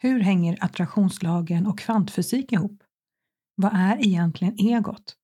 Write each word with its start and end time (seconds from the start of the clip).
Hur 0.00 0.20
hänger 0.20 0.58
attraktionslagen 0.60 1.66
och 1.66 1.78
kvantfysik 1.78 2.52
ihop? 2.52 2.82
Vad 3.54 3.72
är 3.74 4.06
egentligen 4.06 4.54
egot? 4.58 5.16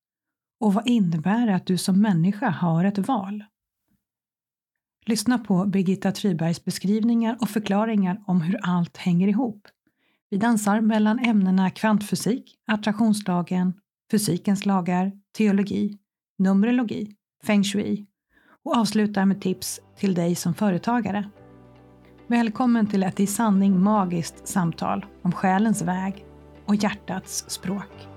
Och 0.59 0.73
vad 0.73 0.87
innebär 0.87 1.47
det 1.47 1.55
att 1.55 1.65
du 1.65 1.77
som 1.77 2.01
människa 2.01 2.49
har 2.49 2.85
ett 2.85 2.97
val? 2.97 3.43
Lyssna 5.05 5.37
på 5.37 5.65
Birgitta 5.65 6.11
Trybergs 6.11 6.65
beskrivningar 6.65 7.37
och 7.41 7.49
förklaringar 7.49 8.23
om 8.27 8.41
hur 8.41 8.59
allt 8.63 8.97
hänger 8.97 9.27
ihop. 9.27 9.67
Vi 10.29 10.37
dansar 10.37 10.81
mellan 10.81 11.19
ämnena 11.19 11.69
kvantfysik, 11.69 12.55
attraktionslagen, 12.67 13.73
fysikens 14.11 14.65
lagar, 14.65 15.11
teologi, 15.37 15.97
numerologi, 16.37 17.15
feng 17.43 17.63
shui 17.63 18.07
och 18.63 18.77
avslutar 18.77 19.25
med 19.25 19.41
tips 19.41 19.79
till 19.97 20.13
dig 20.13 20.35
som 20.35 20.53
företagare. 20.53 21.29
Välkommen 22.27 22.87
till 22.87 23.03
ett 23.03 23.19
i 23.19 23.27
sanning 23.27 23.79
magiskt 23.83 24.47
samtal 24.47 25.05
om 25.21 25.31
själens 25.31 25.81
väg 25.81 26.25
och 26.65 26.75
hjärtats 26.75 27.45
språk. 27.47 28.07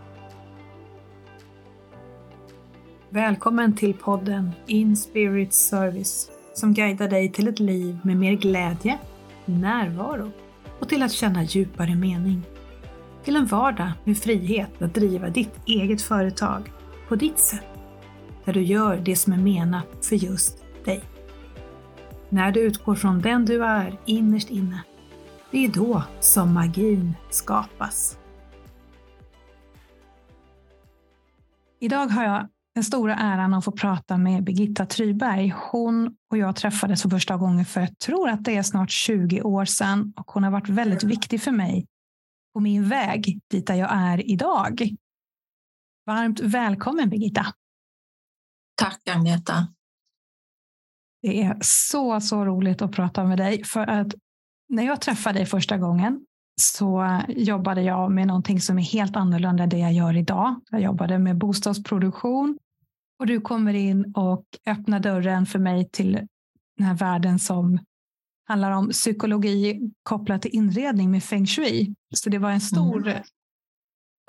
Välkommen 3.11 3.77
till 3.77 3.95
podden 3.95 4.51
In 4.67 4.97
Spirit 4.97 5.55
Service 5.55 6.31
som 6.55 6.75
guidar 6.75 7.09
dig 7.09 7.33
till 7.33 7.49
ett 7.49 7.59
liv 7.59 7.99
med 8.03 8.17
mer 8.17 8.33
glädje, 8.33 8.99
närvaro 9.45 10.31
och 10.81 10.89
till 10.89 11.03
att 11.03 11.13
känna 11.13 11.43
djupare 11.43 11.95
mening. 11.95 12.43
Till 13.25 13.37
en 13.37 13.47
vardag 13.47 13.91
med 14.05 14.19
frihet 14.19 14.83
att 14.83 14.95
driva 14.95 15.29
ditt 15.29 15.55
eget 15.67 16.03
företag 16.03 16.73
på 17.09 17.17
ditt 17.17 17.39
sätt, 17.39 17.67
där 18.45 18.53
du 18.53 18.63
gör 18.63 18.97
det 18.97 19.17
som 19.17 19.33
är 19.33 19.39
menat 19.39 20.07
för 20.07 20.17
just 20.17 20.65
dig. 20.85 21.18
När 22.31 22.53
du 22.53 22.61
utgår 22.61 22.95
från 22.95 23.21
den 23.21 23.45
du 23.45 23.65
är 23.65 23.99
innerst 24.05 24.51
inne, 24.51 24.85
det 25.51 25.65
är 25.65 25.69
då 25.69 26.03
som 26.21 26.55
magin 26.55 27.15
skapas. 27.31 28.19
Idag 31.81 32.07
har 32.07 32.25
jag 32.25 32.49
den 32.75 32.85
stora 32.85 33.17
äran 33.17 33.55
att 33.55 33.65
få 33.65 33.73
prata 33.73 34.17
med 34.19 34.45
Birgitta 34.45 34.87
Tryberg. 34.87 35.55
Hon 35.71 36.17
och 36.31 36.39
jag 36.39 36.57
träffades 36.57 37.03
för 37.03 37.11
första 37.11 37.37
gången 37.37 37.65
för 37.65 37.81
jag 37.81 37.99
tror 37.99 38.29
att 38.29 38.45
det 38.45 38.57
är 38.57 38.63
snart 38.63 38.91
20 38.91 39.43
år 39.43 39.65
sedan 39.65 40.13
och 40.17 40.31
hon 40.31 40.45
har 40.45 40.51
varit 40.51 40.69
väldigt 40.69 41.05
viktig 41.05 41.43
för 41.43 41.53
mig 41.53 41.87
på 42.55 42.61
min 42.61 42.89
väg 42.89 43.41
dit 43.51 43.67
där 43.67 43.75
jag 43.75 43.89
är 43.93 44.31
idag. 44.31 44.91
Varmt 46.07 46.41
välkommen 46.41 47.09
Birgitta. 47.09 47.47
Tack 48.77 49.09
Agneta. 49.09 49.69
Det 51.23 51.43
är 51.43 51.59
så, 51.61 52.21
så 52.21 52.45
roligt 52.45 52.83
att 52.83 52.93
prata 52.93 53.25
med 53.25 53.39
dig 53.39 53.65
för 53.65 53.81
att 53.81 54.15
när 54.69 54.83
jag 54.83 55.01
träffade 55.01 55.39
dig 55.39 55.47
första 55.47 55.79
gången 55.79 56.25
så 56.61 57.21
jobbade 57.29 57.83
jag 57.83 58.13
med 58.13 58.27
någonting 58.27 58.61
som 58.61 58.79
är 58.79 58.83
helt 58.83 59.17
annorlunda 59.17 59.63
än 59.63 59.69
det 59.69 59.79
jag 59.79 59.93
gör 59.93 60.17
idag. 60.17 60.61
Jag 60.71 60.81
jobbade 60.81 61.19
med 61.19 61.39
bostadsproduktion 61.39 62.59
och 63.19 63.27
du 63.27 63.41
kommer 63.41 63.75
in 63.75 64.13
och 64.17 64.45
öppnar 64.67 65.01
dörren 65.01 65.47
för 65.47 65.59
mig 65.59 65.89
till 65.93 66.13
den 66.77 66.87
här 66.87 66.95
världen 66.95 67.39
som 67.39 67.79
handlar 68.49 68.71
om 68.71 68.89
psykologi 68.89 69.91
kopplat 70.03 70.43
till 70.43 70.55
inredning 70.55 71.11
med 71.11 71.25
feng 71.25 71.47
shui. 71.47 71.95
Så 72.15 72.31
det 72.31 72.39
var 72.39 72.51
en 72.51 72.61
stor 72.61 73.09
mm. 73.09 73.23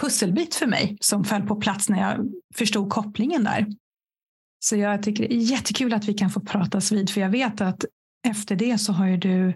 pusselbit 0.02 0.56
för 0.56 0.68
mig 0.68 0.98
som 1.02 1.24
föll 1.24 1.42
på 1.42 1.56
plats 1.56 1.90
när 1.90 2.00
jag 2.00 2.32
förstod 2.56 2.90
kopplingen 2.90 3.44
där. 3.44 3.68
Så 4.60 4.76
jag 4.76 5.04
tycker 5.04 5.28
det 5.28 5.34
är 5.34 5.38
jättekul 5.38 5.94
att 5.94 6.06
vi 6.06 6.14
kan 6.14 6.30
få 6.30 6.40
pratas 6.40 6.92
vid, 6.92 7.10
för 7.10 7.22
jag 7.22 7.30
vet 7.30 7.62
att 7.62 7.86
efter 8.28 8.56
det 8.56 8.78
så 8.78 8.94
har 8.94 9.08
ju 9.08 9.18
du 9.18 9.54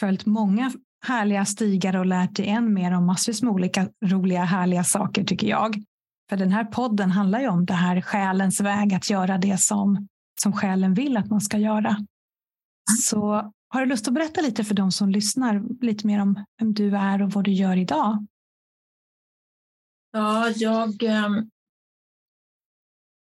följt 0.00 0.26
många 0.26 0.72
härliga 1.06 1.44
stigar 1.44 1.96
och 1.96 2.06
lärt 2.06 2.36
dig 2.36 2.48
än 2.48 2.74
mer 2.74 2.92
om 2.92 3.06
massvis 3.06 3.42
med 3.42 3.52
olika 3.52 3.88
roliga, 4.04 4.44
härliga 4.44 4.84
saker 4.84 5.24
tycker 5.24 5.46
jag. 5.46 5.82
För 6.30 6.36
den 6.36 6.52
här 6.52 6.64
podden 6.64 7.10
handlar 7.10 7.40
ju 7.40 7.48
om 7.48 7.66
det 7.66 7.74
här 7.74 8.00
själens 8.00 8.60
väg 8.60 8.94
att 8.94 9.10
göra 9.10 9.38
det 9.38 9.60
som, 9.60 10.08
som 10.42 10.52
själen 10.52 10.94
vill 10.94 11.16
att 11.16 11.30
man 11.30 11.40
ska 11.40 11.58
göra. 11.58 11.96
Så 13.02 13.52
har 13.68 13.80
du 13.80 13.86
lust 13.86 14.08
att 14.08 14.14
berätta 14.14 14.40
lite 14.40 14.64
för 14.64 14.74
de 14.74 14.92
som 14.92 15.08
lyssnar 15.08 15.82
lite 15.84 16.06
mer 16.06 16.20
om 16.20 16.44
vem 16.58 16.74
du 16.74 16.96
är 16.96 17.22
och 17.22 17.30
vad 17.30 17.44
du 17.44 17.52
gör 17.52 17.76
idag? 17.76 18.26
Ja, 20.12 20.48
jag, 20.48 21.02
ehm, 21.02 21.50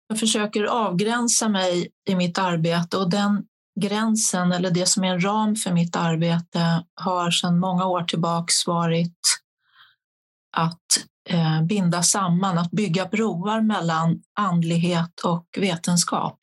jag 0.09 0.21
försöker 0.21 0.65
avgränsa 0.65 1.49
mig 1.49 1.89
i 2.09 2.15
mitt 2.15 2.39
arbete 2.39 2.97
och 2.97 3.11
den 3.11 3.45
gränsen 3.81 4.53
eller 4.53 4.71
det 4.71 4.87
som 4.87 5.05
är 5.05 5.15
en 5.15 5.25
ram 5.25 5.57
för 5.57 5.73
mitt 5.73 5.97
arbete 5.97 6.85
har 6.95 7.31
sedan 7.31 7.59
många 7.59 7.87
år 7.87 8.03
tillbaks 8.03 8.67
varit 8.67 9.19
att 10.57 11.05
eh, 11.29 11.63
binda 11.63 12.03
samman, 12.03 12.59
att 12.59 12.71
bygga 12.71 13.07
broar 13.07 13.61
mellan 13.61 14.23
andlighet 14.41 15.21
och 15.21 15.47
vetenskap. 15.57 16.39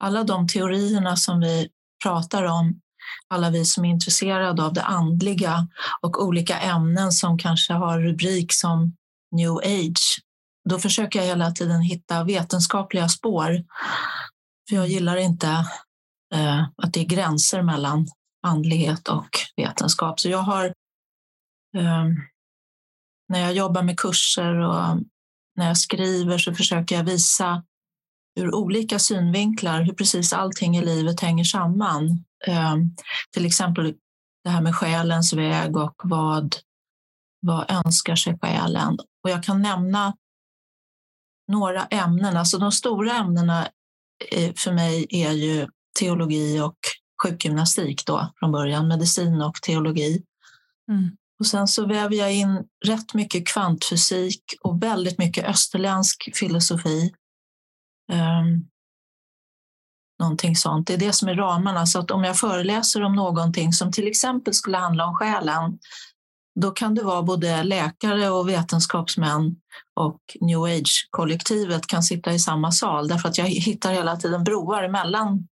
Alla 0.00 0.24
de 0.24 0.48
teorierna 0.48 1.16
som 1.16 1.40
vi 1.40 1.68
pratar 2.04 2.44
om, 2.44 2.80
alla 3.28 3.50
vi 3.50 3.64
som 3.64 3.84
är 3.84 3.88
intresserade 3.88 4.62
av 4.62 4.72
det 4.72 4.82
andliga 4.82 5.68
och 6.00 6.24
olika 6.24 6.58
ämnen 6.58 7.12
som 7.12 7.38
kanske 7.38 7.72
har 7.72 8.00
rubrik 8.00 8.52
som 8.52 8.96
new 9.32 9.52
age, 9.52 10.23
då 10.68 10.78
försöker 10.78 11.18
jag 11.18 11.26
hela 11.26 11.50
tiden 11.50 11.80
hitta 11.80 12.24
vetenskapliga 12.24 13.08
spår. 13.08 13.64
För 14.68 14.76
jag 14.76 14.88
gillar 14.88 15.16
inte 15.16 15.48
eh, 16.34 16.62
att 16.76 16.92
det 16.92 17.00
är 17.00 17.04
gränser 17.04 17.62
mellan 17.62 18.06
andlighet 18.46 19.08
och 19.08 19.28
vetenskap. 19.56 20.20
Så 20.20 20.28
jag 20.28 20.38
har 20.38 20.64
eh, 21.76 22.04
när 23.28 23.40
jag 23.40 23.54
jobbar 23.54 23.82
med 23.82 24.00
kurser 24.00 24.54
och 24.54 24.98
när 25.56 25.66
jag 25.66 25.78
skriver 25.78 26.38
så 26.38 26.54
försöker 26.54 26.96
jag 26.96 27.04
visa 27.04 27.64
ur 28.40 28.54
olika 28.54 28.98
synvinklar 28.98 29.82
hur 29.82 29.92
precis 29.92 30.32
allting 30.32 30.76
i 30.76 30.84
livet 30.84 31.20
hänger 31.20 31.44
samman. 31.44 32.24
Eh, 32.46 32.76
till 33.32 33.46
exempel 33.46 33.94
det 34.44 34.50
här 34.50 34.60
med 34.60 34.76
själens 34.76 35.32
väg 35.32 35.76
och 35.76 35.94
vad, 36.04 36.56
vad 37.40 37.70
önskar 37.70 38.16
sig 38.16 38.38
själen? 38.38 38.98
Och 39.24 39.30
jag 39.30 39.44
kan 39.44 39.62
nämna 39.62 40.16
några 41.48 41.84
ämnen. 41.84 42.36
Alltså 42.36 42.58
de 42.58 42.72
stora 42.72 43.12
ämnena 43.12 43.68
för 44.56 44.72
mig 44.72 45.06
är 45.10 45.32
ju 45.32 45.68
teologi 45.98 46.60
och 46.60 46.76
sjukgymnastik 47.22 48.06
då 48.06 48.32
från 48.38 48.52
början, 48.52 48.88
medicin 48.88 49.42
och 49.42 49.54
teologi. 49.54 50.24
Mm. 50.88 51.16
Och 51.38 51.46
sen 51.46 51.68
så 51.68 51.86
väver 51.86 52.16
jag 52.16 52.34
in 52.34 52.64
rätt 52.86 53.14
mycket 53.14 53.46
kvantfysik 53.46 54.42
och 54.60 54.82
väldigt 54.82 55.18
mycket 55.18 55.44
österländsk 55.44 56.30
filosofi. 56.34 57.14
Um, 58.12 58.68
någonting 60.20 60.56
sånt. 60.56 60.86
Det 60.86 60.94
är 60.94 60.98
det 60.98 61.12
som 61.12 61.28
är 61.28 61.34
ramarna. 61.34 61.86
Så 61.86 61.98
att 61.98 62.10
om 62.10 62.24
jag 62.24 62.38
föreläser 62.38 63.02
om 63.02 63.16
någonting 63.16 63.72
som 63.72 63.92
till 63.92 64.06
exempel 64.06 64.54
skulle 64.54 64.76
handla 64.76 65.06
om 65.06 65.14
själen, 65.14 65.78
då 66.60 66.70
kan 66.70 66.94
det 66.94 67.02
vara 67.02 67.22
både 67.22 67.62
läkare 67.62 68.30
och 68.30 68.48
vetenskapsmän 68.48 69.56
och 70.00 70.20
new 70.40 70.62
age-kollektivet 70.62 71.86
kan 71.86 72.02
sitta 72.02 72.32
i 72.32 72.38
samma 72.38 72.72
sal 72.72 73.08
därför 73.08 73.28
att 73.28 73.38
jag 73.38 73.44
hittar 73.44 73.92
hela 73.92 74.16
tiden 74.16 74.44
broar 74.44 74.88
mellan 74.88 75.48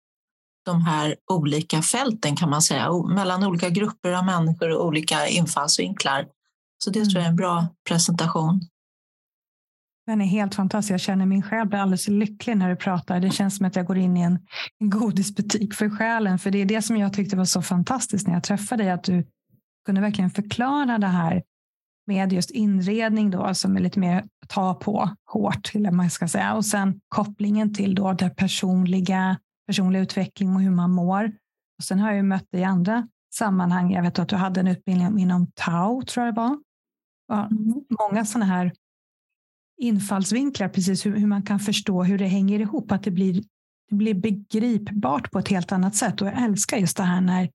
de 0.64 0.82
här 0.82 1.16
olika 1.32 1.82
fälten 1.82 2.36
kan 2.36 2.50
man 2.50 2.62
säga, 2.62 2.92
mellan 3.14 3.44
olika 3.44 3.70
grupper 3.70 4.12
av 4.12 4.24
människor 4.24 4.76
och 4.76 4.86
olika 4.86 5.26
infallsvinklar. 5.26 6.26
Så 6.84 6.90
det 6.90 7.04
tror 7.04 7.14
jag 7.14 7.24
är 7.24 7.28
en 7.28 7.36
bra 7.36 7.66
presentation. 7.88 8.60
Den 10.06 10.20
är 10.20 10.26
helt 10.26 10.54
fantastisk. 10.54 10.92
Jag 10.92 11.00
känner 11.00 11.26
min 11.26 11.42
själ 11.42 11.68
blir 11.68 11.78
alldeles 11.78 12.08
lycklig 12.08 12.56
när 12.56 12.70
du 12.70 12.76
pratar. 12.76 13.20
Det 13.20 13.30
känns 13.30 13.56
som 13.56 13.66
att 13.66 13.76
jag 13.76 13.86
går 13.86 13.98
in 13.98 14.16
i 14.16 14.22
en 14.22 14.38
godisbutik 14.78 15.74
för 15.74 15.90
själen. 15.90 16.38
För 16.38 16.50
det 16.50 16.58
är 16.58 16.64
det 16.64 16.82
som 16.82 16.96
jag 16.96 17.12
tyckte 17.12 17.36
var 17.36 17.44
så 17.44 17.62
fantastiskt 17.62 18.26
när 18.26 18.34
jag 18.34 18.44
träffade 18.44 18.82
dig, 18.82 18.92
att 18.92 19.04
du 19.04 19.26
kunde 19.88 20.00
verkligen 20.00 20.30
förklara 20.30 20.98
det 20.98 21.06
här 21.06 21.42
med 22.06 22.32
just 22.32 22.50
inredning 22.50 23.30
då, 23.30 23.54
som 23.54 23.76
är 23.76 23.80
lite 23.80 23.98
mer 23.98 24.24
ta 24.48 24.74
på 24.74 25.10
hårt, 25.32 25.74
eller 25.74 25.90
man 25.90 26.10
ska 26.10 26.28
säga. 26.28 26.54
Och 26.54 26.64
sen 26.64 27.00
kopplingen 27.08 27.74
till 27.74 27.94
då 27.94 28.12
det 28.12 28.30
personliga 28.30 29.38
personlig 29.66 30.00
utveckling 30.00 30.54
och 30.54 30.60
hur 30.60 30.70
man 30.70 30.90
mår. 30.90 31.32
Och 31.78 31.84
sen 31.84 31.98
har 31.98 32.08
jag 32.08 32.16
ju 32.16 32.22
mött 32.22 32.50
dig 32.50 32.60
i 32.60 32.64
andra 32.64 33.08
sammanhang. 33.34 33.92
Jag 33.92 34.02
vet 34.02 34.18
att 34.18 34.28
du 34.28 34.36
hade 34.36 34.60
en 34.60 34.66
utbildning 34.66 35.18
inom 35.18 35.46
Tao, 35.54 36.02
tror 36.02 36.26
jag 36.26 36.34
det 36.34 36.40
var. 36.40 36.58
Mm. 37.32 37.74
Många 38.00 38.24
sådana 38.24 38.46
här 38.46 38.72
infallsvinklar, 39.78 40.68
precis 40.68 41.06
hur, 41.06 41.16
hur, 41.16 41.26
man 41.26 41.42
kan 41.42 41.60
förstå 41.60 42.02
hur 42.02 42.18
det 42.18 42.26
hänger 42.26 42.60
ihop, 42.60 42.92
att 42.92 43.02
det 43.02 43.10
blir, 43.10 43.42
det 43.90 43.96
blir 43.96 44.14
begripbart 44.14 45.30
på 45.30 45.38
ett 45.38 45.48
helt 45.48 45.72
annat 45.72 45.94
sätt. 45.94 46.20
Och 46.20 46.26
jag 46.26 46.42
älskar 46.42 46.76
just 46.76 46.96
det 46.96 47.02
här 47.02 47.20
när 47.20 47.50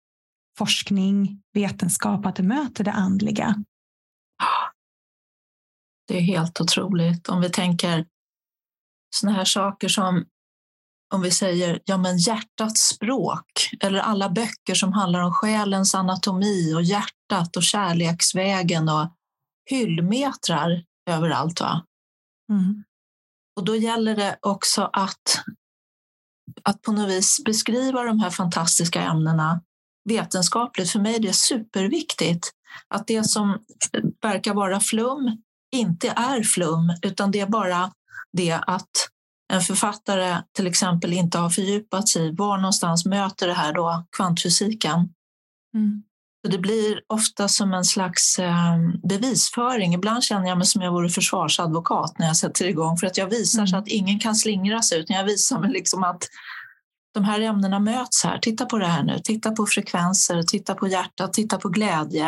forskning, 0.57 1.41
vetenskap, 1.53 2.25
att 2.25 2.35
det 2.35 2.43
möter 2.43 2.83
det 2.83 2.91
andliga. 2.91 3.55
Det 6.07 6.17
är 6.17 6.21
helt 6.21 6.61
otroligt. 6.61 7.29
Om 7.29 7.41
vi 7.41 7.49
tänker 7.49 8.05
sådana 9.15 9.37
här 9.37 9.45
saker 9.45 9.87
som 9.87 10.25
om 11.13 11.21
vi 11.21 11.31
säger 11.31 11.79
ja, 11.85 11.97
men 11.97 12.17
hjärtats 12.17 12.81
språk 12.81 13.69
eller 13.79 13.99
alla 13.99 14.29
böcker 14.29 14.75
som 14.75 14.93
handlar 14.93 15.19
om 15.19 15.33
själens 15.33 15.95
anatomi 15.95 16.73
och 16.73 16.83
hjärtat 16.83 17.55
och 17.57 17.63
kärleksvägen 17.63 18.89
och 18.89 19.13
hyllmetrar 19.69 20.83
överallt. 21.09 21.61
Va? 21.61 21.85
Mm. 22.51 22.83
Och 23.55 23.65
då 23.65 23.75
gäller 23.75 24.15
det 24.15 24.37
också 24.41 24.89
att, 24.93 25.43
att 26.63 26.81
på 26.81 26.91
något 26.91 27.09
vis 27.09 27.43
beskriva 27.45 28.03
de 28.03 28.19
här 28.19 28.29
fantastiska 28.29 29.01
ämnena 29.01 29.61
vetenskapligt. 30.09 30.89
För 30.89 30.99
mig 30.99 31.15
är 31.15 31.19
det 31.19 31.33
superviktigt 31.33 32.51
att 32.87 33.07
det 33.07 33.23
som 33.23 33.57
verkar 34.21 34.53
vara 34.53 34.79
flum 34.79 35.37
inte 35.75 36.07
är 36.09 36.43
flum, 36.43 36.93
utan 37.01 37.31
det 37.31 37.39
är 37.39 37.47
bara 37.47 37.91
det 38.31 38.59
att 38.67 39.09
en 39.53 39.61
författare 39.61 40.37
till 40.53 40.67
exempel 40.67 41.13
inte 41.13 41.37
har 41.37 41.49
fördjupat 41.49 42.09
sig 42.09 42.27
i 42.27 42.31
var 42.31 42.57
någonstans 42.57 43.05
möter 43.05 43.47
det 43.47 43.53
här 43.53 43.73
då 43.73 44.05
kvantfysiken. 44.17 45.09
Mm. 45.75 46.03
Så 46.45 46.51
det 46.51 46.57
blir 46.57 46.99
ofta 47.07 47.47
som 47.47 47.73
en 47.73 47.85
slags 47.85 48.39
eh, 48.39 48.77
bevisföring. 49.09 49.93
Ibland 49.93 50.23
känner 50.23 50.47
jag 50.47 50.57
mig 50.57 50.67
som 50.67 50.81
jag 50.81 50.91
vore 50.91 51.09
försvarsadvokat 51.09 52.19
när 52.19 52.27
jag 52.27 52.37
sätter 52.37 52.65
igång 52.65 52.97
för 52.97 53.07
att 53.07 53.17
jag 53.17 53.27
visar 53.27 53.59
mm. 53.59 53.67
så 53.67 53.77
att 53.77 53.87
ingen 53.87 54.19
kan 54.19 54.35
slingra 54.35 54.81
sig 54.81 54.99
utan 54.99 55.15
jag 55.15 55.23
visar 55.23 55.59
mig 55.59 55.71
liksom 55.71 56.03
att 56.03 56.23
de 57.13 57.23
här 57.23 57.41
ämnena 57.41 57.79
möts 57.79 58.23
här. 58.23 58.39
Titta 58.39 58.65
på 58.65 58.77
det 58.77 58.87
här 58.87 59.03
nu. 59.03 59.19
Titta 59.19 59.51
på 59.51 59.65
frekvenser, 59.65 60.43
titta 60.43 60.75
på 60.75 60.87
hjärtat, 60.87 61.33
titta 61.33 61.57
på 61.57 61.69
glädje. 61.69 62.27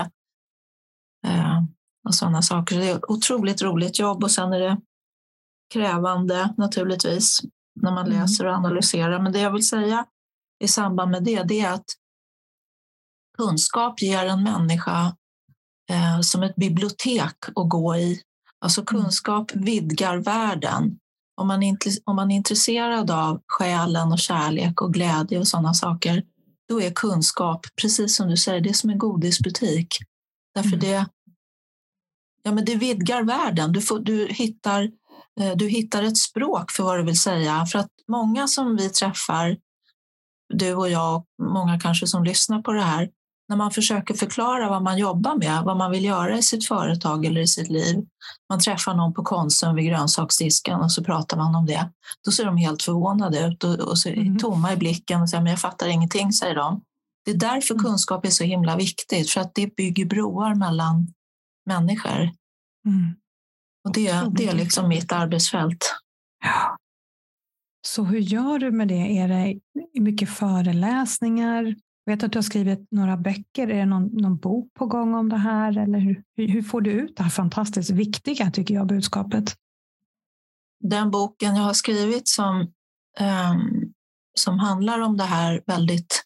Eh, 1.27 1.63
och 2.07 2.15
sådana 2.15 2.41
saker. 2.41 2.79
Det 2.79 2.89
är 2.89 3.11
otroligt 3.11 3.61
roligt 3.61 3.99
jobb 3.99 4.23
och 4.23 4.31
sen 4.31 4.53
är 4.53 4.59
det 4.59 4.77
krävande 5.73 6.53
naturligtvis 6.57 7.41
när 7.81 7.91
man 7.91 8.05
mm. 8.05 8.19
läser 8.19 8.45
och 8.45 8.53
analyserar. 8.53 9.19
Men 9.19 9.31
det 9.31 9.39
jag 9.39 9.51
vill 9.51 9.67
säga 9.67 10.05
i 10.63 10.67
samband 10.67 11.11
med 11.11 11.23
det, 11.23 11.43
det 11.43 11.59
är 11.59 11.73
att 11.73 11.85
kunskap 13.37 14.01
ger 14.01 14.25
en 14.25 14.43
människa 14.43 15.15
eh, 15.89 16.19
som 16.21 16.43
ett 16.43 16.55
bibliotek 16.55 17.35
att 17.55 17.69
gå 17.69 17.95
i. 17.95 18.21
Alltså 18.59 18.81
mm. 18.81 18.85
kunskap 18.85 19.51
vidgar 19.55 20.17
världen. 20.17 20.99
Om 21.35 21.47
man, 21.47 21.77
om 22.03 22.15
man 22.15 22.31
är 22.31 22.35
intresserad 22.35 23.11
av 23.11 23.41
själen 23.47 24.11
och 24.11 24.19
kärlek 24.19 24.81
och 24.81 24.93
glädje 24.93 25.39
och 25.39 25.47
sådana 25.47 25.73
saker, 25.73 26.23
då 26.69 26.81
är 26.81 26.91
kunskap, 26.91 27.65
precis 27.81 28.15
som 28.15 28.29
du 28.29 28.37
säger, 28.37 28.61
det 28.61 28.69
är 28.69 28.73
som 28.73 28.89
en 28.89 28.97
godisbutik. 28.97 29.97
Därför 30.55 30.67
mm. 30.67 30.79
det, 30.79 31.05
ja, 32.43 32.51
men 32.51 32.65
det 32.65 32.75
vidgar 32.75 33.23
världen. 33.23 33.71
Du, 33.71 33.81
får, 33.81 33.99
du, 33.99 34.27
hittar, 34.27 34.83
eh, 35.39 35.51
du 35.55 35.67
hittar 35.67 36.03
ett 36.03 36.17
språk 36.17 36.71
för 36.71 36.83
vad 36.83 36.99
du 36.99 37.03
vill 37.03 37.19
säga. 37.19 37.65
För 37.65 37.79
att 37.79 37.91
många 38.07 38.47
som 38.47 38.75
vi 38.75 38.89
träffar, 38.89 39.57
du 40.53 40.73
och 40.73 40.89
jag 40.89 41.15
och 41.15 41.25
många 41.39 41.79
kanske 41.79 42.07
som 42.07 42.23
lyssnar 42.23 42.61
på 42.61 42.71
det 42.71 42.81
här, 42.81 43.09
när 43.49 43.55
man 43.55 43.71
försöker 43.71 44.13
förklara 44.13 44.69
vad 44.69 44.83
man 44.83 44.97
jobbar 44.97 45.35
med, 45.35 45.63
vad 45.63 45.77
man 45.77 45.91
vill 45.91 46.05
göra 46.05 46.37
i 46.37 46.41
sitt 46.41 46.67
företag 46.67 47.25
eller 47.25 47.41
i 47.41 47.47
sitt 47.47 47.69
liv. 47.69 48.05
Man 48.49 48.59
träffar 48.59 48.93
någon 48.93 49.13
på 49.13 49.23
Konsum 49.23 49.75
vid 49.75 49.85
grönsaksdisken 49.85 50.79
och 50.79 50.91
så 50.91 51.03
pratar 51.03 51.37
man 51.37 51.55
om 51.55 51.65
det. 51.65 51.89
Då 52.25 52.31
ser 52.31 52.45
de 52.45 52.57
helt 52.57 52.83
förvånade 52.83 53.47
ut 53.47 53.63
och, 53.63 53.79
och 53.79 53.97
så 53.97 54.09
mm. 54.09 54.37
tomma 54.37 54.73
i 54.73 54.77
blicken 54.77 55.21
och 55.21 55.29
säger 55.29 55.43
men 55.43 55.51
jag 55.51 55.59
fattar 55.59 55.87
ingenting, 55.87 56.33
säger 56.33 56.55
de. 56.55 56.81
Det 57.25 57.31
är 57.31 57.37
därför 57.37 57.73
mm. 57.73 57.85
kunskap 57.85 58.25
är 58.25 58.29
så 58.29 58.43
himla 58.43 58.75
viktigt, 58.75 59.29
för 59.29 59.41
att 59.41 59.55
det 59.55 59.75
bygger 59.75 60.05
broar 60.05 60.55
mellan 60.55 61.07
människor. 61.65 62.21
Mm. 62.85 63.15
Och 63.85 63.93
det, 63.93 64.23
det 64.31 64.47
är 64.47 64.55
liksom 64.55 64.87
mitt 64.87 65.11
arbetsfält. 65.11 65.95
Ja. 66.43 66.77
Så 67.87 68.03
hur 68.03 68.19
gör 68.19 68.59
du 68.59 68.71
med 68.71 68.87
det? 68.87 69.17
Är 69.17 69.27
det 69.27 69.59
mycket 69.99 70.29
föreläsningar? 70.29 71.75
Jag 72.05 72.15
vet 72.15 72.23
att 72.23 72.31
du 72.31 72.37
har 72.37 72.43
skrivit 72.43 72.91
några 72.91 73.17
böcker. 73.17 73.67
Är 73.67 73.75
det 73.75 73.85
någon, 73.85 74.05
någon 74.05 74.37
bok 74.37 74.73
på 74.73 74.85
gång 74.85 75.13
om 75.13 75.29
det 75.29 75.37
här? 75.37 75.77
Eller 75.77 75.99
hur, 75.99 76.23
hur 76.35 76.61
får 76.61 76.81
du 76.81 76.91
ut 76.91 77.17
det 77.17 77.23
här 77.23 77.29
fantastiskt 77.29 77.89
viktiga, 77.89 78.51
tycker 78.51 78.73
jag, 78.73 78.87
budskapet? 78.87 79.55
Den 80.79 81.11
boken 81.11 81.55
jag 81.55 81.63
har 81.63 81.73
skrivit 81.73 82.27
som, 82.27 82.59
um, 83.19 83.93
som 84.39 84.59
handlar 84.59 84.99
om 84.99 85.17
det 85.17 85.23
här 85.23 85.63
väldigt 85.67 86.23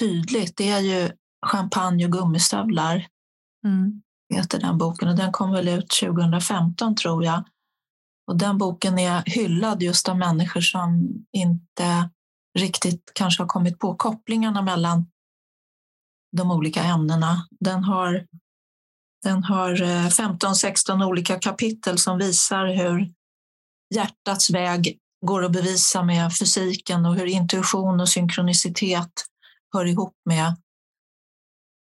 tydligt, 0.00 0.56
det 0.56 0.68
är 0.68 0.80
ju 0.80 1.10
Champagne 1.46 2.04
och 2.04 2.12
gummistövlar. 2.12 3.06
Mm. 3.64 4.02
Heter 4.34 4.60
den 4.60 4.78
boken 4.78 5.08
och 5.08 5.16
den 5.16 5.32
kom 5.32 5.52
väl 5.52 5.68
ut 5.68 5.90
2015 6.00 6.96
tror 6.96 7.24
jag. 7.24 7.44
Och 8.26 8.38
den 8.38 8.58
boken 8.58 8.98
är 8.98 9.22
hyllad 9.26 9.82
just 9.82 10.08
av 10.08 10.18
människor 10.18 10.60
som 10.60 11.08
inte 11.32 12.10
riktigt 12.58 13.10
kanske 13.14 13.42
har 13.42 13.48
kommit 13.48 13.78
på 13.78 13.94
kopplingarna 13.94 14.62
mellan 14.62 15.06
de 16.36 16.50
olika 16.50 16.82
ämnena. 16.82 17.46
Den 17.60 17.84
har, 17.84 18.26
den 19.22 19.44
har 19.44 19.74
15-16 19.76 20.90
eh, 20.90 21.08
olika 21.08 21.38
kapitel 21.38 21.98
som 21.98 22.18
visar 22.18 22.66
hur 22.66 23.12
hjärtats 23.94 24.50
väg 24.50 24.98
går 25.26 25.44
att 25.44 25.52
bevisa 25.52 26.02
med 26.02 26.36
fysiken 26.38 27.06
och 27.06 27.14
hur 27.14 27.26
intuition 27.26 28.00
och 28.00 28.08
synkronicitet 28.08 29.12
hör 29.72 29.84
ihop 29.84 30.16
med 30.24 30.56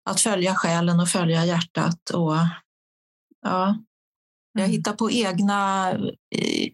att 0.09 0.21
följa 0.21 0.55
själen 0.55 0.99
och 0.99 1.09
följa 1.09 1.45
hjärtat. 1.45 2.09
Och, 2.09 2.35
ja, 3.41 3.77
jag 4.53 4.63
mm. 4.63 4.71
hittar 4.71 4.93
på 4.93 5.11
egna 5.11 5.91
eh, 6.35 6.71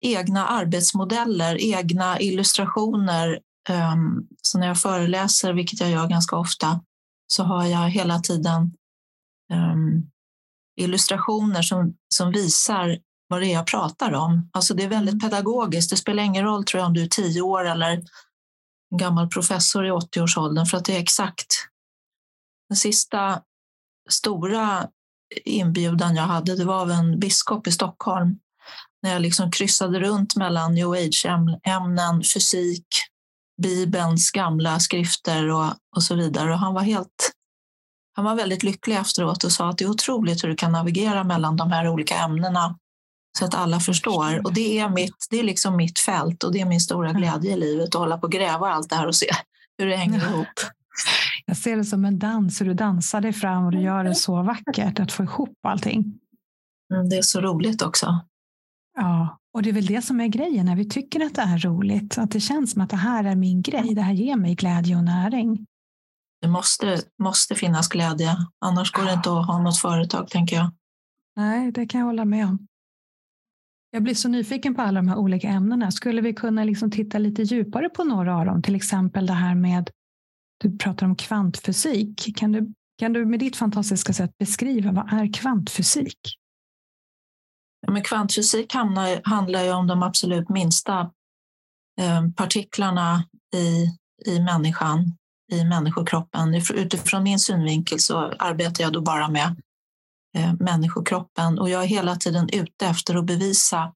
egna 0.00 0.46
arbetsmodeller, 0.46 1.56
egna 1.60 2.20
illustrationer. 2.20 3.40
Ehm, 3.68 4.26
så 4.42 4.58
när 4.58 4.66
jag 4.66 4.80
föreläser, 4.80 5.52
vilket 5.52 5.80
jag 5.80 5.90
gör 5.90 6.06
ganska 6.06 6.36
ofta, 6.36 6.80
så 7.26 7.44
har 7.44 7.66
jag 7.66 7.90
hela 7.90 8.18
tiden 8.18 8.72
ehm, 9.52 10.10
illustrationer 10.80 11.62
som, 11.62 11.94
som 12.14 12.32
visar 12.32 12.98
vad 13.28 13.40
det 13.40 13.46
är 13.46 13.52
jag 13.52 13.66
pratar 13.66 14.14
om. 14.14 14.50
Alltså 14.52 14.74
det 14.74 14.84
är 14.84 14.88
väldigt 14.88 15.22
mm. 15.22 15.30
pedagogiskt. 15.30 15.90
Det 15.90 15.96
spelar 15.96 16.22
ingen 16.22 16.44
roll 16.44 16.64
tror 16.64 16.78
jag 16.78 16.86
om 16.86 16.94
du 16.94 17.02
är 17.02 17.08
tio 17.08 17.40
år 17.40 17.64
eller 17.64 17.90
en 17.90 18.98
gammal 18.98 19.28
professor 19.28 19.86
i 19.86 19.90
80-årsåldern 19.90 20.66
för 20.66 20.76
att 20.76 20.84
det 20.84 20.96
är 20.96 21.00
exakt 21.00 21.46
den 22.68 22.76
sista 22.76 23.42
stora 24.10 24.88
inbjudan 25.44 26.16
jag 26.16 26.22
hade, 26.22 26.56
det 26.56 26.64
var 26.64 26.80
av 26.80 26.90
en 26.90 27.20
biskop 27.20 27.66
i 27.66 27.72
Stockholm 27.72 28.38
när 29.02 29.12
jag 29.12 29.22
liksom 29.22 29.50
kryssade 29.50 30.00
runt 30.00 30.36
mellan 30.36 30.74
new 30.74 30.90
age-ämnen, 30.90 32.22
fysik, 32.34 32.86
Bibelns 33.62 34.30
gamla 34.30 34.80
skrifter 34.80 35.48
och, 35.48 35.66
och 35.96 36.02
så 36.02 36.14
vidare. 36.14 36.52
Och 36.52 36.58
han 36.58 36.74
var 36.74 36.82
helt 36.82 37.32
han 38.12 38.24
var 38.24 38.34
väldigt 38.34 38.62
lycklig 38.62 38.96
efteråt 38.96 39.44
och 39.44 39.52
sa 39.52 39.68
att 39.68 39.78
det 39.78 39.84
är 39.84 39.90
otroligt 39.90 40.44
hur 40.44 40.48
du 40.48 40.56
kan 40.56 40.72
navigera 40.72 41.24
mellan 41.24 41.56
de 41.56 41.72
här 41.72 41.88
olika 41.88 42.14
ämnena 42.14 42.78
så 43.38 43.44
att 43.44 43.54
alla 43.54 43.80
förstår. 43.80 44.46
Och 44.46 44.54
det 44.54 44.78
är, 44.78 44.88
mitt, 44.88 45.26
det 45.30 45.38
är 45.38 45.42
liksom 45.42 45.76
mitt 45.76 45.98
fält 45.98 46.44
och 46.44 46.52
det 46.52 46.60
är 46.60 46.66
min 46.66 46.80
stora 46.80 47.12
glädje 47.12 47.52
i 47.52 47.56
livet 47.56 47.88
att 47.88 48.00
hålla 48.00 48.18
på 48.18 48.26
och 48.26 48.32
gräva 48.32 48.68
allt 48.68 48.90
det 48.90 48.96
här 48.96 49.06
och 49.06 49.14
se 49.14 49.26
hur 49.78 49.86
det 49.86 49.96
hänger 49.96 50.28
ihop. 50.28 50.48
Jag 51.46 51.56
ser 51.56 51.76
det 51.76 51.84
som 51.84 52.04
en 52.04 52.18
dans, 52.18 52.60
hur 52.60 52.66
du 52.66 52.74
dansar 52.74 53.20
dig 53.20 53.32
fram 53.32 53.64
och 53.64 53.72
du 53.72 53.80
gör 53.80 54.04
det 54.04 54.14
så 54.14 54.42
vackert 54.42 55.00
att 55.00 55.12
få 55.12 55.22
ihop 55.22 55.58
allting. 55.62 56.18
Mm, 56.94 57.08
det 57.08 57.16
är 57.16 57.22
så 57.22 57.40
roligt 57.40 57.82
också. 57.82 58.20
Ja, 59.00 59.38
och 59.54 59.62
det 59.62 59.68
är 59.68 59.72
väl 59.72 59.86
det 59.86 60.02
som 60.02 60.20
är 60.20 60.26
grejen 60.26 60.66
när 60.66 60.76
vi 60.76 60.84
tycker 60.84 61.20
att 61.26 61.34
det 61.34 61.42
är 61.42 61.58
roligt. 61.58 62.18
Att 62.18 62.30
det 62.30 62.40
känns 62.40 62.72
som 62.72 62.82
att 62.82 62.90
det 62.90 62.96
här 62.96 63.24
är 63.24 63.36
min 63.36 63.62
grej. 63.62 63.94
Det 63.94 64.02
här 64.02 64.12
ger 64.12 64.36
mig 64.36 64.54
glädje 64.54 64.96
och 64.96 65.04
näring. 65.04 65.66
Det 66.40 66.48
måste, 66.48 67.02
måste 67.22 67.54
finnas 67.54 67.88
glädje. 67.88 68.36
Annars 68.64 68.92
går 68.92 69.04
det 69.04 69.12
inte 69.12 69.30
att 69.30 69.46
ha 69.46 69.62
något 69.62 69.78
företag, 69.78 70.28
tänker 70.28 70.56
jag. 70.56 70.70
Nej, 71.36 71.72
det 71.72 71.86
kan 71.86 71.98
jag 71.98 72.06
hålla 72.06 72.24
med 72.24 72.46
om. 72.46 72.66
Jag 73.90 74.02
blir 74.02 74.14
så 74.14 74.28
nyfiken 74.28 74.74
på 74.74 74.82
alla 74.82 75.00
de 75.00 75.08
här 75.08 75.16
olika 75.16 75.48
ämnena. 75.48 75.90
Skulle 75.90 76.20
vi 76.20 76.34
kunna 76.34 76.64
liksom 76.64 76.90
titta 76.90 77.18
lite 77.18 77.42
djupare 77.42 77.88
på 77.88 78.04
några 78.04 78.36
av 78.36 78.46
dem? 78.46 78.62
Till 78.62 78.74
exempel 78.74 79.26
det 79.26 79.32
här 79.32 79.54
med, 79.54 79.90
du 80.58 80.78
pratar 80.78 81.06
om 81.06 81.16
kvantfysik. 81.16 82.36
Kan 82.36 82.52
du, 82.52 82.72
kan 82.98 83.12
du 83.12 83.26
med 83.26 83.40
ditt 83.40 83.56
fantastiska 83.56 84.12
sätt 84.12 84.38
beskriva 84.38 84.92
vad 84.92 85.12
är 85.12 85.32
kvantfysik? 85.32 86.39
Men 87.88 88.02
kvantfysik 88.02 88.74
handlar, 88.74 89.20
handlar 89.24 89.62
ju 89.62 89.72
om 89.72 89.86
de 89.86 90.02
absolut 90.02 90.48
minsta 90.48 91.00
eh, 92.00 92.22
partiklarna 92.36 93.24
i, 93.54 93.90
i 94.26 94.40
människan, 94.40 95.16
i 95.52 95.64
människokroppen. 95.64 96.54
Utifrån 96.54 97.22
min 97.22 97.38
synvinkel 97.38 98.00
så 98.00 98.18
arbetar 98.38 98.84
jag 98.84 98.92
då 98.92 99.00
bara 99.00 99.28
med 99.28 99.56
eh, 100.36 100.52
människokroppen 100.60 101.58
och 101.58 101.70
jag 101.70 101.82
är 101.82 101.86
hela 101.86 102.16
tiden 102.16 102.48
ute 102.52 102.86
efter 102.86 103.14
att 103.14 103.26
bevisa 103.26 103.92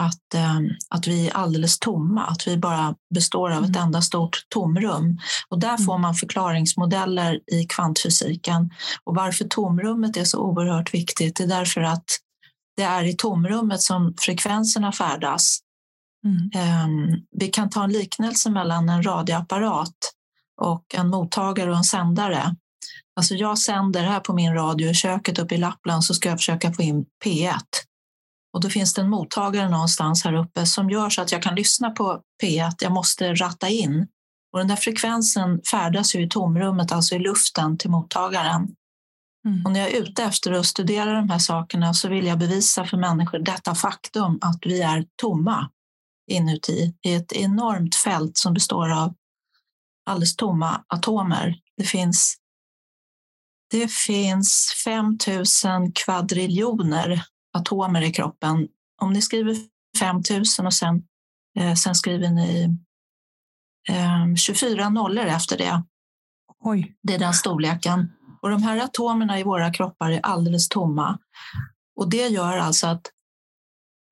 att, 0.00 0.34
eh, 0.34 0.58
att 0.88 1.06
vi 1.06 1.28
är 1.28 1.36
alldeles 1.36 1.78
tomma, 1.78 2.24
att 2.24 2.48
vi 2.48 2.56
bara 2.56 2.94
består 3.14 3.50
av 3.50 3.64
ett 3.64 3.76
mm. 3.76 3.82
enda 3.82 4.02
stort 4.02 4.46
tomrum. 4.48 5.18
Och 5.48 5.58
där 5.58 5.76
får 5.76 5.92
mm. 5.92 6.02
man 6.02 6.14
förklaringsmodeller 6.14 7.40
i 7.52 7.64
kvantfysiken. 7.64 8.70
Och 9.04 9.14
varför 9.14 9.44
tomrummet 9.44 10.16
är 10.16 10.24
så 10.24 10.38
oerhört 10.40 10.94
viktigt, 10.94 11.36
det 11.36 11.44
är 11.44 11.48
därför 11.48 11.80
att 11.80 12.18
det 12.78 12.84
är 12.84 13.04
i 13.04 13.14
tomrummet 13.14 13.80
som 13.80 14.14
frekvenserna 14.18 14.92
färdas. 14.92 15.58
Mm. 16.24 17.20
Vi 17.30 17.48
kan 17.48 17.70
ta 17.70 17.84
en 17.84 17.92
liknelse 17.92 18.50
mellan 18.50 18.88
en 18.88 19.02
radioapparat 19.02 19.94
och 20.60 20.94
en 20.94 21.08
mottagare 21.08 21.70
och 21.70 21.76
en 21.76 21.84
sändare. 21.84 22.56
Alltså 23.16 23.34
jag 23.34 23.58
sänder 23.58 24.02
här 24.02 24.20
på 24.20 24.32
min 24.32 24.54
radio 24.54 24.90
i 24.90 24.94
köket 24.94 25.38
uppe 25.38 25.54
i 25.54 25.58
Lappland 25.58 26.04
så 26.04 26.14
ska 26.14 26.28
jag 26.28 26.38
försöka 26.38 26.72
få 26.72 26.82
in 26.82 27.04
P1. 27.24 27.54
Och 28.52 28.60
då 28.60 28.68
finns 28.68 28.94
det 28.94 29.00
en 29.00 29.10
mottagare 29.10 29.68
någonstans 29.68 30.24
här 30.24 30.34
uppe 30.34 30.66
som 30.66 30.90
gör 30.90 31.10
så 31.10 31.22
att 31.22 31.32
jag 31.32 31.42
kan 31.42 31.54
lyssna 31.54 31.90
på 31.90 32.20
P1. 32.42 32.72
Jag 32.80 32.92
måste 32.92 33.34
ratta 33.34 33.68
in. 33.68 34.06
Och 34.52 34.58
den 34.58 34.68
där 34.68 34.76
frekvensen 34.76 35.60
färdas 35.70 36.14
ju 36.14 36.22
i 36.22 36.28
tomrummet, 36.28 36.92
alltså 36.92 37.14
i 37.14 37.18
luften 37.18 37.78
till 37.78 37.90
mottagaren. 37.90 38.68
Mm. 39.48 39.66
Och 39.66 39.72
när 39.72 39.80
jag 39.80 39.90
är 39.90 40.02
ute 40.02 40.24
efter 40.24 40.52
att 40.52 40.66
studera 40.66 41.12
de 41.12 41.30
här 41.30 41.38
sakerna 41.38 41.94
så 41.94 42.08
vill 42.08 42.26
jag 42.26 42.38
bevisa 42.38 42.84
för 42.84 42.96
människor 42.96 43.38
detta 43.38 43.74
faktum 43.74 44.38
att 44.40 44.58
vi 44.66 44.82
är 44.82 45.06
tomma 45.16 45.70
inuti 46.30 46.94
i 47.06 47.14
ett 47.14 47.32
enormt 47.32 47.94
fält 47.94 48.36
som 48.36 48.54
består 48.54 48.92
av 48.92 49.14
alldeles 50.06 50.36
tomma 50.36 50.84
atomer. 50.88 51.58
Det 51.76 51.84
finns, 51.84 52.36
det 53.70 53.92
finns 53.92 54.72
5000 54.84 55.92
kvadriljoner 55.92 57.22
atomer 57.58 58.02
i 58.02 58.12
kroppen. 58.12 58.68
Om 59.02 59.12
ni 59.12 59.22
skriver 59.22 59.56
5000 59.98 60.66
och 60.66 60.74
sen, 60.74 61.02
eh, 61.58 61.74
sen 61.74 61.94
skriver 61.94 62.30
ni 62.30 62.78
eh, 63.88 64.34
24 64.34 64.88
nollor 64.88 65.24
efter 65.24 65.58
det. 65.58 65.82
Oj. 66.60 66.94
Det 67.02 67.14
är 67.14 67.18
den 67.18 67.34
storleken. 67.34 68.12
Och 68.42 68.50
de 68.50 68.62
här 68.62 68.84
atomerna 68.84 69.40
i 69.40 69.42
våra 69.42 69.72
kroppar 69.72 70.10
är 70.10 70.20
alldeles 70.22 70.68
tomma. 70.68 71.18
Och 71.96 72.10
det 72.10 72.26
gör 72.26 72.58
alltså 72.58 72.86
att 72.86 73.02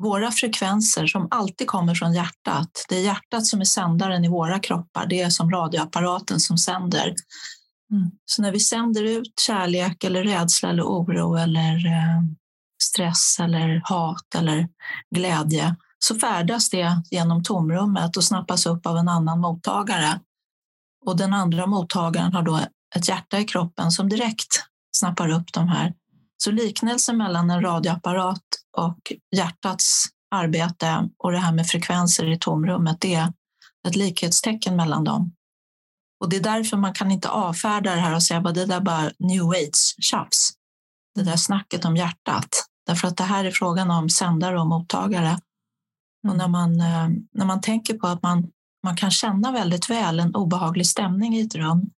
våra 0.03 0.31
frekvenser 0.31 1.07
som 1.07 1.29
alltid 1.31 1.67
kommer 1.67 1.95
från 1.95 2.15
hjärtat, 2.15 2.87
det 2.89 2.97
är 2.97 3.03
hjärtat 3.03 3.47
som 3.47 3.61
är 3.61 3.65
sändaren 3.65 4.25
i 4.25 4.29
våra 4.29 4.59
kroppar, 4.59 5.07
det 5.07 5.21
är 5.21 5.31
som 5.31 5.51
radioapparaten 5.51 6.41
som 6.41 6.59
sänder. 6.59 7.15
Mm. 7.93 8.11
Så 8.25 8.43
när 8.43 8.53
vi 8.53 8.61
sänder 8.61 9.03
ut 9.03 9.41
kärlek 9.47 10.05
eller 10.05 10.25
rädsla 10.25 10.69
eller 10.69 10.83
oro 10.83 11.37
eller 11.37 11.87
eh, 11.87 12.23
stress 12.83 13.37
eller 13.41 13.83
hat 13.85 14.35
eller 14.35 14.69
glädje 15.15 15.77
så 15.99 16.15
färdas 16.15 16.71
det 16.71 17.03
genom 17.11 17.43
tomrummet 17.43 18.17
och 18.17 18.25
snappas 18.25 18.67
upp 18.67 18.87
av 18.87 18.97
en 18.97 19.09
annan 19.09 19.41
mottagare. 19.41 20.21
Och 21.07 21.17
den 21.17 21.33
andra 21.33 21.67
mottagaren 21.67 22.33
har 22.33 22.43
då 22.43 22.61
ett 22.97 23.09
hjärta 23.09 23.39
i 23.39 23.45
kroppen 23.45 23.91
som 23.91 24.09
direkt 24.09 24.65
snappar 24.97 25.29
upp 25.29 25.53
de 25.53 25.69
här. 25.69 25.95
Så 26.37 26.51
liknelsen 26.51 27.17
mellan 27.17 27.51
en 27.51 27.63
radioapparat 27.63 28.43
och 28.77 29.13
hjärtats 29.37 30.07
arbete 30.31 31.09
och 31.19 31.33
det 31.33 31.39
här 31.39 31.53
med 31.53 31.67
frekvenser 31.67 32.33
i 32.33 32.39
tomrummet, 32.39 33.01
det 33.01 33.15
är 33.15 33.33
ett 33.89 33.97
likhetstecken 33.97 34.77
mellan 34.77 35.05
dem. 35.05 35.33
Och 36.21 36.29
det 36.29 36.37
är 36.37 36.41
därför 36.41 36.77
man 36.77 36.95
kan 36.95 37.11
inte 37.11 37.29
avfärda 37.29 37.95
det 37.95 38.01
här 38.01 38.15
och 38.15 38.23
säga 38.23 38.41
att 38.41 38.55
det 38.55 38.67
där 38.67 38.81
bara 38.81 39.11
new 39.19 39.43
age-tjafs. 39.43 40.53
Det 41.15 41.23
där 41.23 41.37
snacket 41.37 41.85
om 41.85 41.97
hjärtat. 41.97 42.49
Därför 42.87 43.09
att 43.09 43.17
det 43.17 43.25
här 43.25 43.45
är 43.45 43.51
frågan 43.51 43.91
om 43.91 44.09
sändare 44.09 44.61
och 44.61 44.67
mottagare. 44.67 45.27
Mm. 45.29 45.41
Och 46.29 46.37
när 46.37 46.49
man, 46.49 46.81
eh, 46.81 47.09
när 47.33 47.45
man 47.47 47.61
tänker 47.61 47.99
på 47.99 48.07
att 48.07 48.23
man, 48.23 48.51
man 48.85 48.97
kan 48.97 49.11
känna 49.11 49.53
väldigt 49.53 49.91
väl 49.91 50.21
en 50.21 50.35
obehaglig 50.35 50.87
stämning 50.87 51.37
i 51.37 51.41
ett 51.41 51.55
rum. 51.55 51.91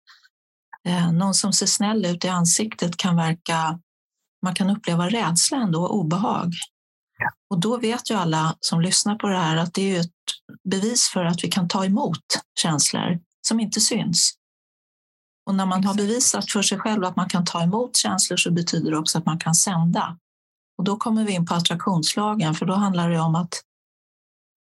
Eh, 0.87 1.11
någon 1.11 1.33
som 1.33 1.53
ser 1.53 1.65
snäll 1.65 2.05
ut 2.05 2.25
i 2.25 2.27
ansiktet 2.27 2.97
kan 2.97 3.15
verka, 3.15 3.79
man 4.43 4.55
kan 4.55 4.69
uppleva 4.69 5.09
rädsla 5.09 5.57
ändå, 5.57 5.87
obehag. 5.87 6.53
Och 7.49 7.59
då 7.59 7.77
vet 7.77 8.11
ju 8.11 8.15
alla 8.15 8.55
som 8.59 8.81
lyssnar 8.81 9.15
på 9.15 9.27
det 9.27 9.37
här 9.37 9.57
att 9.57 9.73
det 9.73 9.95
är 9.95 9.99
ett 9.99 10.11
bevis 10.69 11.09
för 11.13 11.25
att 11.25 11.43
vi 11.43 11.47
kan 11.47 11.67
ta 11.67 11.85
emot 11.85 12.23
känslor 12.61 13.19
som 13.47 13.59
inte 13.59 13.81
syns. 13.81 14.33
Och 15.45 15.55
när 15.55 15.65
man 15.65 15.83
har 15.83 15.93
bevisat 15.93 16.51
för 16.51 16.61
sig 16.61 16.79
själv 16.79 17.03
att 17.03 17.15
man 17.15 17.29
kan 17.29 17.45
ta 17.45 17.63
emot 17.63 17.97
känslor 17.97 18.37
så 18.37 18.51
betyder 18.51 18.91
det 18.91 18.97
också 18.97 19.17
att 19.17 19.25
man 19.25 19.39
kan 19.39 19.55
sända. 19.55 20.17
Och 20.77 20.83
då 20.83 20.97
kommer 20.97 21.23
vi 21.23 21.33
in 21.33 21.45
på 21.45 21.53
attraktionslagen, 21.53 22.55
för 22.55 22.65
då 22.65 22.73
handlar 22.73 23.09
det 23.09 23.19
om 23.19 23.35
att 23.35 23.53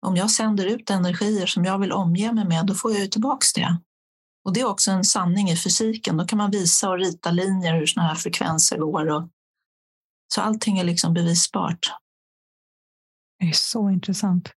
om 0.06 0.16
jag 0.16 0.30
sänder 0.30 0.66
ut 0.66 0.90
energier 0.90 1.47
som 1.47 1.64
jag 1.64 1.78
vill 1.78 1.92
omge 1.92 2.32
mig 2.32 2.44
med, 2.44 2.66
då 2.66 2.75
får 2.75 2.92
jag 2.92 3.00
ju 3.00 3.06
tillbaks 3.06 3.52
det. 3.52 3.76
Och 4.44 4.52
det 4.52 4.61
är 4.61 4.68
också 4.68 4.90
en 4.90 5.04
sanning 5.04 5.50
i 5.50 5.56
fysiken. 5.56 6.16
Då 6.16 6.25
kan 6.25 6.38
man 6.38 6.50
visa 6.50 6.90
och 6.90 6.99
rita 6.99 7.30
linjer 7.30 7.75
hur 7.75 7.87
sådana 7.87 8.08
här 8.08 8.16
frekvenser 8.16 8.78
går. 8.78 9.11
Och... 9.11 9.28
Så 10.34 10.40
allting 10.40 10.78
är 10.78 10.84
liksom 10.84 11.14
bevisbart. 11.14 11.92
Det 13.38 13.46
är 13.46 13.52
så 13.52 13.90
intressant. 13.90 14.50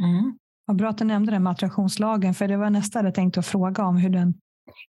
Mm. 0.00 0.38
Vad 0.66 0.76
bra 0.76 0.90
att 0.90 0.98
du 0.98 1.04
nämnde 1.04 1.32
det 1.32 1.38
med 1.38 1.50
attraktionslagen, 1.50 2.34
för 2.34 2.48
det 2.48 2.56
var 2.56 2.70
nästa 2.70 3.04
jag 3.04 3.14
tänkte 3.14 3.40
att 3.40 3.46
fråga 3.46 3.84
om 3.84 3.96
hur 3.96 4.10
den, 4.10 4.34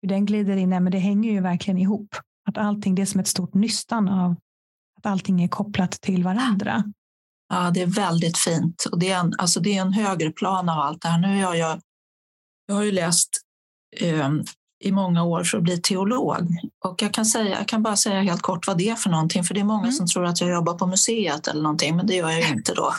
hur 0.01 0.09
den 0.09 0.25
glider 0.25 0.55
in. 0.55 0.69
Men 0.69 0.91
det 0.91 0.97
hänger 0.97 1.31
ju 1.31 1.41
verkligen 1.41 1.77
ihop. 1.77 2.15
Att 2.47 2.57
allting, 2.57 2.95
det 2.95 3.01
är 3.01 3.05
som 3.05 3.19
ett 3.19 3.27
stort 3.27 3.53
nystan 3.53 4.09
av 4.09 4.35
att 4.97 5.05
allting 5.05 5.43
är 5.43 5.47
kopplat 5.47 5.91
till 5.91 6.23
varandra. 6.23 6.83
Ja, 7.49 7.71
det 7.71 7.81
är 7.81 7.87
väldigt 7.87 8.37
fint. 8.37 8.83
Och 8.91 8.99
det, 8.99 9.11
är 9.11 9.19
en, 9.19 9.33
alltså 9.37 9.59
det 9.59 9.77
är 9.77 9.81
en 9.81 9.93
högre 9.93 10.31
plan 10.31 10.69
av 10.69 10.79
allt 10.79 11.01
det 11.01 11.07
här. 11.07 11.19
Nu 11.19 11.43
har 11.43 11.55
jag, 11.55 11.81
jag 12.65 12.75
har 12.75 12.83
ju 12.83 12.91
läst 12.91 13.44
eh, 13.97 14.29
i 14.83 14.91
många 14.91 15.23
år 15.23 15.43
för 15.43 15.57
att 15.57 15.63
bli 15.63 15.81
teolog. 15.81 16.47
Och 16.85 17.01
jag 17.01 17.13
kan, 17.13 17.25
säga, 17.25 17.57
jag 17.57 17.67
kan 17.67 17.83
bara 17.83 17.95
säga 17.95 18.21
helt 18.21 18.41
kort 18.41 18.67
vad 18.67 18.77
det 18.77 18.89
är 18.89 18.95
för 18.95 19.09
någonting, 19.09 19.43
för 19.43 19.53
det 19.53 19.59
är 19.59 19.65
många 19.65 19.83
mm. 19.83 19.91
som 19.91 20.07
tror 20.07 20.25
att 20.25 20.41
jag 20.41 20.49
jobbar 20.49 20.73
på 20.73 20.87
museet 20.87 21.47
eller 21.47 21.61
någonting, 21.61 21.95
men 21.95 22.07
det 22.07 22.15
gör 22.15 22.29
jag 22.29 22.49
inte 22.49 22.73
då. 22.73 22.93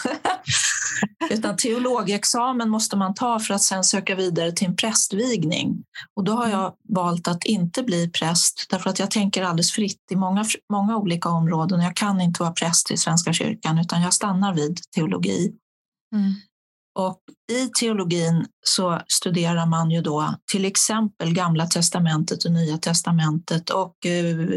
Utan 1.30 1.56
teologexamen 1.56 2.70
måste 2.70 2.96
man 2.96 3.14
ta 3.14 3.38
för 3.38 3.54
att 3.54 3.62
sen 3.62 3.84
söka 3.84 4.14
vidare 4.14 4.52
till 4.52 4.66
en 4.66 4.76
prästvigning. 4.76 5.82
Och 6.14 6.24
då 6.24 6.32
har 6.32 6.48
jag 6.48 6.60
mm. 6.60 6.72
valt 6.88 7.28
att 7.28 7.44
inte 7.44 7.82
bli 7.82 8.10
präst 8.10 8.66
därför 8.70 8.90
att 8.90 8.98
jag 8.98 9.10
tänker 9.10 9.42
alldeles 9.42 9.72
fritt 9.72 10.02
i 10.10 10.16
många, 10.16 10.44
många 10.72 10.96
olika 10.96 11.28
områden. 11.28 11.80
Jag 11.80 11.96
kan 11.96 12.20
inte 12.20 12.42
vara 12.42 12.52
präst 12.52 12.90
i 12.90 12.96
Svenska 12.96 13.32
kyrkan 13.32 13.78
utan 13.78 14.02
jag 14.02 14.14
stannar 14.14 14.54
vid 14.54 14.80
teologi. 14.94 15.52
Mm. 16.14 16.34
Och 16.96 17.20
I 17.52 17.68
teologin 17.68 18.46
så 18.66 19.00
studerar 19.08 19.66
man 19.66 19.90
ju 19.90 20.00
då 20.00 20.34
till 20.52 20.64
exempel 20.64 21.32
Gamla 21.32 21.66
testamentet 21.66 22.44
och 22.44 22.52
Nya 22.52 22.78
testamentet 22.78 23.70
och 23.70 23.96
uh, 24.06 24.50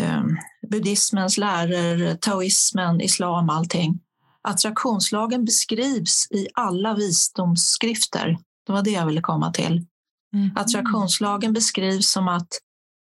uh, 0.00 0.24
buddhismens 0.70 1.38
läror, 1.38 2.14
taoismen, 2.14 3.00
islam, 3.00 3.50
allting. 3.50 4.00
Attraktionslagen 4.42 5.44
beskrivs 5.44 6.26
i 6.30 6.48
alla 6.54 6.94
visdomsskrifter. 6.94 8.38
Det 8.66 8.72
var 8.72 8.82
det 8.82 8.90
jag 8.90 9.06
ville 9.06 9.20
komma 9.20 9.52
till. 9.52 9.86
Mm. 10.34 10.50
Attraktionslagen 10.56 11.52
beskrivs 11.52 12.10
som 12.10 12.28
att 12.28 12.48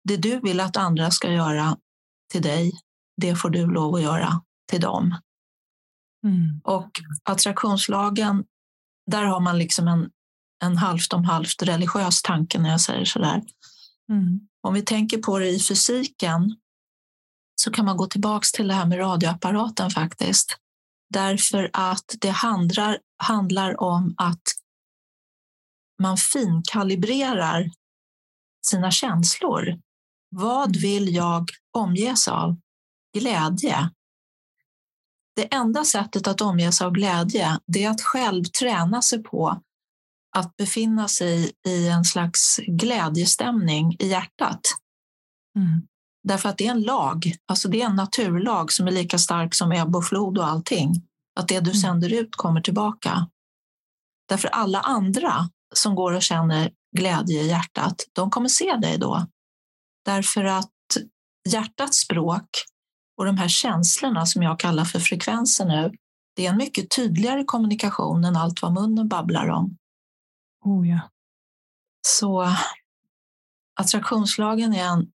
det 0.03 0.17
du 0.17 0.39
vill 0.39 0.59
att 0.59 0.77
andra 0.77 1.11
ska 1.11 1.31
göra 1.31 1.77
till 2.31 2.41
dig, 2.41 2.71
det 3.21 3.35
får 3.35 3.49
du 3.49 3.67
lov 3.67 3.95
att 3.95 4.01
göra 4.01 4.41
till 4.71 4.81
dem. 4.81 5.15
Mm. 6.23 6.61
Och 6.63 6.91
attraktionslagen, 7.23 8.43
där 9.11 9.23
har 9.23 9.39
man 9.39 9.57
liksom 9.57 9.87
en, 9.87 10.09
en 10.63 10.77
halvt 10.77 11.13
om 11.13 11.23
halvt 11.23 11.63
religiös 11.63 12.21
tanke 12.21 12.59
när 12.59 12.69
jag 12.69 12.81
säger 12.81 13.05
så 13.05 13.19
där. 13.19 13.41
Mm. 14.09 14.39
Om 14.67 14.73
vi 14.73 14.81
tänker 14.81 15.17
på 15.17 15.39
det 15.39 15.49
i 15.49 15.59
fysiken 15.59 16.55
så 17.55 17.71
kan 17.71 17.85
man 17.85 17.97
gå 17.97 18.05
tillbaka 18.05 18.45
till 18.53 18.67
det 18.67 18.73
här 18.73 18.85
med 18.85 18.99
radioapparaten 18.99 19.89
faktiskt. 19.89 20.57
Därför 21.09 21.69
att 21.73 22.15
det 22.21 22.29
handlar, 22.29 22.97
handlar 23.23 23.81
om 23.81 24.13
att 24.17 24.41
man 26.01 26.17
finkalibrerar 26.17 27.71
sina 28.65 28.91
känslor. 28.91 29.79
Vad 30.29 30.69
mm. 30.69 30.81
vill 30.81 31.15
jag 31.15 31.49
omges 31.77 32.27
av? 32.27 32.59
Glädje. 33.17 33.89
Det 35.35 35.53
enda 35.53 35.83
sättet 35.83 36.27
att 36.27 36.41
omges 36.41 36.81
av 36.81 36.91
glädje 36.91 37.59
det 37.67 37.83
är 37.83 37.89
att 37.89 38.01
själv 38.01 38.43
träna 38.43 39.01
sig 39.01 39.23
på 39.23 39.61
att 40.37 40.57
befinna 40.57 41.07
sig 41.07 41.51
i 41.67 41.87
en 41.87 42.03
slags 42.03 42.59
glädjestämning 42.67 43.95
i 43.99 44.07
hjärtat. 44.07 44.61
Mm. 45.55 45.87
Därför 46.23 46.49
att 46.49 46.57
det 46.57 46.67
är 46.67 46.71
en 46.71 46.81
lag, 46.81 47.35
alltså 47.47 47.67
det 47.67 47.81
är 47.81 47.85
en 47.85 47.95
naturlag 47.95 48.71
som 48.71 48.87
är 48.87 48.91
lika 48.91 49.17
stark 49.17 49.55
som 49.55 49.71
ebb 49.71 49.95
och 49.95 50.05
flod 50.05 50.37
och 50.37 50.47
allting. 50.47 50.93
Att 51.39 51.47
det 51.47 51.59
du 51.59 51.69
mm. 51.69 51.81
sänder 51.81 52.13
ut 52.13 52.35
kommer 52.35 52.61
tillbaka. 52.61 53.27
Därför 54.29 54.47
alla 54.47 54.79
andra 54.79 55.49
som 55.75 55.95
går 55.95 56.11
och 56.11 56.21
känner 56.21 56.71
glädje 56.97 57.41
i 57.41 57.47
hjärtat, 57.47 57.95
de 58.13 58.31
kommer 58.31 58.49
se 58.49 58.75
dig 58.75 58.97
då. 58.97 59.27
Därför 60.05 60.43
att 60.43 60.71
hjärtats 61.49 61.97
språk 61.97 62.49
och 63.21 63.25
de 63.25 63.37
här 63.37 63.47
känslorna 63.47 64.25
som 64.25 64.43
jag 64.43 64.59
kallar 64.59 64.85
för 64.85 64.99
frekvenser 64.99 65.65
nu, 65.65 65.91
det 66.35 66.45
är 66.45 66.49
en 66.49 66.57
mycket 66.57 66.89
tydligare 66.89 67.43
kommunikation 67.43 68.23
än 68.23 68.35
allt 68.35 68.61
vad 68.61 68.73
munnen 68.73 69.07
babblar 69.07 69.47
om. 69.47 69.77
Oh 70.65 70.89
ja. 70.89 70.99
Så 72.07 72.55
attraktionslagen 73.79 74.73
är 74.73 74.85
en 74.85 75.11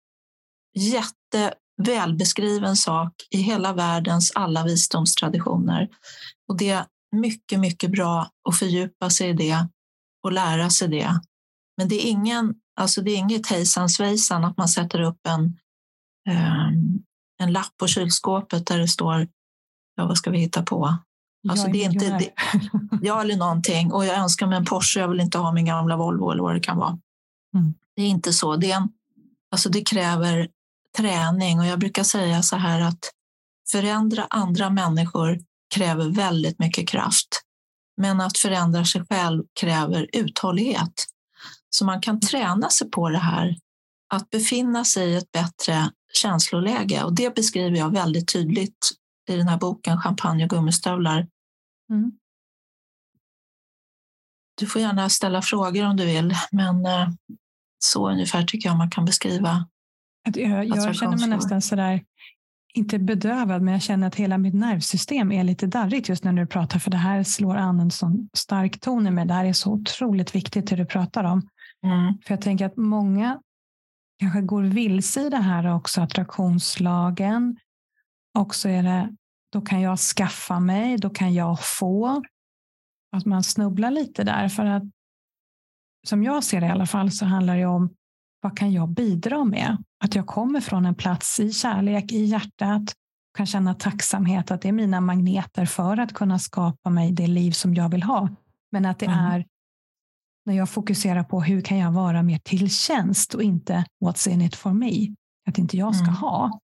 jättevälbeskriven 0.77 2.75
sak 2.75 3.13
i 3.29 3.37
hela 3.37 3.73
världens 3.73 4.31
alla 4.35 4.63
visdomstraditioner. 4.63 5.89
Och 6.47 6.57
det 6.57 6.85
mycket, 7.15 7.59
mycket 7.59 7.91
bra 7.91 8.29
att 8.49 8.57
fördjupa 8.57 9.09
sig 9.09 9.29
i 9.29 9.33
det 9.33 9.67
och 10.23 10.31
lära 10.31 10.69
sig 10.69 10.87
det. 10.87 11.19
Men 11.77 11.87
det 11.87 11.95
är, 11.95 12.09
ingen, 12.09 12.55
alltså 12.75 13.01
det 13.01 13.11
är 13.11 13.17
inget 13.17 13.47
hejsan 13.47 13.89
svejsan 13.89 14.43
att 14.43 14.57
man 14.57 14.67
sätter 14.67 15.01
upp 15.01 15.27
en, 15.27 15.43
um, 16.29 17.03
en 17.41 17.53
lapp 17.53 17.77
på 17.77 17.87
kylskåpet 17.87 18.67
där 18.67 18.79
det 18.79 18.87
står 18.87 19.27
ja, 19.95 20.05
vad 20.05 20.17
ska 20.17 20.31
vi 20.31 20.37
hitta 20.37 20.63
på? 20.63 20.97
Alltså 21.49 21.67
det 21.67 21.83
är 21.83 21.91
inte, 21.91 22.17
det, 22.17 22.29
ja, 23.01 23.21
eller 23.21 23.35
någonting. 23.35 23.91
Och 23.91 24.05
jag 24.05 24.17
önskar 24.17 24.47
mig 24.47 24.57
en 24.57 24.65
Porsche, 24.65 24.99
jag 24.99 25.07
vill 25.07 25.19
inte 25.19 25.37
ha 25.37 25.51
min 25.51 25.65
gamla 25.65 25.97
Volvo 25.97 26.31
eller 26.31 26.43
vad 26.43 26.55
det 26.55 26.59
kan 26.59 26.77
vara. 26.77 26.99
Mm. 27.55 27.73
Det 27.95 28.01
är 28.01 28.07
inte 28.07 28.33
så. 28.33 28.55
Det, 28.55 28.71
är 28.71 28.77
en, 28.77 28.89
alltså 29.51 29.69
det 29.69 29.81
kräver 29.81 30.49
träning 30.97 31.59
och 31.59 31.65
jag 31.65 31.79
brukar 31.79 32.03
säga 32.03 32.41
så 32.41 32.55
här 32.55 32.81
att 32.81 33.11
förändra 33.71 34.27
andra 34.29 34.69
människor 34.69 35.39
kräver 35.75 36.09
väldigt 36.09 36.59
mycket 36.59 36.87
kraft. 36.87 37.41
Men 37.97 38.21
att 38.21 38.37
förändra 38.37 38.85
sig 38.85 39.05
själv 39.09 39.43
kräver 39.59 40.09
uthållighet. 40.13 41.05
Så 41.69 41.85
man 41.85 42.01
kan 42.01 42.19
träna 42.19 42.69
sig 42.69 42.91
på 42.91 43.09
det 43.09 43.17
här, 43.17 43.55
att 44.13 44.29
befinna 44.29 44.85
sig 44.85 45.09
i 45.09 45.15
ett 45.15 45.31
bättre 45.31 45.91
känsloläge. 46.13 47.03
Och 47.03 47.15
det 47.15 47.35
beskriver 47.35 47.77
jag 47.77 47.93
väldigt 47.93 48.33
tydligt 48.33 48.89
i 49.29 49.35
den 49.35 49.47
här 49.47 49.57
boken 49.57 50.01
Champagne 50.01 50.43
och 50.43 50.49
gummistövlar. 50.49 51.27
Mm. 51.89 52.11
Du 54.59 54.65
får 54.65 54.81
gärna 54.81 55.09
ställa 55.09 55.41
frågor 55.41 55.85
om 55.85 55.97
du 55.97 56.05
vill, 56.05 56.33
men 56.51 56.85
eh, 56.85 57.09
så 57.79 58.09
ungefär 58.09 58.43
tycker 58.43 58.69
jag 58.69 58.77
man 58.77 58.89
kan 58.89 59.05
beskriva. 59.05 59.67
Jag, 60.35 60.65
jag 60.65 60.95
känner 60.95 61.17
mig 61.17 61.29
nästan 61.29 61.61
sådär, 61.61 62.03
inte 62.73 62.99
bedövad, 62.99 63.61
men 63.61 63.73
jag 63.73 63.81
känner 63.81 64.07
att 64.07 64.15
hela 64.15 64.37
mitt 64.37 64.53
nervsystem 64.53 65.31
är 65.31 65.43
lite 65.43 65.67
darrigt 65.67 66.09
just 66.09 66.23
när 66.23 66.33
du 66.33 66.47
pratar, 66.47 66.79
för 66.79 66.91
det 66.91 66.97
här 66.97 67.23
slår 67.23 67.55
an 67.55 67.79
en 67.79 67.91
sån 67.91 68.29
stark 68.33 68.79
ton 68.79 69.07
i 69.07 69.11
mig. 69.11 69.25
Det 69.25 69.33
här 69.33 69.45
är 69.45 69.53
så 69.53 69.71
otroligt 69.71 70.35
viktigt 70.35 70.67
det 70.67 70.75
du 70.75 70.85
pratar 70.85 71.23
om. 71.23 71.49
Mm. 71.85 72.13
För 72.25 72.33
jag 72.33 72.41
tänker 72.41 72.65
att 72.65 72.77
många 72.77 73.39
kanske 74.21 74.41
går 74.41 74.63
vilse 74.63 75.21
i 75.21 75.29
det 75.29 75.37
här 75.37 75.75
också, 75.75 76.01
attraktionslagen. 76.01 77.57
Och 78.39 78.55
så 78.55 78.69
är 78.69 78.83
det, 78.83 79.15
då 79.51 79.61
kan 79.61 79.81
jag 79.81 79.99
skaffa 79.99 80.59
mig, 80.59 80.97
då 80.97 81.09
kan 81.09 81.33
jag 81.33 81.65
få. 81.65 82.23
Att 83.15 83.25
man 83.25 83.43
snubblar 83.43 83.91
lite 83.91 84.23
där. 84.23 84.49
För 84.49 84.65
att 84.65 84.83
som 86.07 86.23
jag 86.23 86.43
ser 86.43 86.61
det 86.61 86.67
i 86.67 86.69
alla 86.69 86.85
fall 86.85 87.11
så 87.11 87.25
handlar 87.25 87.57
det 87.57 87.65
om 87.65 87.95
vad 88.41 88.57
kan 88.57 88.71
jag 88.71 88.89
bidra 88.89 89.45
med? 89.45 89.83
Att 90.03 90.15
jag 90.15 90.27
kommer 90.27 90.61
från 90.61 90.85
en 90.85 90.95
plats 90.95 91.39
i 91.39 91.51
kärlek, 91.51 92.11
i 92.11 92.23
hjärtat, 92.23 92.93
kan 93.37 93.45
känna 93.45 93.73
tacksamhet, 93.73 94.51
att 94.51 94.61
det 94.61 94.67
är 94.67 94.73
mina 94.73 95.01
magneter 95.01 95.65
för 95.65 95.97
att 95.97 96.13
kunna 96.13 96.39
skapa 96.39 96.89
mig 96.89 97.11
det 97.11 97.27
liv 97.27 97.51
som 97.51 97.73
jag 97.73 97.89
vill 97.89 98.03
ha. 98.03 98.29
Men 98.71 98.85
att 98.85 98.99
det 98.99 99.05
mm. 99.05 99.19
är 99.19 99.45
när 100.45 100.53
jag 100.53 100.69
fokuserar 100.69 101.23
på 101.23 101.41
hur 101.41 101.61
kan 101.61 101.77
jag 101.77 101.91
vara 101.91 102.23
mer 102.23 102.39
till 102.39 102.69
tjänst 102.69 103.33
och 103.33 103.43
inte 103.43 103.85
what's 104.05 104.29
in 104.29 104.41
it 104.41 104.55
for 104.55 104.73
me. 104.73 105.15
Att 105.49 105.57
inte 105.57 105.77
jag 105.77 105.95
ska 105.95 106.05
mm. 106.05 106.15
ha. 106.15 106.59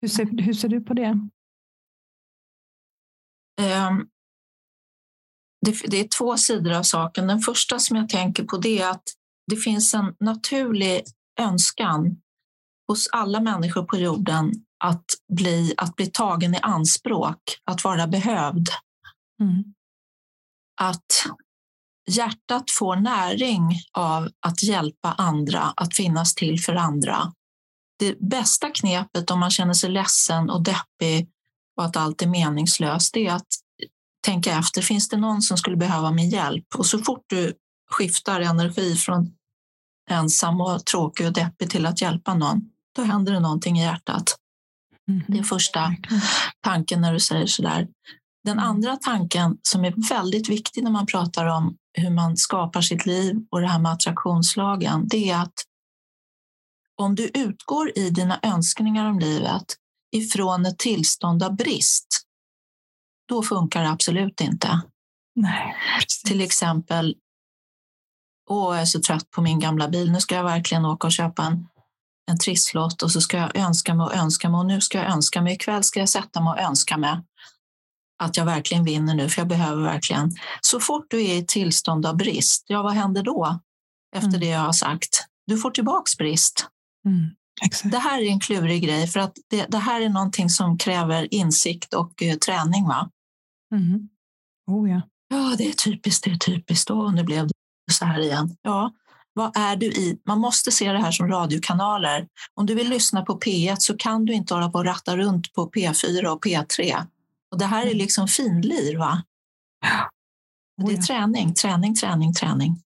Hur 0.00 0.08
ser, 0.08 0.42
hur 0.42 0.54
ser 0.54 0.68
du 0.68 0.80
på 0.80 0.94
det? 0.94 1.10
Um, 3.60 4.08
det? 5.66 5.90
Det 5.90 5.96
är 6.00 6.08
två 6.18 6.36
sidor 6.36 6.72
av 6.72 6.82
saken. 6.82 7.26
Den 7.26 7.40
första 7.40 7.78
som 7.78 7.96
jag 7.96 8.08
tänker 8.08 8.44
på 8.44 8.56
det 8.56 8.78
är 8.78 8.90
att 8.90 9.04
det 9.46 9.56
finns 9.56 9.94
en 9.94 10.14
naturlig 10.20 11.02
önskan 11.40 12.20
hos 12.88 13.08
alla 13.12 13.40
människor 13.40 13.82
på 13.82 13.96
jorden 13.96 14.52
att 14.84 15.04
bli, 15.32 15.74
att 15.76 15.96
bli 15.96 16.06
tagen 16.06 16.54
i 16.54 16.58
anspråk, 16.58 17.38
att 17.64 17.84
vara 17.84 18.06
behövd. 18.06 18.68
Mm. 19.40 19.74
Att 20.80 21.26
hjärtat 22.08 22.70
får 22.70 22.96
näring 22.96 23.80
av 23.92 24.28
att 24.46 24.62
hjälpa 24.62 25.12
andra, 25.12 25.72
att 25.76 25.96
finnas 25.96 26.34
till 26.34 26.60
för 26.60 26.74
andra. 26.74 27.32
Det 27.98 28.20
bästa 28.20 28.70
knepet 28.70 29.30
om 29.30 29.40
man 29.40 29.50
känner 29.50 29.74
sig 29.74 29.90
ledsen 29.90 30.50
och 30.50 30.62
deppig 30.62 31.28
och 31.76 31.84
att 31.84 31.96
allt 31.96 32.22
är 32.22 32.26
meningslöst, 32.26 33.14
det 33.14 33.26
är 33.26 33.32
att 33.32 33.46
tänka 34.24 34.58
efter, 34.58 34.82
finns 34.82 35.08
det 35.08 35.16
någon 35.16 35.42
som 35.42 35.56
skulle 35.56 35.76
behöva 35.76 36.10
min 36.10 36.30
hjälp? 36.30 36.66
Och 36.74 36.86
så 36.86 36.98
fort 36.98 37.24
du 37.26 37.54
skiftar 37.90 38.40
energi 38.40 38.96
från 38.96 39.32
ensam 40.10 40.60
och 40.60 40.84
tråkig 40.84 41.26
och 41.26 41.32
deppig 41.32 41.70
till 41.70 41.86
att 41.86 42.00
hjälpa 42.00 42.34
någon, 42.34 42.70
då 42.96 43.02
händer 43.02 43.32
det 43.32 43.40
någonting 43.40 43.78
i 43.78 43.82
hjärtat. 43.82 44.36
Mm. 45.08 45.24
Det 45.28 45.38
är 45.38 45.42
första 45.42 45.94
tanken 46.60 47.00
när 47.00 47.12
du 47.12 47.20
säger 47.20 47.46
sådär. 47.46 47.88
Den 48.44 48.58
mm. 48.58 48.64
andra 48.64 48.96
tanken 48.96 49.58
som 49.62 49.84
är 49.84 50.08
väldigt 50.08 50.48
viktig 50.48 50.84
när 50.84 50.90
man 50.90 51.06
pratar 51.06 51.46
om 51.46 51.76
hur 51.92 52.10
man 52.10 52.36
skapar 52.36 52.80
sitt 52.80 53.06
liv 53.06 53.36
och 53.50 53.60
det 53.60 53.68
här 53.68 53.78
med 53.78 53.92
attraktionslagen, 53.92 55.08
det 55.08 55.30
är 55.30 55.42
att 55.42 55.54
om 56.96 57.14
du 57.14 57.30
utgår 57.34 57.98
i 57.98 58.10
dina 58.10 58.40
önskningar 58.42 59.06
om 59.06 59.18
livet 59.18 59.64
ifrån 60.16 60.66
ett 60.66 60.78
tillstånd 60.78 61.42
av 61.42 61.56
brist, 61.56 62.06
då 63.28 63.42
funkar 63.42 63.82
det 63.82 63.90
absolut 63.90 64.40
inte. 64.40 64.80
Nej, 65.34 65.74
Till 66.26 66.40
exempel, 66.40 67.16
åh, 68.50 68.74
jag 68.74 68.82
är 68.82 68.86
så 68.86 69.00
trött 69.00 69.30
på 69.30 69.42
min 69.42 69.60
gamla 69.60 69.88
bil, 69.88 70.12
nu 70.12 70.20
ska 70.20 70.34
jag 70.34 70.44
verkligen 70.44 70.84
åka 70.84 71.06
och 71.06 71.12
köpa 71.12 71.42
en, 71.42 71.68
en 72.30 72.38
trisslott 72.38 73.02
och 73.02 73.12
så 73.12 73.20
ska 73.20 73.36
jag 73.36 73.56
önska 73.56 73.94
mig 73.94 74.04
och 74.04 74.14
önska 74.14 74.48
mig 74.48 74.58
och 74.58 74.66
nu 74.66 74.80
ska 74.80 74.98
jag 74.98 75.12
önska 75.12 75.42
mig, 75.42 75.54
ikväll 75.54 75.84
ska 75.84 76.00
jag 76.00 76.08
sätta 76.08 76.40
mig 76.40 76.50
och 76.50 76.58
önska 76.58 76.96
mig 76.96 77.20
att 78.18 78.36
jag 78.36 78.44
verkligen 78.44 78.84
vinner 78.84 79.14
nu, 79.14 79.28
för 79.28 79.40
jag 79.40 79.48
behöver 79.48 79.82
verkligen. 79.82 80.32
Så 80.60 80.80
fort 80.80 81.06
du 81.08 81.22
är 81.24 81.34
i 81.34 81.46
tillstånd 81.46 82.06
av 82.06 82.16
brist, 82.16 82.64
ja 82.66 82.82
vad 82.82 82.92
händer 82.92 83.22
då? 83.22 83.60
Efter 84.16 84.28
mm. 84.28 84.40
det 84.40 84.46
jag 84.46 84.60
har 84.60 84.72
sagt. 84.72 85.26
Du 85.46 85.58
får 85.58 85.70
tillbaks 85.70 86.16
brist. 86.16 86.66
Mm. 87.06 87.30
Det 87.90 87.98
här 87.98 88.22
är 88.22 88.28
en 88.28 88.40
klurig 88.40 88.82
grej, 88.82 89.06
för 89.06 89.20
att 89.20 89.36
det, 89.50 89.66
det, 89.68 89.78
här 89.78 90.00
är 90.00 90.08
någonting 90.08 90.50
som 90.50 90.78
kräver 90.78 91.34
insikt 91.34 91.94
och 91.94 92.22
uh, 92.22 92.34
träning. 92.34 92.84
Va? 92.84 93.10
Mm. 93.74 94.08
Oh, 94.66 94.90
ja. 94.90 95.00
ja, 95.28 95.54
det 95.58 95.68
är 95.68 95.72
typiskt, 95.72 96.24
det 96.24 96.30
är 96.30 96.36
typiskt. 96.36 96.90
Och 96.90 97.14
nu 97.14 97.24
blev 97.24 97.46
det 97.46 97.92
så 97.92 98.04
här 98.04 98.20
igen. 98.20 98.56
Ja, 98.62 98.92
vad 99.32 99.56
är 99.56 99.76
du 99.76 99.86
i? 99.86 100.18
Man 100.26 100.40
måste 100.40 100.70
se 100.70 100.92
det 100.92 100.98
här 100.98 101.10
som 101.10 101.28
radiokanaler. 101.28 102.26
Om 102.54 102.66
du 102.66 102.74
vill 102.74 102.88
lyssna 102.88 103.22
på 103.22 103.38
P1 103.38 103.76
så 103.78 103.96
kan 103.96 104.24
du 104.24 104.32
inte 104.32 104.54
hålla 104.54 104.70
på 104.70 104.78
och 104.78 104.84
ratta 104.84 105.16
runt 105.16 105.54
på 105.54 105.70
P4 105.70 106.26
och 106.26 106.44
P3. 106.44 107.06
Och 107.52 107.58
det 107.58 107.64
här 107.64 107.82
är 107.82 107.86
mm. 107.86 107.98
liksom 107.98 108.28
finlir. 108.28 108.98
Va? 108.98 109.22
Det 110.86 110.92
är 110.92 111.02
träning, 111.02 111.54
träning, 111.54 111.94
träning, 111.94 112.32
träning. 112.32 112.82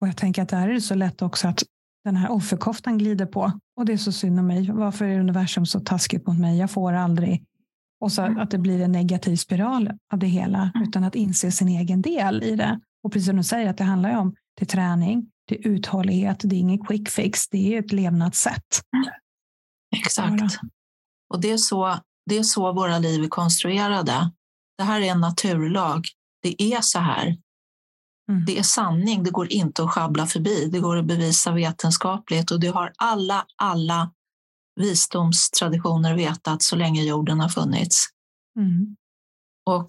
Och 0.00 0.08
jag 0.08 0.16
tänker 0.16 0.42
att 0.42 0.48
där 0.48 0.68
är 0.68 0.72
det 0.72 0.80
så 0.80 0.94
lätt 0.94 1.22
också 1.22 1.48
att 1.48 1.62
den 2.04 2.16
här 2.16 2.30
offerkoftan 2.30 2.98
glider 2.98 3.26
på. 3.26 3.52
Och 3.76 3.84
det 3.84 3.92
är 3.92 3.96
så 3.96 4.12
synd 4.12 4.40
om 4.40 4.46
mig. 4.46 4.70
Varför 4.72 5.04
är 5.04 5.20
universum 5.20 5.66
så 5.66 5.80
taskigt 5.80 6.26
mot 6.26 6.38
mig? 6.38 6.58
Jag 6.58 6.70
får 6.70 6.92
aldrig. 6.92 7.44
Och 8.00 8.12
så 8.12 8.22
mm. 8.22 8.38
att 8.38 8.50
det 8.50 8.58
blir 8.58 8.80
en 8.80 8.92
negativ 8.92 9.36
spiral 9.36 9.90
av 10.12 10.18
det 10.18 10.26
hela 10.26 10.70
mm. 10.74 10.88
utan 10.88 11.04
att 11.04 11.14
inse 11.14 11.52
sin 11.52 11.68
egen 11.68 12.02
del 12.02 12.42
i 12.42 12.56
det. 12.56 12.80
Och 13.02 13.12
precis 13.12 13.26
som 13.26 13.36
du 13.36 13.42
säger, 13.42 13.70
att 13.70 13.78
det 13.78 13.84
handlar 13.84 14.16
om 14.16 14.34
det 14.60 14.66
träning, 14.66 15.30
det 15.48 15.54
är 15.54 15.68
uthållighet, 15.68 16.40
det 16.44 16.56
är 16.56 16.60
ingen 16.60 16.86
quick 16.86 17.08
fix, 17.08 17.48
det 17.48 17.74
är 17.74 17.78
ett 17.78 17.92
levnadssätt. 17.92 18.82
Exakt. 19.96 20.58
Och 21.34 21.40
det 21.40 21.50
är 21.50 21.56
så 21.56 21.98
det 22.26 22.38
är 22.38 22.42
så 22.42 22.72
våra 22.72 22.98
liv 22.98 23.24
är 23.24 23.28
konstruerade. 23.28 24.30
Det 24.78 24.84
här 24.84 25.00
är 25.00 25.04
en 25.04 25.20
naturlag. 25.20 26.04
Det 26.42 26.62
är 26.62 26.80
så 26.80 26.98
här. 26.98 27.26
Mm. 28.30 28.44
Det 28.46 28.58
är 28.58 28.62
sanning. 28.62 29.22
Det 29.22 29.30
går 29.30 29.52
inte 29.52 29.84
att 29.84 29.90
schabbla 29.90 30.26
förbi. 30.26 30.68
Det 30.72 30.80
går 30.80 30.96
att 30.96 31.06
bevisa 31.06 31.52
vetenskapligt 31.52 32.50
och 32.50 32.60
det 32.60 32.68
har 32.68 32.92
alla, 32.96 33.46
alla 33.56 34.12
visdomstraditioner 34.80 36.16
vetat 36.16 36.62
så 36.62 36.76
länge 36.76 37.02
jorden 37.02 37.40
har 37.40 37.48
funnits. 37.48 38.06
Mm. 38.58 38.96
Och 39.66 39.86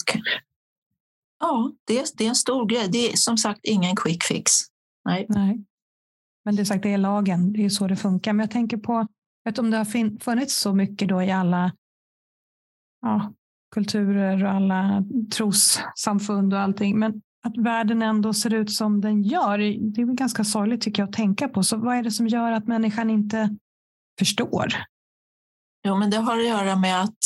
ja, 1.39 1.71
det 1.87 1.99
är, 1.99 2.05
det 2.17 2.25
är 2.25 2.29
en 2.29 2.35
stor 2.35 2.65
grej. 2.65 2.87
Det 2.89 3.11
är 3.11 3.17
som 3.17 3.37
sagt 3.37 3.59
ingen 3.63 3.95
quick 3.95 4.23
fix. 4.23 4.51
Nej. 5.05 5.25
Nej. 5.29 5.65
Men 6.45 6.55
det 6.55 6.61
är 6.61 6.65
sagt, 6.65 6.83
det 6.83 6.93
är 6.93 6.97
lagen. 6.97 7.53
Det 7.53 7.65
är 7.65 7.69
så 7.69 7.87
det 7.87 7.95
funkar. 7.95 8.33
Men 8.33 8.43
jag 8.43 8.51
tänker 8.51 8.77
på, 8.77 9.07
vet 9.45 9.59
om 9.59 9.71
det 9.71 9.77
har 9.77 10.19
funnits 10.19 10.55
så 10.55 10.73
mycket 10.73 11.09
då 11.09 11.23
i 11.23 11.31
alla 11.31 11.71
ja, 13.05 13.33
kulturer 13.73 14.45
och 14.45 14.51
alla 14.51 15.03
trossamfund 15.35 16.53
och 16.53 16.59
allting. 16.59 16.99
Men 16.99 17.21
att 17.43 17.57
världen 17.57 18.01
ändå 18.01 18.33
ser 18.33 18.53
ut 18.53 18.71
som 18.71 19.01
den 19.01 19.23
gör, 19.23 19.57
det 19.57 20.01
är 20.01 20.05
ganska 20.05 20.43
sorgligt 20.43 20.81
tycker 20.81 21.01
jag 21.01 21.09
att 21.09 21.15
tänka 21.15 21.47
på. 21.47 21.63
Så 21.63 21.77
vad 21.77 21.97
är 21.97 22.03
det 22.03 22.11
som 22.11 22.27
gör 22.27 22.51
att 22.51 22.67
människan 22.67 23.09
inte 23.09 23.57
förstår? 24.19 24.67
Jo, 25.87 25.97
men 25.97 26.09
det 26.09 26.17
har 26.17 26.39
att 26.39 26.47
göra 26.47 26.75
med 26.75 27.01
att 27.01 27.17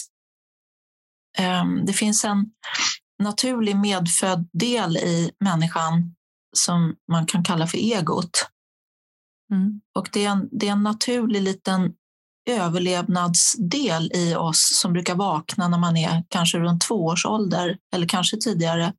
um, 1.64 1.86
det 1.86 1.94
finns 1.94 2.26
en 2.26 2.52
naturlig 3.24 3.76
medfödd 3.76 4.50
del 4.54 4.98
i 4.98 5.32
människan 5.40 6.16
som 6.56 6.96
man 7.12 7.26
kan 7.26 7.44
kalla 7.44 7.68
för 7.68 7.78
egot. 7.78 8.50
Mm. 9.52 9.82
Och 9.96 10.10
det 10.14 10.26
är, 10.26 10.30
en, 10.30 10.50
det 10.52 10.68
är 10.68 10.72
en 10.72 10.84
naturlig 10.84 11.42
liten 11.42 11.94
överlevnadsdel 12.50 14.12
i 14.14 14.36
oss 14.36 14.80
som 14.82 14.94
brukar 14.94 15.16
vakna 15.16 15.68
när 15.68 15.78
man 15.78 15.98
är 15.98 16.24
kanske 16.30 16.58
runt 16.58 16.82
två 16.82 17.06
års 17.06 17.26
ålder 17.26 17.78
eller 17.94 18.08
kanske 18.08 18.38
tidigare 18.38 18.94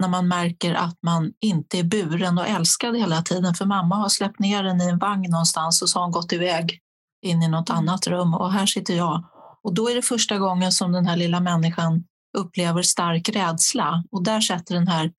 när 0.00 0.08
man 0.08 0.28
märker 0.28 0.74
att 0.74 0.98
man 1.02 1.32
inte 1.40 1.78
är 1.78 1.82
buren 1.82 2.38
och 2.38 2.48
älskad 2.48 2.96
hela 2.96 3.22
tiden. 3.22 3.54
För 3.54 3.66
mamma 3.66 3.96
har 3.96 4.08
släppt 4.08 4.38
ner 4.38 4.62
den 4.62 4.80
i 4.80 4.84
en 4.84 4.98
vagn 4.98 5.30
någonstans 5.30 5.82
och 5.82 5.88
så 5.88 5.98
har 5.98 6.04
hon 6.04 6.12
gått 6.12 6.32
iväg 6.32 6.80
in 7.22 7.42
i 7.42 7.48
något 7.48 7.70
annat 7.70 8.06
rum 8.06 8.34
och 8.34 8.52
här 8.52 8.66
sitter 8.66 8.94
jag. 8.94 9.24
Och 9.62 9.74
då 9.74 9.90
är 9.90 9.94
det 9.94 10.02
första 10.02 10.38
gången 10.38 10.72
som 10.72 10.92
den 10.92 11.06
här 11.06 11.16
lilla 11.16 11.40
människan 11.40 12.04
upplever 12.38 12.82
stark 12.82 13.28
rädsla 13.28 14.04
och 14.10 14.24
där 14.24 14.40
sätter 14.40 14.74
den 14.74 14.88
här 14.88 15.12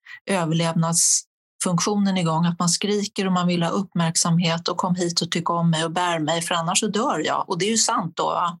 överlevnadsfunktionen 1.62 2.16
igång, 2.16 2.46
att 2.46 2.58
man 2.58 2.68
skriker 2.68 3.26
och 3.26 3.32
man 3.32 3.46
vill 3.46 3.62
ha 3.62 3.70
uppmärksamhet 3.70 4.68
och 4.68 4.76
kom 4.76 4.94
hit 4.94 5.22
och 5.22 5.30
tyck 5.30 5.50
om 5.50 5.70
mig 5.70 5.84
och 5.84 5.90
bär 5.90 6.18
mig 6.18 6.42
för 6.42 6.54
annars 6.54 6.80
så 6.80 6.86
dör 6.86 7.22
jag. 7.26 7.48
Och 7.48 7.58
det 7.58 7.64
är 7.64 7.70
ju 7.70 7.76
sant 7.76 8.16
då. 8.16 8.58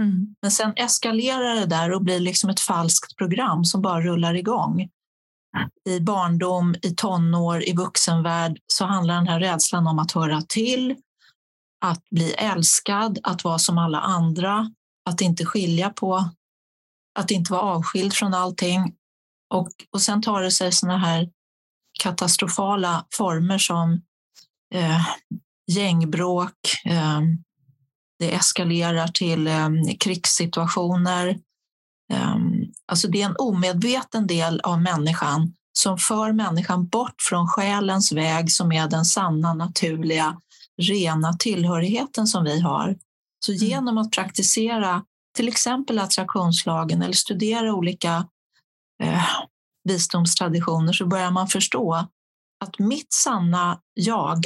Mm. 0.00 0.34
Men 0.42 0.50
sen 0.50 0.72
eskalerar 0.76 1.54
det 1.54 1.66
där 1.66 1.92
och 1.92 2.02
blir 2.02 2.20
liksom 2.20 2.50
ett 2.50 2.60
falskt 2.60 3.16
program 3.16 3.64
som 3.64 3.82
bara 3.82 4.00
rullar 4.00 4.34
igång. 4.34 4.88
I 5.88 6.00
barndom, 6.00 6.74
i 6.82 6.94
tonår, 6.94 7.62
i 7.68 7.72
vuxenvärld 7.72 8.58
så 8.66 8.84
handlar 8.84 9.14
den 9.14 9.28
här 9.28 9.40
rädslan 9.40 9.86
om 9.86 9.98
att 9.98 10.12
höra 10.12 10.42
till, 10.42 10.96
att 11.84 12.02
bli 12.10 12.32
älskad, 12.32 13.18
att 13.22 13.44
vara 13.44 13.58
som 13.58 13.78
alla 13.78 14.00
andra, 14.00 14.70
att 15.10 15.20
inte 15.20 15.44
skilja 15.44 15.90
på, 15.90 16.24
att 17.18 17.30
inte 17.30 17.52
vara 17.52 17.62
avskild 17.62 18.12
från 18.12 18.34
allting. 18.34 18.94
Och, 19.54 19.68
och 19.92 20.02
sen 20.02 20.22
tar 20.22 20.42
det 20.42 20.50
sig 20.50 20.72
såna 20.72 20.98
här 20.98 21.28
katastrofala 22.02 23.06
former 23.14 23.58
som 23.58 24.02
eh, 24.74 25.06
gängbråk, 25.66 26.56
eh, 26.84 27.20
det 28.18 28.34
eskalerar 28.34 29.08
till 29.08 29.46
eh, 29.46 29.68
krigssituationer. 30.00 31.28
Eh, 32.12 32.36
alltså 32.86 33.08
det 33.08 33.22
är 33.22 33.26
en 33.26 33.36
omedveten 33.38 34.26
del 34.26 34.60
av 34.60 34.82
människan 34.82 35.54
som 35.72 35.98
för 35.98 36.32
människan 36.32 36.86
bort 36.86 37.14
från 37.28 37.48
själens 37.48 38.12
väg 38.12 38.52
som 38.52 38.72
är 38.72 38.88
den 38.88 39.04
sanna, 39.04 39.54
naturliga, 39.54 40.40
rena 40.82 41.32
tillhörigheten 41.32 42.26
som 42.26 42.44
vi 42.44 42.60
har. 42.60 42.96
Så 43.46 43.52
mm. 43.52 43.64
genom 43.64 43.98
att 43.98 44.12
praktisera 44.12 45.04
till 45.36 45.48
exempel 45.48 45.98
attraktionslagen 45.98 47.02
eller 47.02 47.12
studera 47.12 47.74
olika 47.74 48.28
eh, 49.02 49.24
visdomstraditioner 49.84 50.92
så 50.92 51.06
börjar 51.06 51.30
man 51.30 51.48
förstå 51.48 52.08
att 52.64 52.78
mitt 52.78 53.12
sanna 53.12 53.80
jag 53.94 54.44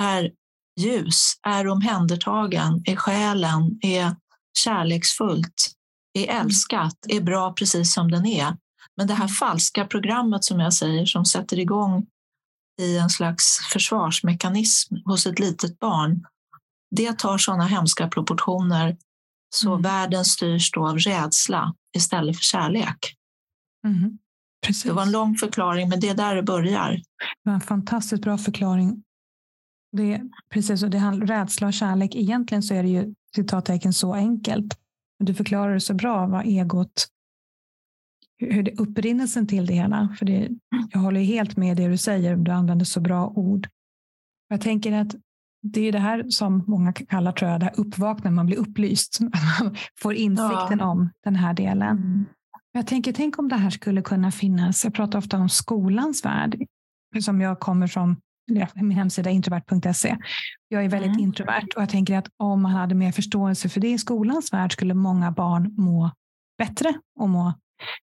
är 0.00 0.32
ljus, 0.80 1.34
är 1.46 1.68
omhändertagen, 1.68 2.82
är 2.84 2.96
själen, 2.96 3.78
är 3.82 4.16
kärleksfullt, 4.58 5.72
är 6.14 6.24
mm. 6.24 6.46
älskat, 6.46 6.96
är 7.08 7.20
bra 7.20 7.52
precis 7.52 7.94
som 7.94 8.10
den 8.10 8.26
är. 8.26 8.56
Men 8.96 9.06
det 9.06 9.14
här 9.14 9.28
falska 9.28 9.84
programmet 9.84 10.44
som 10.44 10.60
jag 10.60 10.74
säger 10.74 11.06
som 11.06 11.24
sätter 11.24 11.58
igång 11.58 12.06
i 12.80 12.98
en 12.98 13.10
slags 13.10 13.58
försvarsmekanism 13.72 14.94
hos 15.04 15.26
ett 15.26 15.38
litet 15.38 15.78
barn, 15.78 16.26
det 16.96 17.18
tar 17.18 17.38
sådana 17.38 17.64
hemska 17.64 18.08
proportioner 18.08 18.96
så 19.54 19.70
mm. 19.70 19.82
världen 19.82 20.24
styrs 20.24 20.72
då 20.72 20.88
av 20.88 20.98
rädsla 20.98 21.74
istället 21.96 22.36
för 22.36 22.42
kärlek. 22.42 23.14
Mm. 23.86 24.18
Det 24.84 24.92
var 24.92 25.02
en 25.02 25.12
lång 25.12 25.34
förklaring, 25.34 25.88
men 25.88 26.00
det 26.00 26.08
är 26.08 26.14
där 26.14 26.34
det 26.34 26.42
börjar. 26.42 26.90
Det 26.92 27.02
var 27.42 27.54
en 27.54 27.60
fantastiskt 27.60 28.22
bra 28.22 28.38
förklaring. 28.38 29.02
Det 29.92 30.22
precis, 30.50 30.82
och 30.82 30.90
det 30.90 30.98
handlar 30.98 31.26
rädsla 31.26 31.66
och 31.66 31.72
kärlek. 31.72 32.14
Egentligen 32.14 32.62
så 32.62 32.74
är 32.74 32.82
det 32.82 32.88
ju 32.88 33.14
citattecken 33.36 33.92
så 33.92 34.14
enkelt. 34.14 34.78
Du 35.18 35.34
förklarar 35.34 35.74
det 35.74 35.80
så 35.80 35.94
bra 35.94 36.26
vad 36.26 36.46
egot 36.46 37.08
hur 38.38 38.62
det 38.62 38.80
upprinnelsen 38.80 39.46
till 39.46 39.66
det 39.66 39.74
hela. 39.74 40.16
För 40.18 40.26
det, 40.26 40.48
jag 40.90 41.00
håller 41.00 41.20
helt 41.20 41.56
med 41.56 41.76
det 41.76 41.88
du 41.88 41.96
säger. 41.96 42.36
Du 42.36 42.50
använder 42.50 42.84
så 42.84 43.00
bra 43.00 43.26
ord. 43.28 43.68
Jag 44.48 44.60
tänker 44.60 44.92
att 44.92 45.14
det 45.62 45.80
är 45.80 45.92
det 45.92 45.98
här 45.98 46.24
som 46.28 46.64
många 46.66 46.92
kallar 46.92 47.32
tror 47.32 47.50
jag, 47.50 47.60
det 47.60 47.66
här 47.66 47.80
uppvaknandet, 47.80 48.32
man 48.32 48.46
blir 48.46 48.56
upplyst. 48.56 49.20
Man 49.60 49.76
får 50.00 50.14
insikten 50.14 50.78
ja. 50.78 50.86
om 50.86 51.10
den 51.24 51.36
här 51.36 51.54
delen. 51.54 51.96
Mm. 51.96 52.24
Jag 52.78 52.86
tänker, 52.86 53.12
tänk 53.12 53.38
om 53.38 53.48
det 53.48 53.56
här 53.56 53.70
skulle 53.70 54.02
kunna 54.02 54.30
finnas. 54.30 54.84
Jag 54.84 54.94
pratar 54.94 55.18
ofta 55.18 55.36
om 55.36 55.48
skolans 55.48 56.24
värld, 56.24 56.66
som 57.20 57.40
jag 57.40 57.60
kommer 57.60 57.86
från 57.86 58.16
min 58.74 58.90
hemsida 58.90 59.30
introvert.se. 59.30 60.16
Jag 60.68 60.84
är 60.84 60.88
väldigt 60.88 61.10
mm. 61.10 61.20
introvert 61.20 61.66
och 61.76 61.82
jag 61.82 61.88
tänker 61.88 62.18
att 62.18 62.28
om 62.36 62.62
man 62.62 62.72
hade 62.72 62.94
mer 62.94 63.12
förståelse 63.12 63.68
för 63.68 63.80
det 63.80 63.90
i 63.90 63.98
skolans 63.98 64.52
värld 64.52 64.72
skulle 64.72 64.94
många 64.94 65.30
barn 65.30 65.74
må 65.78 66.10
bättre 66.58 66.94
och 67.20 67.28
må, 67.28 67.54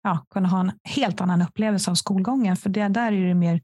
ja, 0.03 0.27
kunna 0.31 0.49
ha 0.49 0.61
en 0.61 0.73
helt 0.85 1.21
annan 1.21 1.43
upplevelse 1.43 1.91
av 1.91 1.95
skolgången. 1.95 2.57
För 2.57 2.71
det, 2.71 2.89
där 2.89 3.13
är 3.13 3.29
det 3.29 3.35
mer 3.35 3.61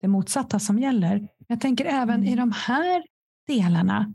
det 0.00 0.08
motsatta 0.08 0.58
som 0.58 0.78
gäller. 0.78 1.28
Jag 1.46 1.60
tänker 1.60 1.84
även 1.84 2.16
mm. 2.16 2.28
i 2.28 2.36
de 2.36 2.52
här 2.52 3.02
delarna. 3.46 4.14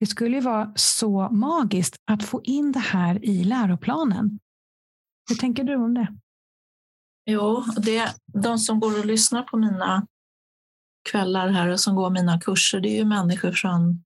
Det 0.00 0.06
skulle 0.06 0.36
ju 0.36 0.42
vara 0.42 0.72
så 0.76 1.28
magiskt 1.28 1.96
att 2.10 2.22
få 2.22 2.40
in 2.44 2.72
det 2.72 2.78
här 2.78 3.24
i 3.24 3.44
läroplanen. 3.44 4.38
Hur 5.28 5.36
tänker 5.36 5.64
du 5.64 5.74
om 5.74 5.94
det? 5.94 6.08
Jo, 7.26 7.64
det, 7.76 8.14
de 8.26 8.58
som 8.58 8.80
går 8.80 8.98
och 8.98 9.06
lyssnar 9.06 9.42
på 9.42 9.56
mina 9.56 10.06
kvällar 11.10 11.48
här 11.48 11.68
och 11.68 11.80
som 11.80 11.96
går 11.96 12.10
mina 12.10 12.40
kurser, 12.40 12.80
det 12.80 12.88
är 12.88 12.96
ju 12.96 13.04
människor 13.04 13.52
från 13.52 14.04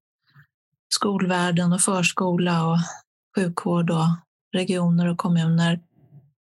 skolvärlden 0.94 1.72
och 1.72 1.80
förskola 1.80 2.66
och 2.66 2.78
sjukvård 3.36 3.90
och 3.90 4.06
regioner 4.54 5.08
och 5.08 5.18
kommuner. 5.18 5.80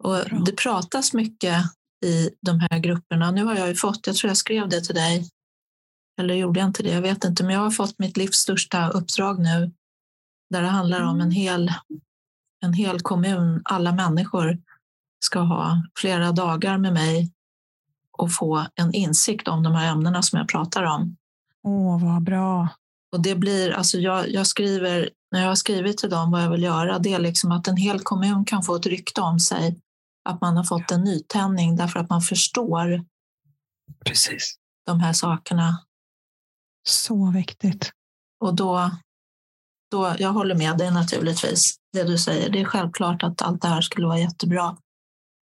Och 0.04 0.16
det 0.46 0.52
pratas 0.52 1.14
mycket 1.14 1.64
i 2.06 2.30
de 2.42 2.60
här 2.60 2.80
grupperna. 2.80 3.32
Nu 3.32 3.44
har 3.44 3.56
jag 3.56 3.68
ju 3.68 3.76
fått, 3.76 4.08
jag 4.08 4.16
tror 4.16 4.30
jag 4.30 4.38
skrev 4.38 4.70
det 4.70 4.82
till 4.82 4.96
dig, 4.96 5.30
eller 6.20 6.34
gjorde 6.34 6.60
jag 6.60 6.70
inte 6.70 6.84
det? 6.84 6.94
Jag 6.94 7.02
vet 7.02 7.24
inte, 7.24 7.44
men 7.44 7.54
jag 7.54 7.62
har 7.62 7.72
fått 7.72 8.00
mitt 8.00 8.18
livs 8.18 8.36
största 8.36 8.90
uppdrag 8.90 9.40
nu 9.40 9.72
där 10.50 10.62
det 10.62 10.68
handlar 10.68 11.02
om 11.02 11.16
en 11.16 11.22
mm. 11.22 11.32
hel, 11.32 11.72
en 12.66 12.74
hel 12.74 13.00
kommun. 13.00 13.62
Alla 13.66 13.92
människor 13.92 14.58
ska 15.20 15.40
ha 15.40 15.84
flera 16.00 16.32
dagar 16.32 16.78
med 16.78 16.94
mig 16.94 17.32
och 18.18 18.34
få 18.34 18.66
en 18.76 18.94
insikt 18.94 19.48
om 19.48 19.64
de 19.64 19.74
här 19.74 19.92
ämnena 19.92 20.22
som 20.22 20.40
jag 20.40 20.48
pratar 20.48 20.84
om. 20.84 21.18
Åh, 21.64 22.04
vad 22.04 22.24
bra. 22.24 22.68
Och 23.12 23.22
det 23.22 23.36
blir, 23.36 23.72
alltså 23.72 23.98
jag, 23.98 24.30
jag 24.30 24.48
skriver, 24.48 25.10
när 25.32 25.42
jag 25.42 25.48
har 25.48 25.56
skrivit 25.56 25.98
till 25.98 26.10
dem 26.10 26.32
vad 26.32 26.44
jag 26.44 26.50
vill 26.50 26.64
göra, 26.64 27.00
det 27.00 27.14
är 27.14 27.20
liksom 27.20 27.52
att 27.52 27.68
en 27.68 27.78
hel 27.78 28.00
kommun 28.00 28.46
kan 28.46 28.64
få 28.64 28.76
ett 28.76 28.86
rykte 28.86 29.22
om 29.22 29.40
sig 29.40 29.80
att 30.30 30.42
man 30.42 30.58
har 30.58 30.64
fått 30.64 30.92
en 30.92 31.04
nytändning 31.04 31.76
därför 31.76 32.00
att 32.00 32.10
man 32.10 32.22
förstår 32.22 33.06
Precis. 34.06 34.56
de 34.86 35.00
här 35.00 35.14
sakerna. 35.14 35.84
Så 36.90 37.32
viktigt. 37.32 37.92
Och 38.40 38.56
då, 38.56 38.92
då, 39.92 40.16
jag 40.20 40.34
håller 40.34 40.56
med 40.56 40.78
dig 40.78 40.92
naturligtvis, 40.92 41.76
det 41.94 42.04
du 42.04 42.18
säger. 42.18 42.50
Det 42.50 42.62
är 42.62 42.66
självklart 42.66 43.24
att 43.24 43.42
allt 43.42 43.62
det 43.62 43.68
här 43.68 43.82
skulle 43.82 44.08
vara 44.08 44.20
jättebra. 44.20 44.78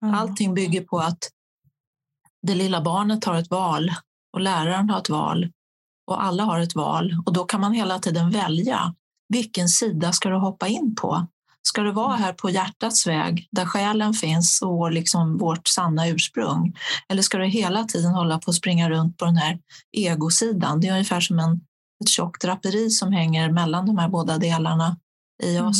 Mm. 0.03 0.15
Allting 0.15 0.53
bygger 0.53 0.81
på 0.81 0.99
att 0.99 1.29
det 2.47 2.55
lilla 2.55 2.81
barnet 2.81 3.25
har 3.25 3.35
ett 3.35 3.49
val 3.49 3.91
och 4.33 4.41
läraren 4.41 4.89
har 4.89 4.99
ett 4.99 5.09
val 5.09 5.51
och 6.07 6.23
alla 6.23 6.43
har 6.43 6.59
ett 6.59 6.75
val 6.75 7.15
och 7.25 7.33
då 7.33 7.43
kan 7.43 7.61
man 7.61 7.73
hela 7.73 7.99
tiden 7.99 8.31
välja. 8.31 8.95
Vilken 9.29 9.69
sida 9.69 10.11
ska 10.11 10.29
du 10.29 10.35
hoppa 10.35 10.67
in 10.67 10.95
på? 10.95 11.27
Ska 11.67 11.81
det 11.81 11.91
vara 11.91 12.15
här 12.15 12.33
på 12.33 12.49
hjärtats 12.49 13.07
väg 13.07 13.47
där 13.51 13.65
själen 13.65 14.13
finns 14.13 14.61
och 14.61 14.91
liksom 14.91 15.37
vårt 15.37 15.67
sanna 15.67 16.07
ursprung? 16.07 16.77
Eller 17.09 17.21
ska 17.21 17.37
du 17.37 17.45
hela 17.45 17.83
tiden 17.83 18.11
hålla 18.11 18.39
på 18.39 18.49
att 18.49 18.55
springa 18.55 18.89
runt 18.89 19.17
på 19.17 19.25
den 19.25 19.37
här 19.37 19.59
egosidan? 19.91 20.79
Det 20.79 20.87
är 20.87 20.91
ungefär 20.91 21.19
som 21.19 21.39
en, 21.39 21.61
ett 22.03 22.09
tjockt 22.09 22.41
draperi 22.41 22.89
som 22.89 23.11
hänger 23.11 23.51
mellan 23.51 23.85
de 23.85 23.97
här 23.97 24.09
båda 24.09 24.37
delarna 24.37 24.97
i 25.43 25.57
mm. 25.57 25.73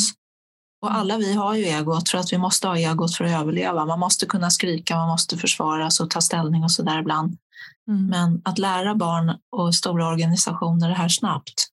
Och 0.86 0.94
alla 0.94 1.16
vi 1.16 1.34
har 1.34 1.54
ju 1.54 1.64
egot 1.64 2.08
för 2.08 2.18
att 2.18 2.32
vi 2.32 2.38
måste 2.38 2.68
ha 2.68 2.76
egot 2.76 3.16
för 3.16 3.24
att 3.24 3.40
överleva. 3.40 3.86
Man 3.86 4.00
måste 4.00 4.26
kunna 4.26 4.50
skrika, 4.50 4.96
man 4.96 5.08
måste 5.08 5.38
försvara 5.38 5.90
sig 5.90 6.04
och 6.04 6.10
ta 6.10 6.20
ställning 6.20 6.64
och 6.64 6.70
så 6.70 6.82
där 6.82 7.00
ibland. 7.00 7.36
Mm. 7.88 8.06
Men 8.06 8.42
att 8.44 8.58
lära 8.58 8.94
barn 8.94 9.38
och 9.56 9.74
stora 9.74 10.08
organisationer 10.08 10.88
det 10.88 10.94
här 10.94 11.08
snabbt, 11.08 11.66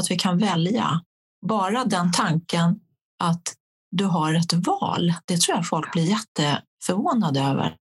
att 0.00 0.10
vi 0.10 0.18
kan 0.18 0.38
välja. 0.38 1.00
Bara 1.46 1.84
den 1.84 2.12
tanken 2.12 2.80
att 3.18 3.42
du 3.90 4.04
har 4.04 4.34
ett 4.34 4.52
val, 4.52 5.14
det 5.24 5.40
tror 5.40 5.56
jag 5.56 5.68
folk 5.68 5.92
blir 5.92 6.04
jätteförvånade 6.04 7.40
över. 7.40 7.76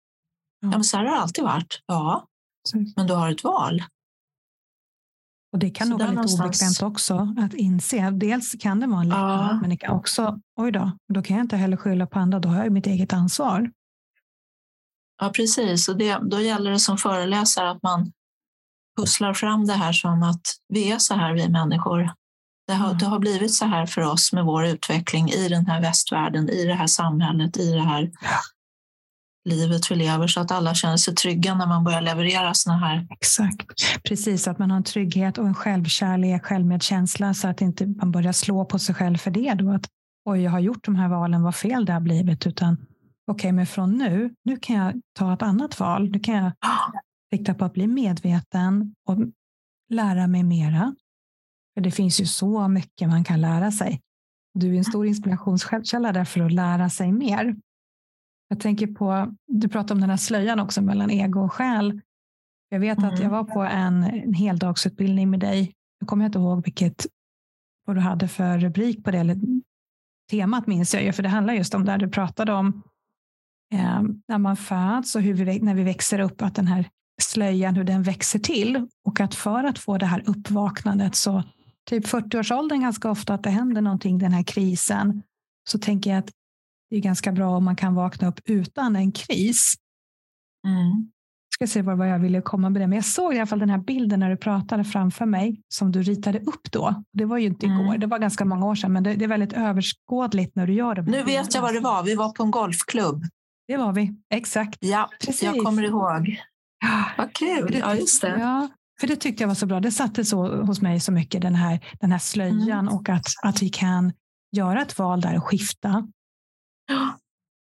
Ja, 0.61 0.67
men 0.67 0.83
så 0.83 0.97
här 0.97 1.05
har 1.05 1.15
det 1.15 1.21
alltid 1.21 1.43
varit. 1.43 1.81
Ja, 1.85 2.25
men 2.95 3.07
du 3.07 3.13
har 3.13 3.31
ett 3.31 3.43
val. 3.43 3.83
Och 5.53 5.59
Det 5.59 5.69
kan 5.69 5.87
så 5.87 5.91
nog 5.91 5.99
vara 5.99 6.09
lite 6.09 6.15
någonstans... 6.15 6.81
obekvämt 6.81 6.93
också 6.93 7.35
att 7.37 7.53
inse. 7.53 8.09
Dels 8.11 8.55
kan 8.59 8.79
det 8.79 8.87
vara 8.87 9.01
en 9.01 9.09
lättnad, 9.09 9.49
ja. 9.51 9.59
men 9.61 9.69
det 9.69 9.77
kan 9.77 9.95
också, 9.95 10.39
oj 10.55 10.71
då, 10.71 10.91
då 11.13 11.21
kan 11.21 11.37
jag 11.37 11.43
inte 11.43 11.57
heller 11.57 11.77
skylla 11.77 12.07
på 12.07 12.19
andra, 12.19 12.39
då 12.39 12.49
har 12.49 12.63
jag 12.63 12.71
mitt 12.71 12.87
eget 12.87 13.13
ansvar. 13.13 13.71
Ja, 15.21 15.29
precis. 15.35 15.89
Och 15.89 15.97
det, 15.97 16.17
då 16.21 16.39
gäller 16.39 16.71
det 16.71 16.79
som 16.79 16.97
föreläsare 16.97 17.69
att 17.69 17.83
man 17.83 18.11
pusslar 18.97 19.33
fram 19.33 19.65
det 19.65 19.73
här 19.73 19.93
som 19.93 20.23
att 20.23 20.41
vi 20.67 20.91
är 20.91 20.97
så 20.97 21.13
här, 21.13 21.33
vi 21.33 21.49
människor. 21.49 22.11
Det 22.67 22.73
har, 22.73 22.93
det 22.93 23.05
har 23.05 23.19
blivit 23.19 23.53
så 23.53 23.65
här 23.65 23.85
för 23.85 24.01
oss 24.01 24.33
med 24.33 24.45
vår 24.45 24.65
utveckling 24.65 25.29
i 25.29 25.47
den 25.49 25.65
här 25.65 25.81
västvärlden, 25.81 26.49
i 26.49 26.65
det 26.65 26.73
här 26.73 26.87
samhället, 26.87 27.57
i 27.57 27.71
det 27.71 27.81
här 27.81 28.11
livet 29.45 29.91
vi 29.91 29.95
lever 29.95 30.27
så 30.27 30.39
att 30.39 30.51
alla 30.51 30.73
känner 30.73 30.97
sig 30.97 31.15
trygga 31.15 31.55
när 31.55 31.67
man 31.67 31.83
börjar 31.83 32.01
leverera 32.01 32.53
såna 32.53 32.77
här. 32.77 33.07
Exakt, 33.09 34.03
precis 34.03 34.47
att 34.47 34.59
man 34.59 34.71
har 34.71 34.77
en 34.77 34.83
trygghet 34.83 35.37
och 35.37 35.45
en 35.45 35.55
självkärlek, 35.55 36.45
självmedkänsla 36.45 37.33
så 37.33 37.47
att 37.47 37.61
inte 37.61 37.85
man 37.85 38.11
börjar 38.11 38.31
slå 38.31 38.65
på 38.65 38.79
sig 38.79 38.95
själv 38.95 39.17
för 39.17 39.31
det. 39.31 39.53
Då 39.53 39.71
att 39.71 39.87
oj, 40.25 40.41
jag 40.41 40.51
har 40.51 40.59
gjort 40.59 40.85
de 40.85 40.95
här 40.95 41.09
valen, 41.09 41.43
vad 41.43 41.55
fel 41.55 41.85
det 41.85 41.93
har 41.93 41.99
blivit. 41.99 42.47
Utan 42.47 42.73
okej, 42.73 42.87
okay, 43.33 43.51
men 43.51 43.67
från 43.67 43.97
nu, 43.97 44.33
nu 44.43 44.57
kan 44.57 44.75
jag 44.75 45.01
ta 45.19 45.33
ett 45.33 45.41
annat 45.41 45.79
val. 45.79 46.09
Nu 46.09 46.19
kan 46.19 46.35
jag 46.35 46.51
rikta 47.31 47.53
på 47.53 47.65
att 47.65 47.73
bli 47.73 47.87
medveten 47.87 48.95
och 49.07 49.17
lära 49.89 50.27
mig 50.27 50.43
mera. 50.43 50.95
För 51.73 51.81
det 51.81 51.91
finns 51.91 52.21
ju 52.21 52.25
så 52.25 52.67
mycket 52.67 53.09
man 53.09 53.23
kan 53.23 53.41
lära 53.41 53.71
sig. 53.71 54.01
Du 54.53 54.73
är 54.73 54.77
en 54.77 54.83
stor 54.83 55.07
inspirationskälla 55.07 56.11
där 56.11 56.25
för 56.25 56.41
att 56.41 56.51
lära 56.51 56.89
sig 56.89 57.11
mer. 57.11 57.55
Jag 58.51 58.59
tänker 58.59 58.87
på, 58.87 59.35
du 59.47 59.69
pratade 59.69 59.93
om 59.93 60.01
den 60.01 60.09
här 60.09 60.17
slöjan 60.17 60.59
också 60.59 60.81
mellan 60.81 61.11
ego 61.11 61.41
och 61.41 61.53
själ. 61.53 62.01
Jag 62.69 62.79
vet 62.79 62.97
mm. 62.97 63.09
att 63.09 63.19
jag 63.19 63.27
mm. 63.27 63.31
var 63.31 63.43
på 63.43 63.61
en, 63.61 64.03
en 64.03 64.33
heldagsutbildning 64.33 65.29
med 65.29 65.39
dig. 65.39 65.73
Jag 65.99 66.09
kommer 66.09 66.25
inte 66.25 66.39
ihåg 66.39 66.63
vilket 66.63 67.05
vad 67.85 67.95
du 67.95 67.99
hade 67.99 68.27
för 68.27 68.59
rubrik 68.59 69.03
på 69.03 69.11
det, 69.11 69.17
eller 69.17 69.37
temat 70.31 70.67
minns 70.67 70.93
jag 70.93 71.03
ju, 71.03 71.13
för 71.13 71.23
det 71.23 71.29
handlar 71.29 71.53
just 71.53 71.73
om 71.73 71.85
där 71.85 71.97
du 71.97 72.09
pratade 72.09 72.53
om 72.53 72.83
eh, 73.73 74.01
när 74.27 74.37
man 74.37 74.57
föds 74.57 75.15
och 75.15 75.21
hur 75.21 75.33
vi, 75.33 75.59
när 75.59 75.75
vi 75.75 75.83
växer 75.83 76.19
upp, 76.19 76.41
att 76.41 76.55
den 76.55 76.67
här 76.67 76.89
slöjan, 77.21 77.75
hur 77.75 77.83
den 77.83 78.03
växer 78.03 78.39
till. 78.39 78.87
Och 79.05 79.19
att 79.19 79.35
för 79.35 79.63
att 79.63 79.79
få 79.79 79.97
det 79.97 80.05
här 80.05 80.23
uppvaknandet 80.25 81.15
så 81.15 81.43
typ 81.89 82.05
40-årsåldern 82.05 82.81
ganska 82.81 83.11
ofta 83.11 83.33
att 83.33 83.43
det 83.43 83.49
händer 83.49 83.81
någonting, 83.81 84.17
den 84.17 84.31
här 84.31 84.43
krisen. 84.43 85.23
Så 85.69 85.79
tänker 85.79 86.09
jag 86.09 86.19
att 86.19 86.31
det 86.91 86.97
är 86.97 87.01
ganska 87.01 87.31
bra 87.31 87.57
om 87.57 87.63
man 87.63 87.75
kan 87.75 87.95
vakna 87.95 88.27
upp 88.27 88.39
utan 88.45 88.95
en 88.95 89.11
kris. 89.11 89.73
Mm. 90.67 91.11
Jag 91.59 91.67
ska 91.67 91.73
se 91.73 91.81
vad 91.81 92.09
jag 92.09 92.19
ville 92.19 92.41
komma 92.41 92.69
med 92.69 92.81
det. 92.81 92.87
Men 92.87 92.95
jag 92.95 93.05
såg 93.05 93.33
i 93.33 93.37
alla 93.37 93.45
fall 93.45 93.59
den 93.59 93.69
här 93.69 93.77
bilden 93.77 94.19
när 94.19 94.29
du 94.29 94.37
pratade 94.37 94.83
framför 94.83 95.25
mig 95.25 95.61
som 95.69 95.91
du 95.91 96.01
ritade 96.01 96.39
upp 96.39 96.71
då. 96.71 97.03
Det 97.13 97.25
var 97.25 97.37
ju 97.37 97.47
inte 97.47 97.65
mm. 97.65 97.79
igår, 97.79 97.97
det 97.97 98.07
var 98.07 98.19
ganska 98.19 98.45
många 98.45 98.65
år 98.65 98.75
sedan, 98.75 98.93
men 98.93 99.03
det, 99.03 99.15
det 99.15 99.25
är 99.25 99.29
väldigt 99.29 99.53
överskådligt 99.53 100.55
när 100.55 100.67
du 100.67 100.73
gör 100.73 100.95
det. 100.95 101.01
Nu 101.01 101.23
vet 101.23 101.55
jag 101.55 101.61
vad 101.61 101.73
det 101.73 101.79
var. 101.79 102.03
Vi 102.03 102.15
var 102.15 102.31
på 102.31 102.43
en 102.43 102.51
golfklubb. 102.51 103.23
Det 103.67 103.77
var 103.77 103.93
vi, 103.93 104.15
exakt. 104.33 104.77
Ja, 104.81 105.09
Precis. 105.25 105.43
jag 105.43 105.65
kommer 105.65 105.83
ihåg. 105.83 106.41
Vad 107.17 107.33
kul. 107.33 107.77
Ja, 107.79 107.95
just 107.95 108.21
det. 108.21 108.39
Ja, 108.39 108.67
för 108.99 109.07
det 109.07 109.15
tyckte 109.15 109.43
jag 109.43 109.47
var 109.47 109.55
så 109.55 109.65
bra. 109.65 109.79
Det 109.79 109.91
satte 109.91 110.25
så 110.25 110.61
hos 110.61 110.81
mig 110.81 110.99
så 110.99 111.11
mycket, 111.11 111.41
den 111.41 111.55
här, 111.55 111.79
den 111.99 112.11
här 112.11 112.19
slöjan 112.19 112.79
mm. 112.79 112.93
och 112.93 113.09
att, 113.09 113.25
att 113.43 113.61
vi 113.61 113.69
kan 113.69 114.13
göra 114.51 114.81
ett 114.81 114.97
val 114.99 115.21
där 115.21 115.37
och 115.37 115.43
skifta. 115.47 116.07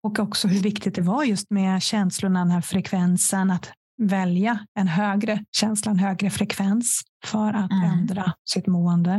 Och 0.04 0.20
också 0.20 0.48
hur 0.48 0.62
viktigt 0.62 0.96
det 0.96 1.02
var 1.02 1.24
just 1.24 1.50
med 1.50 1.82
känslorna, 1.82 2.40
den 2.40 2.52
här 2.52 2.62
frekvensen, 2.62 3.52
att 3.52 3.72
välja 4.02 4.66
en 4.80 4.88
högre 4.88 5.46
känsla, 5.52 5.92
en 5.92 6.00
högre 6.00 6.30
frekvens 6.30 7.02
för 7.26 7.54
att 7.54 7.72
mm. 7.72 7.84
ändra 7.84 8.34
sitt 8.46 8.68
mående. 8.68 9.12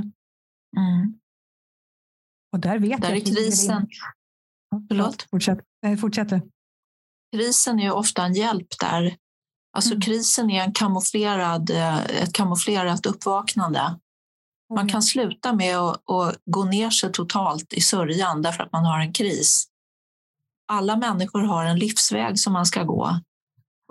Mm. 0.76 1.18
Och 2.52 2.60
där 2.60 2.78
vet 2.78 3.02
där 3.02 3.08
jag 3.08 3.18
är 3.18 3.24
krisen. 3.24 3.88
Förlåt? 4.88 5.26
Fortsätt. 5.30 5.58
Fortsätt 6.00 6.28
Krisen 7.36 7.80
är 7.80 7.92
ofta 7.92 8.24
en 8.24 8.34
hjälp 8.34 8.68
där 8.80 9.16
Alltså 9.74 9.90
mm. 9.90 10.00
krisen 10.00 10.50
är 10.50 10.64
en 10.64 10.72
kamouflerad, 10.72 11.70
eh, 11.70 12.04
ett 12.04 12.32
kamouflerat 12.32 13.06
uppvaknande. 13.06 13.98
Man 14.74 14.88
kan 14.88 15.02
sluta 15.02 15.52
med 15.52 15.78
att, 15.78 16.10
att 16.10 16.36
gå 16.44 16.64
ner 16.64 16.90
sig 16.90 17.12
totalt 17.12 17.72
i 17.72 17.80
sörjan 17.80 18.42
därför 18.42 18.62
att 18.62 18.72
man 18.72 18.84
har 18.84 19.00
en 19.00 19.12
kris. 19.12 19.66
Alla 20.66 20.96
människor 20.96 21.40
har 21.40 21.64
en 21.64 21.78
livsväg 21.78 22.38
som 22.38 22.52
man 22.52 22.66
ska 22.66 22.82
gå. 22.82 23.20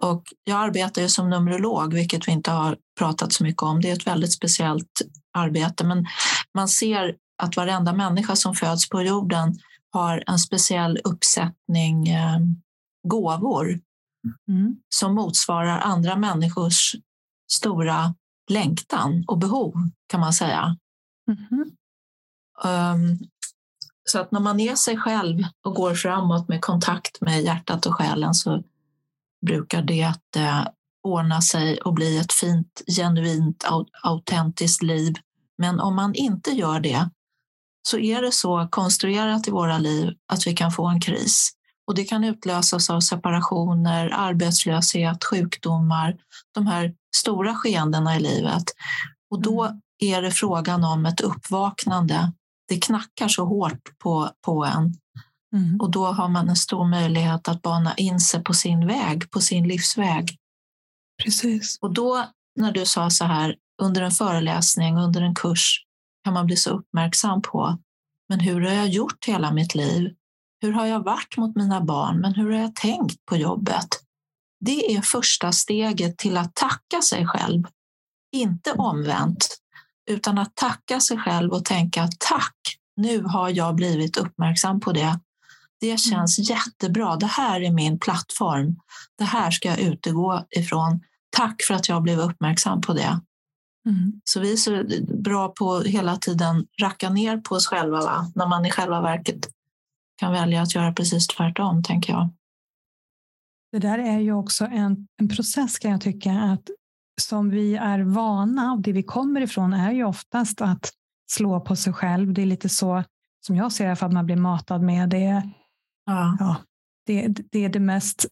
Och 0.01 0.23
jag 0.43 0.59
arbetar 0.59 1.01
ju 1.01 1.09
som 1.09 1.29
numerolog, 1.29 1.93
vilket 1.93 2.27
vi 2.27 2.31
inte 2.31 2.51
har 2.51 2.77
pratat 2.99 3.33
så 3.33 3.43
mycket 3.43 3.63
om. 3.63 3.81
Det 3.81 3.89
är 3.89 3.93
ett 3.93 4.07
väldigt 4.07 4.33
speciellt 4.33 5.01
arbete, 5.33 5.83
men 5.85 6.05
man 6.53 6.67
ser 6.67 7.15
att 7.43 7.55
varenda 7.55 7.93
människa 7.93 8.35
som 8.35 8.55
föds 8.55 8.89
på 8.89 9.01
jorden 9.01 9.55
har 9.91 10.23
en 10.27 10.39
speciell 10.39 10.99
uppsättning 11.03 12.07
eh, 12.09 12.39
gåvor 13.07 13.79
mm. 14.47 14.75
som 14.95 15.15
motsvarar 15.15 15.79
andra 15.79 16.15
människors 16.15 16.95
stora 17.51 18.15
längtan 18.51 19.23
och 19.27 19.37
behov 19.37 19.73
kan 20.07 20.19
man 20.19 20.33
säga. 20.33 20.77
Mm. 21.27 21.71
Um, 22.63 23.19
så 24.09 24.19
att 24.19 24.31
när 24.31 24.39
man 24.39 24.59
är 24.59 24.75
sig 24.75 24.97
själv 24.97 25.43
och 25.65 25.75
går 25.75 25.95
framåt 25.95 26.47
med 26.47 26.61
kontakt 26.61 27.21
med 27.21 27.41
hjärtat 27.41 27.85
och 27.85 27.95
själen 27.95 28.33
så 28.33 28.63
brukar 29.45 29.81
det 29.81 30.13
eh, 30.35 30.67
ordna 31.03 31.41
sig 31.41 31.77
och 31.77 31.93
bli 31.93 32.17
ett 32.17 32.33
fint, 32.33 32.81
genuint, 32.97 33.65
autentiskt 34.03 34.83
liv. 34.83 35.13
Men 35.57 35.79
om 35.79 35.95
man 35.95 36.15
inte 36.15 36.51
gör 36.51 36.79
det 36.79 37.09
så 37.87 37.97
är 37.97 38.21
det 38.21 38.31
så 38.31 38.67
konstruerat 38.71 39.47
i 39.47 39.51
våra 39.51 39.77
liv 39.77 40.13
att 40.27 40.47
vi 40.47 40.53
kan 40.53 40.71
få 40.71 40.87
en 40.87 41.01
kris. 41.01 41.51
Och 41.87 41.95
det 41.95 42.03
kan 42.03 42.23
utlösas 42.23 42.89
av 42.89 42.99
separationer, 42.99 44.09
arbetslöshet, 44.13 45.23
sjukdomar, 45.23 46.17
de 46.53 46.67
här 46.67 46.93
stora 47.15 47.55
skeendena 47.55 48.15
i 48.15 48.19
livet. 48.19 48.63
Och 49.31 49.41
då 49.41 49.63
mm. 49.63 49.81
är 49.99 50.21
det 50.21 50.31
frågan 50.31 50.83
om 50.83 51.05
ett 51.05 51.21
uppvaknande. 51.21 52.31
Det 52.67 52.77
knackar 52.77 53.27
så 53.27 53.45
hårt 53.45 53.99
på, 53.99 54.29
på 54.45 54.65
en. 54.65 54.93
Mm. 55.55 55.81
Och 55.81 55.91
då 55.91 56.05
har 56.05 56.29
man 56.29 56.49
en 56.49 56.55
stor 56.55 56.89
möjlighet 56.89 57.47
att 57.47 57.61
bana 57.61 57.95
in 57.95 58.19
sig 58.19 58.43
på 58.43 58.53
sin 58.53 58.87
väg, 58.87 59.31
på 59.31 59.41
sin 59.41 59.67
livsväg. 59.67 60.37
Precis. 61.23 61.77
Och 61.81 61.93
då, 61.93 62.25
när 62.59 62.71
du 62.71 62.85
sa 62.85 63.09
så 63.09 63.25
här, 63.25 63.55
under 63.81 64.01
en 64.01 64.11
föreläsning, 64.11 64.97
under 64.97 65.21
en 65.21 65.35
kurs, 65.35 65.85
kan 66.23 66.33
man 66.33 66.45
bli 66.45 66.55
så 66.55 66.69
uppmärksam 66.69 67.41
på, 67.41 67.77
men 68.29 68.39
hur 68.39 68.61
har 68.61 68.73
jag 68.73 68.87
gjort 68.87 69.25
hela 69.27 69.51
mitt 69.51 69.75
liv? 69.75 70.15
Hur 70.61 70.71
har 70.71 70.85
jag 70.85 71.03
varit 71.03 71.37
mot 71.37 71.55
mina 71.55 71.81
barn? 71.81 72.19
Men 72.19 72.33
hur 72.33 72.51
har 72.51 72.59
jag 72.59 72.75
tänkt 72.75 73.25
på 73.25 73.37
jobbet? 73.37 73.87
Det 74.59 74.95
är 74.95 75.01
första 75.01 75.51
steget 75.51 76.17
till 76.17 76.37
att 76.37 76.55
tacka 76.55 77.01
sig 77.01 77.27
själv. 77.27 77.63
Inte 78.35 78.71
omvänt, 78.71 79.57
utan 80.09 80.37
att 80.37 80.55
tacka 80.55 80.99
sig 80.99 81.17
själv 81.17 81.51
och 81.51 81.65
tänka 81.65 82.09
tack, 82.19 82.55
nu 82.95 83.23
har 83.23 83.49
jag 83.49 83.75
blivit 83.75 84.17
uppmärksam 84.17 84.79
på 84.79 84.91
det. 84.91 85.19
Det 85.79 85.87
mm. 85.87 85.97
känns 85.97 86.39
mm. 86.39 86.45
jättebra. 86.45 87.15
Det 87.15 87.25
här 87.25 87.61
är 87.61 87.71
min 87.71 87.99
plattform. 87.99 88.79
Det 89.17 89.23
här 89.23 89.51
ska 89.51 89.69
jag 89.69 89.79
utgå 89.79 90.45
ifrån. 90.49 90.99
Tack 91.29 91.63
för 91.67 91.73
att 91.73 91.89
jag 91.89 92.03
blev 92.03 92.19
uppmärksam 92.19 92.81
på 92.81 92.93
det. 92.93 93.19
Mm. 93.85 94.21
Så 94.23 94.39
vi 94.39 94.53
är 94.53 94.57
så 94.57 94.83
bra 95.23 95.49
på 95.49 95.79
hela 95.79 96.17
tiden 96.17 96.65
racka 96.81 97.09
ner 97.09 97.37
på 97.37 97.55
oss 97.55 97.67
själva 97.67 98.01
va? 98.01 98.31
när 98.35 98.47
man 98.47 98.65
i 98.65 98.71
själva 98.71 99.01
verket 99.01 99.49
kan 100.15 100.31
välja 100.31 100.61
att 100.61 100.75
göra 100.75 100.93
precis 100.93 101.27
tvärtom, 101.27 101.83
tänker 101.83 102.13
jag. 102.13 102.29
Det 103.71 103.79
där 103.79 103.99
är 103.99 104.19
ju 104.19 104.33
också 104.33 104.65
en, 104.65 105.07
en 105.21 105.29
process 105.29 105.79
kan 105.79 105.91
jag 105.91 106.01
tycka, 106.01 106.31
att 106.31 106.69
som 107.21 107.49
vi 107.49 107.75
är 107.75 107.99
vana 107.99 108.73
och 108.73 108.81
det 108.81 108.91
vi 108.91 109.03
kommer 109.03 109.41
ifrån 109.41 109.73
är 109.73 109.91
ju 109.91 110.03
oftast 110.03 110.61
att 110.61 110.91
slå 111.31 111.59
på 111.59 111.75
sig 111.75 111.93
själv. 111.93 112.33
Det 112.33 112.41
är 112.41 112.45
lite 112.45 112.69
så 112.69 113.03
som 113.45 113.55
jag 113.55 113.71
ser 113.71 113.89
det, 113.89 113.95
för 113.95 114.05
att 114.05 114.13
man 114.13 114.25
blir 114.25 114.35
matad 114.35 114.81
med. 114.81 115.09
Det, 115.09 115.51
ja. 116.05 116.37
ja 116.39 116.55
det, 117.05 117.27
det 117.27 117.65
är 117.65 117.69
det 117.69 117.79
mest 117.79 118.25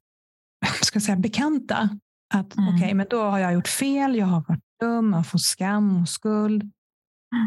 ska 0.82 1.00
säga, 1.00 1.16
bekanta. 1.16 1.90
Att 2.34 2.58
mm. 2.58 2.68
okej, 2.68 2.86
okay, 2.86 2.94
men 2.94 3.08
då 3.10 3.24
har 3.24 3.40
jag 3.40 3.54
gjort 3.54 3.68
fel, 3.68 4.16
jag 4.16 4.26
har 4.26 4.44
varit 4.48 4.64
dum, 4.80 5.14
jag 5.14 5.28
får 5.28 5.40
skam 5.40 6.02
och 6.02 6.10
skuld. 6.10 6.72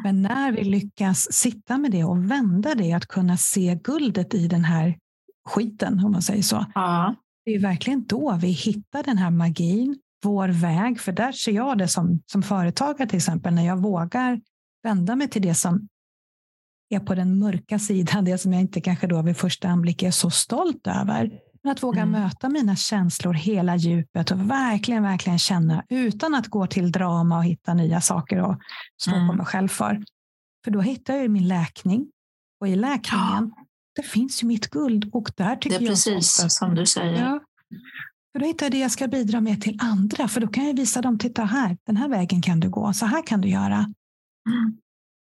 Men 0.04 0.22
när 0.22 0.52
vi 0.52 0.64
lyckas 0.64 1.32
sitta 1.32 1.78
med 1.78 1.90
det 1.90 2.04
och 2.04 2.30
vända 2.30 2.74
det, 2.74 2.92
att 2.92 3.06
kunna 3.06 3.36
se 3.36 3.78
guldet 3.84 4.34
i 4.34 4.48
den 4.48 4.64
här 4.64 4.98
skiten, 5.48 6.04
om 6.04 6.12
man 6.12 6.22
säger 6.22 6.42
så. 6.42 6.66
Ja. 6.74 7.14
Det 7.44 7.50
är 7.50 7.60
verkligen 7.60 8.04
då 8.06 8.38
vi 8.40 8.48
hittar 8.48 9.02
den 9.02 9.18
här 9.18 9.30
magin, 9.30 9.98
vår 10.24 10.48
väg. 10.48 11.00
För 11.00 11.12
där 11.12 11.32
ser 11.32 11.52
jag 11.52 11.78
det 11.78 11.88
som, 11.88 12.20
som 12.26 12.42
företagare 12.42 13.08
till 13.08 13.16
exempel, 13.16 13.54
när 13.54 13.66
jag 13.66 13.76
vågar 13.76 14.40
vända 14.82 15.16
mig 15.16 15.28
till 15.28 15.42
det 15.42 15.54
som 15.54 15.88
är 16.88 17.00
på 17.00 17.14
den 17.14 17.38
mörka 17.38 17.78
sidan, 17.78 18.24
det 18.24 18.38
som 18.38 18.52
jag 18.52 18.60
inte 18.60 18.80
kanske 18.80 19.06
då 19.06 19.22
vid 19.22 19.36
första 19.36 19.68
anblick 19.68 20.02
är 20.02 20.10
så 20.10 20.30
stolt 20.30 20.86
över. 20.86 21.40
Men 21.62 21.72
att 21.72 21.82
våga 21.82 22.02
mm. 22.02 22.22
möta 22.22 22.48
mina 22.48 22.76
känslor 22.76 23.32
hela 23.32 23.76
djupet 23.76 24.30
och 24.30 24.50
verkligen, 24.50 25.02
verkligen 25.02 25.38
känna 25.38 25.84
utan 25.88 26.34
att 26.34 26.46
gå 26.46 26.66
till 26.66 26.92
drama 26.92 27.38
och 27.38 27.44
hitta 27.44 27.74
nya 27.74 28.00
saker 28.00 28.40
och 28.40 28.56
slå 29.02 29.14
mm. 29.14 29.28
på 29.28 29.34
mig 29.34 29.46
själv 29.46 29.68
för. 29.68 30.02
För 30.64 30.70
då 30.70 30.80
hittar 30.80 31.14
jag 31.14 31.30
min 31.30 31.48
läkning 31.48 32.06
och 32.60 32.68
i 32.68 32.76
läkningen, 32.76 33.52
ja. 33.56 33.64
det 33.96 34.02
finns 34.02 34.42
ju 34.42 34.46
mitt 34.46 34.70
guld 34.70 35.10
och 35.12 35.30
där 35.36 35.56
tycker 35.56 35.78
Det 35.78 35.84
är 35.84 35.88
precis 35.88 36.38
jag, 36.42 36.52
som 36.52 36.74
du 36.74 36.86
säger. 36.86 37.22
Ja, 37.22 37.40
för 38.34 38.40
då 38.40 38.46
hittar 38.46 38.66
jag 38.66 38.72
det 38.72 38.78
jag 38.78 38.90
ska 38.90 39.08
bidra 39.08 39.40
med 39.40 39.62
till 39.62 39.78
andra, 39.80 40.28
för 40.28 40.40
då 40.40 40.46
kan 40.48 40.66
jag 40.66 40.76
visa 40.76 41.02
dem, 41.02 41.18
titta 41.18 41.44
här, 41.44 41.76
den 41.86 41.96
här 41.96 42.08
vägen 42.08 42.42
kan 42.42 42.60
du 42.60 42.70
gå, 42.70 42.92
så 42.92 43.06
här 43.06 43.26
kan 43.26 43.40
du 43.40 43.48
göra. 43.48 43.76
Mm. 44.48 44.78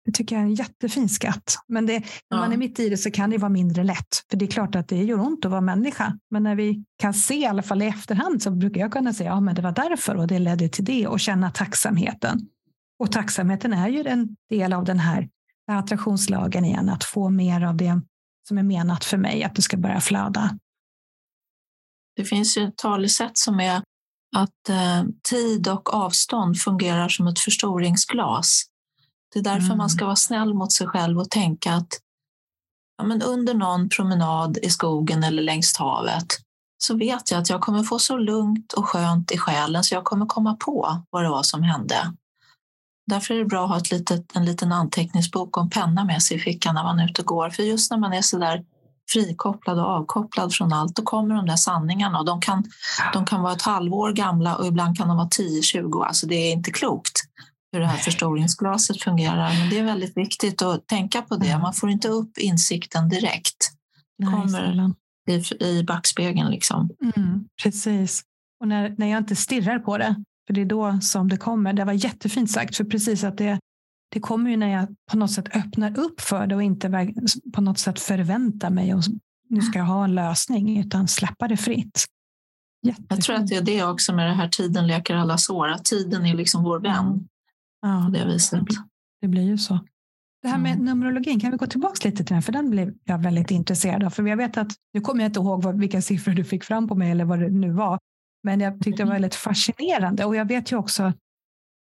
Det 0.04 0.12
tycker 0.12 0.36
jag 0.36 0.42
är 0.42 0.46
en 0.46 0.54
jättefin 0.54 1.08
skatt. 1.08 1.56
Men 1.68 1.86
det, 1.86 1.92
när 1.98 2.04
ja. 2.28 2.36
man 2.36 2.52
är 2.52 2.56
mitt 2.56 2.80
i 2.80 2.88
det 2.88 2.96
så 2.96 3.10
kan 3.10 3.30
det 3.30 3.38
vara 3.38 3.48
mindre 3.48 3.84
lätt. 3.84 4.24
För 4.30 4.36
det 4.36 4.44
är 4.44 4.50
klart 4.50 4.74
att 4.74 4.88
det 4.88 5.02
gör 5.02 5.20
ont 5.20 5.44
att 5.44 5.50
vara 5.50 5.60
människa. 5.60 6.18
Men 6.30 6.42
när 6.42 6.54
vi 6.54 6.84
kan 6.98 7.14
se, 7.14 7.34
i 7.34 7.46
alla 7.46 7.62
fall 7.62 7.82
i 7.82 7.86
efterhand, 7.86 8.42
så 8.42 8.50
brukar 8.50 8.80
jag 8.80 8.92
kunna 8.92 9.12
säga 9.12 9.32
att 9.32 9.46
ja, 9.46 9.52
det 9.52 9.62
var 9.62 9.72
därför 9.72 10.14
och 10.14 10.26
det 10.26 10.38
ledde 10.38 10.68
till 10.68 10.84
det 10.84 11.06
och 11.06 11.20
känna 11.20 11.50
tacksamheten. 11.50 12.48
Och 12.98 13.12
tacksamheten 13.12 13.72
är 13.72 13.88
ju 13.88 14.06
en 14.06 14.36
del 14.50 14.72
av 14.72 14.84
den 14.84 14.98
här 14.98 15.28
attraktionslagen 15.72 16.64
igen, 16.64 16.88
att 16.88 17.04
få 17.04 17.30
mer 17.30 17.64
av 17.64 17.76
det 17.76 18.00
som 18.48 18.58
är 18.58 18.62
menat 18.62 19.04
för 19.04 19.16
mig, 19.16 19.44
att 19.44 19.54
det 19.54 19.62
ska 19.62 19.76
börja 19.76 20.00
flöda. 20.00 20.58
Det 22.16 22.24
finns 22.24 22.58
ju 22.58 22.68
ett 22.68 22.76
talesätt 22.76 23.38
som 23.38 23.60
är 23.60 23.82
att 24.36 24.68
eh, 24.68 25.04
tid 25.30 25.68
och 25.68 25.94
avstånd 25.94 26.58
fungerar 26.58 27.08
som 27.08 27.26
ett 27.26 27.38
förstoringsglas. 27.38 28.64
Det 29.32 29.38
är 29.38 29.42
därför 29.42 29.66
mm. 29.66 29.78
man 29.78 29.90
ska 29.90 30.04
vara 30.04 30.16
snäll 30.16 30.54
mot 30.54 30.72
sig 30.72 30.86
själv 30.86 31.18
och 31.18 31.30
tänka 31.30 31.72
att 31.72 32.00
ja, 32.98 33.04
men 33.04 33.22
under 33.22 33.54
någon 33.54 33.88
promenad 33.88 34.58
i 34.62 34.70
skogen 34.70 35.24
eller 35.24 35.42
längs 35.42 35.76
havet 35.76 36.26
så 36.78 36.96
vet 36.96 37.30
jag 37.30 37.40
att 37.40 37.50
jag 37.50 37.60
kommer 37.60 37.82
få 37.82 37.98
så 37.98 38.16
lugnt 38.16 38.72
och 38.72 38.88
skönt 38.88 39.32
i 39.32 39.38
själen 39.38 39.84
så 39.84 39.94
jag 39.94 40.04
kommer 40.04 40.26
komma 40.26 40.56
på 40.60 41.02
vad 41.10 41.22
det 41.22 41.28
var 41.28 41.42
som 41.42 41.62
hände. 41.62 42.12
Därför 43.06 43.34
är 43.34 43.38
det 43.38 43.44
bra 43.44 43.64
att 43.64 43.70
ha 43.70 43.78
ett 43.78 43.90
litet, 43.90 44.36
en 44.36 44.44
liten 44.44 44.72
anteckningsbok 44.72 45.56
och 45.56 45.62
en 45.62 45.70
penna 45.70 46.04
med 46.04 46.22
sig 46.22 46.36
i 46.36 46.40
fickan 46.40 46.74
när 46.74 46.82
man 46.82 47.00
är 47.00 47.04
ute 47.04 47.22
och 47.22 47.26
går. 47.26 47.50
För 47.50 47.62
just 47.62 47.90
när 47.90 47.98
man 47.98 48.12
är 48.12 48.22
så 48.22 48.38
där 48.38 48.64
frikopplad 49.12 49.78
och 49.78 49.86
avkopplad 49.86 50.54
från 50.54 50.72
allt, 50.72 50.96
då 50.96 51.02
kommer 51.02 51.34
de 51.34 51.46
där 51.46 51.56
sanningarna. 51.56 52.18
Och 52.18 52.24
de, 52.24 52.40
kan, 52.40 52.64
de 53.12 53.24
kan 53.26 53.42
vara 53.42 53.52
ett 53.52 53.62
halvår 53.62 54.12
gamla 54.12 54.56
och 54.56 54.66
ibland 54.66 54.98
kan 54.98 55.08
de 55.08 55.16
vara 55.16 55.28
10-20 55.28 56.04
Alltså 56.04 56.26
det 56.26 56.34
är 56.34 56.52
inte 56.52 56.70
klokt 56.70 57.22
hur 57.72 57.80
det 57.80 57.86
här 57.86 57.98
förstoringsglaset 57.98 59.02
fungerar. 59.02 59.58
Men 59.58 59.70
det 59.70 59.78
är 59.78 59.84
väldigt 59.84 60.16
viktigt 60.16 60.62
att 60.62 60.86
tänka 60.86 61.22
på 61.22 61.36
det. 61.36 61.58
Man 61.58 61.74
får 61.74 61.90
inte 61.90 62.08
upp 62.08 62.38
insikten 62.38 63.08
direkt. 63.08 63.72
Det 64.18 64.24
kommer 64.24 64.92
i, 65.30 65.64
i 65.64 65.84
backspegeln. 65.84 66.50
Liksom. 66.50 66.90
Mm, 67.16 67.44
precis. 67.62 68.22
Och 68.60 68.68
när, 68.68 68.94
när 68.98 69.06
jag 69.06 69.18
inte 69.18 69.36
stirrar 69.36 69.78
på 69.78 69.98
det, 69.98 70.14
för 70.46 70.54
det 70.54 70.60
är 70.60 70.64
då 70.64 70.98
som 71.00 71.28
det 71.28 71.36
kommer. 71.36 71.72
Det 71.72 71.84
var 71.84 71.92
jättefint 71.92 72.50
sagt, 72.50 72.76
för 72.76 72.84
precis 72.84 73.24
att 73.24 73.38
det, 73.38 73.58
det 74.16 74.20
kommer 74.20 74.50
ju 74.50 74.56
när 74.56 74.68
jag 74.68 74.88
på 75.10 75.16
något 75.16 75.30
sätt 75.30 75.56
öppnar 75.56 75.98
upp 75.98 76.20
för 76.20 76.46
det 76.46 76.54
och 76.54 76.62
inte 76.62 77.12
på 77.52 77.60
något 77.60 77.78
sätt 77.78 78.00
förväntar 78.00 78.70
mig 78.70 78.94
och 78.94 79.02
nu 79.48 79.60
ska 79.60 79.78
jag 79.78 79.86
ha 79.86 80.04
en 80.04 80.14
lösning, 80.14 80.78
utan 80.78 81.08
släppa 81.08 81.48
det 81.48 81.56
fritt. 81.56 82.04
Jättefint. 82.82 83.06
Jag 83.10 83.20
tror 83.20 83.36
att 83.36 83.46
det 83.46 83.56
är 83.56 83.62
det 83.62 83.84
också 83.84 84.14
med 84.14 84.26
det 84.26 84.34
här 84.34 84.48
tiden 84.48 84.86
leker 84.86 85.14
alla 85.14 85.38
sår, 85.38 85.68
att 85.68 85.84
tiden 85.84 86.26
är 86.26 86.34
liksom 86.34 86.64
vår 86.64 86.80
vän. 86.80 87.28
Ja, 87.82 88.04
på 88.06 88.18
det 88.18 88.26
viset. 88.26 88.62
Det 89.20 89.28
blir 89.28 89.42
ju 89.42 89.58
så. 89.58 89.78
Det 90.42 90.48
här 90.48 90.58
med 90.58 90.72
mm. 90.72 90.84
numerologin, 90.84 91.40
kan 91.40 91.50
vi 91.50 91.56
gå 91.56 91.66
tillbaka 91.66 92.08
lite 92.08 92.24
till 92.24 92.34
den? 92.34 92.42
För 92.42 92.52
den 92.52 92.70
blev 92.70 92.94
jag 93.04 93.22
väldigt 93.22 93.50
intresserad 93.50 94.04
av. 94.04 94.10
För 94.10 94.26
jag 94.26 94.36
vet 94.36 94.56
att, 94.56 94.72
nu 94.94 95.00
kommer 95.00 95.22
jag 95.22 95.28
inte 95.28 95.40
ihåg 95.40 95.62
vad, 95.62 95.78
vilka 95.78 96.02
siffror 96.02 96.32
du 96.32 96.44
fick 96.44 96.64
fram 96.64 96.88
på 96.88 96.94
mig 96.94 97.10
eller 97.10 97.24
vad 97.24 97.38
det 97.38 97.50
nu 97.50 97.70
var. 97.70 97.98
Men 98.42 98.60
jag 98.60 98.74
tyckte 98.74 99.02
det 99.02 99.04
var 99.04 99.12
mm. 99.12 99.22
väldigt 99.22 99.34
fascinerande. 99.34 100.24
Och 100.24 100.36
jag 100.36 100.48
vet 100.48 100.72
ju 100.72 100.76
också, 100.76 101.12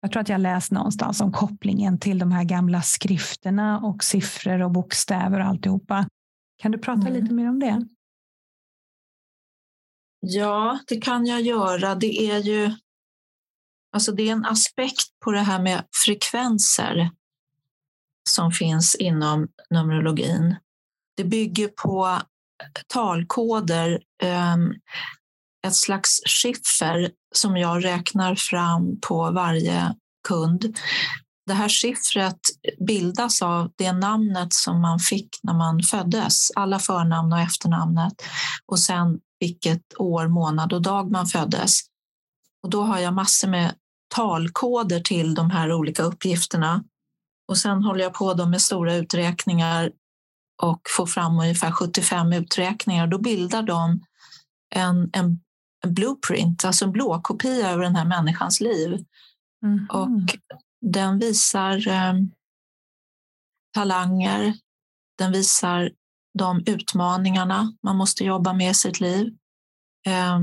jag 0.00 0.12
tror 0.12 0.20
att 0.20 0.28
jag 0.28 0.40
läst 0.40 0.72
någonstans 0.72 1.20
om 1.20 1.32
kopplingen 1.32 1.98
till 1.98 2.18
de 2.18 2.32
här 2.32 2.44
gamla 2.44 2.82
skrifterna 2.82 3.80
och 3.80 4.04
siffror 4.04 4.62
och 4.62 4.70
bokstäver 4.70 5.40
och 5.40 5.46
alltihopa. 5.46 6.08
Kan 6.58 6.72
du 6.72 6.78
prata 6.78 7.08
mm. 7.08 7.12
lite 7.12 7.34
mer 7.34 7.48
om 7.48 7.58
det? 7.58 7.86
Ja, 10.20 10.78
det 10.86 11.00
kan 11.00 11.26
jag 11.26 11.40
göra. 11.40 11.94
Det 11.94 12.30
är 12.30 12.38
ju 12.38 12.70
alltså 13.92 14.12
det 14.12 14.28
är 14.28 14.32
en 14.32 14.44
aspekt 14.44 15.20
på 15.24 15.30
det 15.32 15.40
här 15.40 15.62
med 15.62 15.84
frekvenser 16.04 17.10
som 18.30 18.52
finns 18.52 18.94
inom 18.94 19.48
Numerologin. 19.70 20.56
Det 21.16 21.24
bygger 21.24 21.68
på 21.68 22.18
talkoder 22.86 24.02
ehm, 24.22 24.74
ett 25.66 25.76
slags 25.76 26.20
skiffer 26.26 27.10
som 27.34 27.56
jag 27.56 27.84
räknar 27.84 28.34
fram 28.34 29.00
på 29.00 29.30
varje 29.30 29.94
kund. 30.28 30.78
Det 31.46 31.54
här 31.54 31.68
skiffret 31.68 32.40
bildas 32.86 33.42
av 33.42 33.70
det 33.76 33.92
namnet 33.92 34.52
som 34.52 34.80
man 34.80 34.98
fick 34.98 35.28
när 35.42 35.54
man 35.54 35.82
föddes, 35.82 36.50
alla 36.56 36.78
förnamn 36.78 37.32
och 37.32 37.40
efternamnet 37.40 38.12
och 38.66 38.78
sen 38.78 39.18
vilket 39.40 39.82
år, 39.98 40.28
månad 40.28 40.72
och 40.72 40.82
dag 40.82 41.10
man 41.10 41.26
föddes. 41.26 41.80
Och 42.62 42.70
då 42.70 42.82
har 42.82 42.98
jag 42.98 43.14
massor 43.14 43.48
med 43.48 43.74
talkoder 44.14 45.00
till 45.00 45.34
de 45.34 45.50
här 45.50 45.72
olika 45.72 46.02
uppgifterna. 46.02 46.84
Och 47.48 47.58
sen 47.58 47.82
håller 47.82 48.04
jag 48.04 48.14
på 48.14 48.46
med 48.46 48.62
stora 48.62 48.94
uträkningar 48.94 49.92
och 50.62 50.80
får 50.96 51.06
fram 51.06 51.38
ungefär 51.38 51.72
75 51.72 52.32
uträkningar. 52.32 53.06
Då 53.06 53.18
bildar 53.18 53.62
de 53.62 54.00
en, 54.74 55.10
en 55.12 55.40
en 55.84 55.94
blueprint, 55.94 56.64
alltså 56.64 56.84
en 56.84 56.92
blåkopia 56.92 57.70
över 57.70 57.82
den 57.82 57.96
här 57.96 58.04
människans 58.04 58.60
liv. 58.60 59.04
Mm. 59.64 59.86
Och 59.90 60.38
den 60.80 61.18
visar 61.18 61.88
eh, 61.88 62.14
talanger, 63.74 64.54
den 65.18 65.32
visar 65.32 65.90
de 66.38 66.62
utmaningarna 66.66 67.72
man 67.82 67.96
måste 67.96 68.24
jobba 68.24 68.52
med 68.52 68.70
i 68.70 68.74
sitt 68.74 69.00
liv. 69.00 69.36
Eh, 70.06 70.38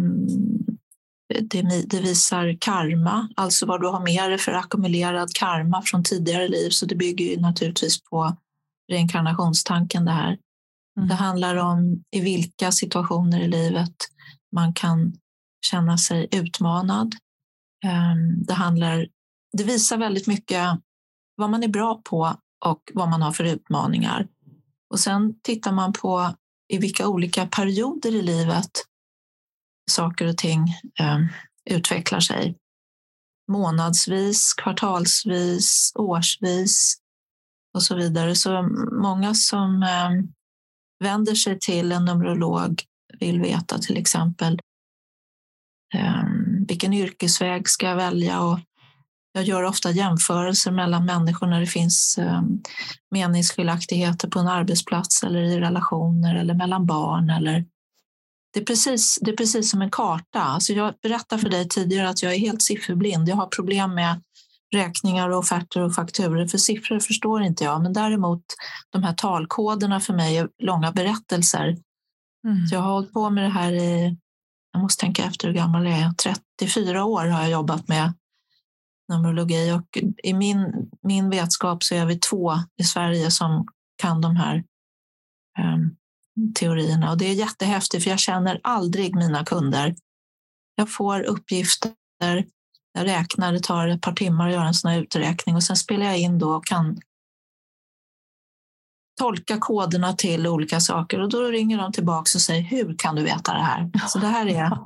det, 1.27 1.61
det, 1.89 1.99
visar 1.99 2.57
karma, 2.59 3.29
alltså 3.35 3.65
vad 3.65 3.81
du 3.81 3.87
har 3.87 3.99
med 3.99 4.29
dig 4.29 4.37
för 4.37 4.51
ackumulerad 4.51 5.33
karma 5.33 5.81
från 5.81 6.03
tidigare 6.03 6.47
liv. 6.47 6.69
Så 6.69 6.85
det 6.85 6.95
bygger 6.95 7.25
ju 7.25 7.39
naturligtvis 7.39 8.03
på 8.03 8.37
reinkarnationstanken 8.91 10.05
det 10.05 10.11
här. 10.11 10.37
Mm. 10.97 11.09
Det 11.09 11.15
handlar 11.15 11.55
om 11.55 12.03
i 12.11 12.19
vilka 12.19 12.71
situationer 12.71 13.41
i 13.41 13.47
livet 13.47 13.95
man 14.51 14.73
kan 14.73 15.13
känna 15.65 15.97
sig 15.97 16.27
utmanad. 16.31 17.15
Ehm, 17.85 18.43
det, 18.43 18.53
handlar, 18.53 19.07
det 19.57 19.63
visar 19.63 19.97
väldigt 19.97 20.27
mycket 20.27 20.79
vad 21.35 21.49
man 21.49 21.63
är 21.63 21.67
bra 21.67 22.01
på 22.03 22.35
och 22.65 22.91
vad 22.93 23.09
man 23.09 23.21
har 23.21 23.31
för 23.31 23.43
utmaningar. 23.43 24.27
Och 24.89 24.99
sen 24.99 25.39
tittar 25.41 25.71
man 25.71 25.93
på 25.93 26.35
i 26.67 26.77
vilka 26.77 27.07
olika 27.07 27.47
perioder 27.47 28.15
i 28.15 28.21
livet 28.21 28.71
saker 29.91 30.27
och 30.27 30.37
ting 30.37 30.61
ehm, 30.99 31.27
utvecklar 31.69 32.19
sig. 32.19 32.57
Månadsvis, 33.51 34.53
kvartalsvis, 34.53 35.91
årsvis 35.95 36.97
och 37.73 37.83
så 37.83 37.95
vidare. 37.95 38.35
Så 38.35 38.61
många 39.01 39.33
som 39.33 39.83
ehm, 39.83 40.27
vänder 41.03 41.35
sig 41.35 41.59
till 41.59 41.91
en 41.91 42.05
numerolog 42.05 42.83
vill 43.19 43.41
veta 43.41 43.77
till 43.77 43.97
exempel 43.97 44.59
vilken 46.67 46.93
yrkesväg 46.93 47.69
ska 47.69 47.85
jag 47.85 47.95
välja? 47.95 48.41
Och 48.41 48.59
jag 49.33 49.43
gör 49.43 49.63
ofta 49.63 49.91
jämförelser 49.91 50.71
mellan 50.71 51.05
människor 51.05 51.47
när 51.47 51.59
det 51.59 51.65
finns 51.65 52.17
ehm, 52.17 52.61
meningsskiljaktigheter 53.11 54.27
på 54.27 54.39
en 54.39 54.47
arbetsplats 54.47 55.23
eller 55.23 55.41
i 55.41 55.59
relationer 55.59 56.35
eller 56.35 56.53
mellan 56.53 56.85
barn. 56.85 57.29
Eller 57.29 57.65
det, 58.53 58.59
är 58.59 58.65
precis, 58.65 59.19
det 59.21 59.31
är 59.31 59.35
precis 59.35 59.71
som 59.71 59.81
en 59.81 59.91
karta. 59.91 60.41
Alltså 60.41 60.73
jag 60.73 60.93
berättade 61.01 61.41
för 61.41 61.49
dig 61.49 61.67
tidigare 61.67 62.09
att 62.09 62.23
jag 62.23 62.33
är 62.33 62.39
helt 62.39 62.61
sifferblind. 62.61 63.29
Jag 63.29 63.35
har 63.35 63.47
problem 63.47 63.95
med 63.95 64.21
räkningar, 64.73 65.29
och 65.29 65.39
offerter 65.39 65.81
och 65.81 65.95
fakturer. 65.95 66.47
För 66.47 66.57
siffror 66.57 66.99
förstår 66.99 67.43
inte 67.43 67.63
jag, 67.63 67.81
men 67.81 67.93
däremot 67.93 68.43
de 68.89 69.03
här 69.03 69.13
talkoderna 69.13 69.99
för 69.99 70.13
mig 70.13 70.37
är 70.37 70.49
långa 70.63 70.91
berättelser. 70.91 71.77
Mm. 72.47 72.67
Så 72.67 72.75
jag 72.75 72.81
har 72.81 72.91
hållit 72.91 73.13
på 73.13 73.29
med 73.29 73.43
det 73.43 73.49
här 73.49 73.73
i 73.73 74.17
jag 74.75 74.81
måste 74.81 75.01
tänka 75.01 75.23
efter 75.23 75.47
hur 75.47 75.55
gammal 75.55 75.85
jag 75.85 75.99
är. 75.99 76.11
34 76.11 77.05
år 77.05 77.25
har 77.25 77.41
jag 77.41 77.49
jobbat 77.49 77.87
med 77.87 78.13
numerologi 79.09 79.71
och 79.71 79.97
i 80.23 80.33
min, 80.33 80.89
min 81.03 81.29
vetskap 81.29 81.83
så 81.83 81.95
är 81.95 82.05
vi 82.05 82.19
två 82.19 82.53
i 82.77 82.83
Sverige 82.83 83.31
som 83.31 83.67
kan 84.01 84.21
de 84.21 84.35
här 84.35 84.63
um, 85.59 85.95
teorierna 86.55 87.11
och 87.11 87.17
det 87.17 87.25
är 87.25 87.33
jättehäftigt 87.33 88.03
för 88.03 88.09
jag 88.09 88.19
känner 88.19 88.59
aldrig 88.63 89.15
mina 89.15 89.45
kunder. 89.45 89.95
Jag 90.75 90.93
får 90.93 91.21
uppgifter, 91.21 91.93
jag 92.93 93.05
räknar, 93.05 93.53
det 93.53 93.63
tar 93.63 93.87
ett 93.87 94.01
par 94.01 94.13
timmar 94.13 94.47
att 94.47 94.53
göra 94.53 94.67
en 94.67 94.73
sån 94.73 94.91
här 94.91 95.01
uträkning 95.01 95.55
och 95.55 95.63
sen 95.63 95.75
spelar 95.75 96.05
jag 96.05 96.19
in 96.19 96.39
då 96.39 96.55
och 96.55 96.65
kan 96.65 96.99
tolka 99.15 99.57
koderna 99.57 100.13
till 100.13 100.47
olika 100.47 100.79
saker 100.79 101.21
och 101.21 101.29
då 101.29 101.41
ringer 101.41 101.77
de 101.77 101.91
tillbaka 101.91 102.37
och 102.37 102.41
säger 102.41 102.61
hur 102.61 102.95
kan 102.97 103.15
du 103.15 103.23
veta 103.23 103.53
det 103.53 103.63
här? 103.63 103.91
Så 104.07 104.19
det 104.19 104.27
här 104.27 104.47
är, 104.47 104.77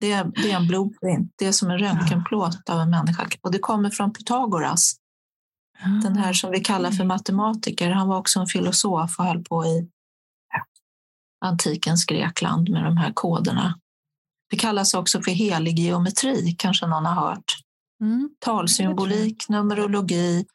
det 0.00 0.12
är, 0.12 0.24
det 0.24 0.50
är 0.50 0.56
en 0.56 0.66
blueprint, 0.66 1.32
det 1.36 1.46
är 1.46 1.52
som 1.52 1.70
en 1.70 1.78
röntgenplåt 1.78 2.70
av 2.70 2.80
en 2.80 2.90
människa 2.90 3.28
och 3.40 3.52
det 3.52 3.58
kommer 3.58 3.90
från 3.90 4.12
Pythagoras. 4.12 4.96
Den 6.02 6.16
här 6.16 6.32
som 6.32 6.50
vi 6.50 6.60
kallar 6.60 6.90
för 6.90 7.04
matematiker, 7.04 7.90
han 7.90 8.08
var 8.08 8.18
också 8.18 8.40
en 8.40 8.46
filosof 8.46 9.18
och 9.18 9.24
höll 9.24 9.44
på 9.44 9.64
i 9.64 9.88
antikens 11.44 12.04
Grekland 12.04 12.70
med 12.70 12.84
de 12.84 12.96
här 12.96 13.12
koderna. 13.12 13.78
Det 14.50 14.56
kallas 14.56 14.94
också 14.94 15.22
för 15.22 15.30
helig 15.30 15.78
geometri, 15.78 16.54
kanske 16.58 16.86
någon 16.86 17.06
har 17.06 17.14
hört. 17.14 17.56
Mm. 18.00 18.30
Talsymbolik, 18.40 19.48
numerologi, 19.48 20.46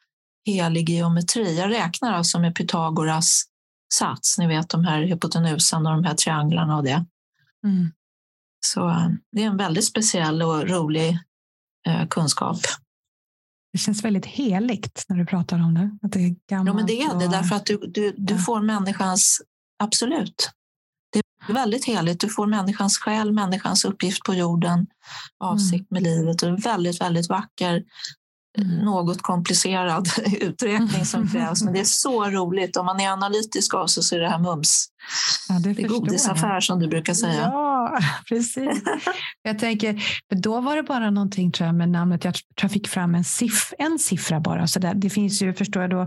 helig 0.46 0.90
geometri. 0.90 1.58
Jag 1.58 1.70
räknar 1.70 2.12
alltså 2.12 2.38
med 2.38 2.54
Pythagoras 2.54 3.44
sats, 3.94 4.38
ni 4.38 4.46
vet 4.46 4.68
de 4.68 4.84
här 4.84 5.02
hypotenusan 5.02 5.86
och 5.86 5.92
de 5.92 6.04
här 6.04 6.14
trianglarna 6.14 6.76
och 6.76 6.84
det. 6.84 7.04
Mm. 7.64 7.92
Så 8.66 8.88
eh, 8.88 9.08
det 9.32 9.42
är 9.42 9.46
en 9.46 9.56
väldigt 9.56 9.84
speciell 9.84 10.42
och 10.42 10.68
rolig 10.68 11.18
eh, 11.86 12.08
kunskap. 12.08 12.58
Det 13.72 13.78
känns 13.78 14.04
väldigt 14.04 14.26
heligt 14.26 15.04
när 15.08 15.16
du 15.16 15.26
pratar 15.26 15.56
om 15.58 15.74
det. 15.74 15.98
Att 16.02 16.12
det 16.12 16.18
är 16.18 16.34
gammalt 16.48 16.68
ja, 16.68 16.74
men 16.74 16.86
det 16.86 17.02
är 17.02 17.18
det, 17.18 17.26
och... 17.26 17.32
därför 17.32 17.56
att 17.56 17.66
du, 17.66 17.76
du, 17.76 18.14
du 18.16 18.34
ja. 18.34 18.40
får 18.40 18.60
människans... 18.60 19.42
Absolut. 19.82 20.50
Det 21.12 21.18
är 21.48 21.54
väldigt 21.54 21.84
heligt. 21.84 22.20
Du 22.20 22.28
får 22.28 22.46
människans 22.46 22.98
själ, 22.98 23.32
människans 23.32 23.84
uppgift 23.84 24.22
på 24.22 24.34
jorden, 24.34 24.86
avsikt 25.38 25.90
mm. 25.90 26.02
med 26.02 26.02
livet. 26.02 26.42
Och 26.42 26.66
väldigt, 26.66 27.00
väldigt 27.00 27.28
vacker 27.28 27.84
Mm. 28.58 28.84
något 28.84 29.22
komplicerad 29.22 30.08
uträkning 30.40 31.04
som 31.04 31.28
krävs. 31.28 31.62
Men 31.62 31.72
det 31.72 31.80
är 31.80 31.84
så 31.84 32.24
roligt. 32.24 32.76
Om 32.76 32.86
man 32.86 33.00
är 33.00 33.10
analytisk 33.10 33.74
av 33.74 33.86
sig 33.86 34.02
så 34.02 34.16
är 34.16 34.20
det 34.20 34.28
här 34.28 34.38
mums. 34.38 34.88
Ja, 35.48 35.54
det, 35.54 35.72
det 35.72 35.82
är 35.82 35.88
godisaffär 35.88 36.60
som 36.60 36.78
du 36.78 36.88
brukar 36.88 37.14
säga. 37.14 37.40
Ja, 37.42 37.98
precis. 38.28 38.82
jag 39.42 39.58
tänker, 39.58 40.02
då 40.28 40.60
var 40.60 40.76
det 40.76 40.82
bara 40.82 41.10
någonting 41.10 41.52
tror 41.52 41.66
jag, 41.66 41.74
med 41.74 41.88
namnet. 41.88 42.24
Jag 42.24 42.34
jag 42.62 42.70
fick 42.70 42.88
fram 42.88 43.14
en, 43.14 43.24
siff 43.24 43.72
en 43.78 43.98
siffra 43.98 44.40
bara. 44.40 44.66
Så 44.66 44.78
det, 44.78 44.92
det 44.96 45.10
finns 45.10 45.42
ju, 45.42 45.54
förstår 45.54 45.82
jag 45.82 45.90
då, 45.90 46.06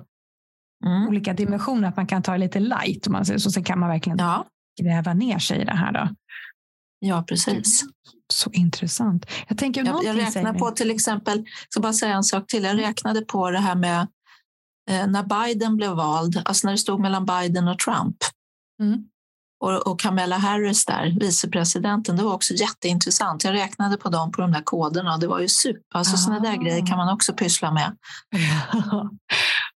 mm. 0.85 1.07
olika 1.07 1.33
dimensioner. 1.33 1.87
Att 1.87 1.97
man 1.97 2.07
kan 2.07 2.23
ta 2.23 2.37
lite 2.37 2.59
light. 2.59 3.07
Om 3.07 3.13
man 3.13 3.25
säger 3.25 3.39
så. 3.39 3.51
Sen 3.51 3.63
kan 3.63 3.79
man 3.79 3.89
verkligen 3.89 4.17
ja. 4.17 4.45
gräva 4.81 5.13
ner 5.13 5.39
sig 5.39 5.61
i 5.61 5.65
det 5.65 5.75
här. 5.75 5.91
Då. 5.91 6.09
Ja, 6.99 7.23
precis. 7.27 7.83
Så 8.33 8.51
intressant. 8.51 9.25
Jag, 9.47 9.57
tänker 9.57 9.85
jag, 9.85 10.03
jag 10.03 10.17
räknar 10.17 10.53
på 10.53 10.71
till 10.71 10.91
exempel, 10.91 11.45
ska 11.69 11.79
bara 11.79 11.93
säga 11.93 12.15
en 12.15 12.23
sak 12.23 12.47
till. 12.47 12.63
Jag 12.63 12.79
räknade 12.79 13.21
på 13.21 13.51
det 13.51 13.59
här 13.59 13.75
med 13.75 14.07
eh, 14.89 15.07
när 15.07 15.23
Biden 15.23 15.75
blev 15.75 15.91
vald, 15.91 16.41
alltså 16.45 16.67
när 16.67 16.71
det 16.71 16.77
stod 16.77 16.99
mellan 16.99 17.25
Biden 17.25 17.67
och 17.67 17.79
Trump. 17.79 18.17
Mm. 18.81 19.03
Och, 19.59 19.87
och 19.87 19.99
Kamala 19.99 20.37
Harris 20.37 20.85
där, 20.85 21.19
vicepresidenten, 21.19 22.17
det 22.17 22.23
var 22.23 22.33
också 22.33 22.53
jätteintressant. 22.53 23.43
Jag 23.43 23.53
räknade 23.53 23.97
på 23.97 24.09
dem 24.09 24.31
på 24.31 24.41
de 24.41 24.51
där 24.51 24.61
koderna 24.61 25.13
och 25.13 25.19
det 25.19 25.27
var 25.27 25.39
ju 25.39 25.47
super. 25.47 25.81
Alltså 25.93 26.13
ah. 26.13 26.17
sådana 26.17 26.39
där 26.39 26.55
grejer 26.55 26.85
kan 26.87 26.97
man 26.97 27.13
också 27.13 27.33
pyssla 27.33 27.71
med. 27.71 27.97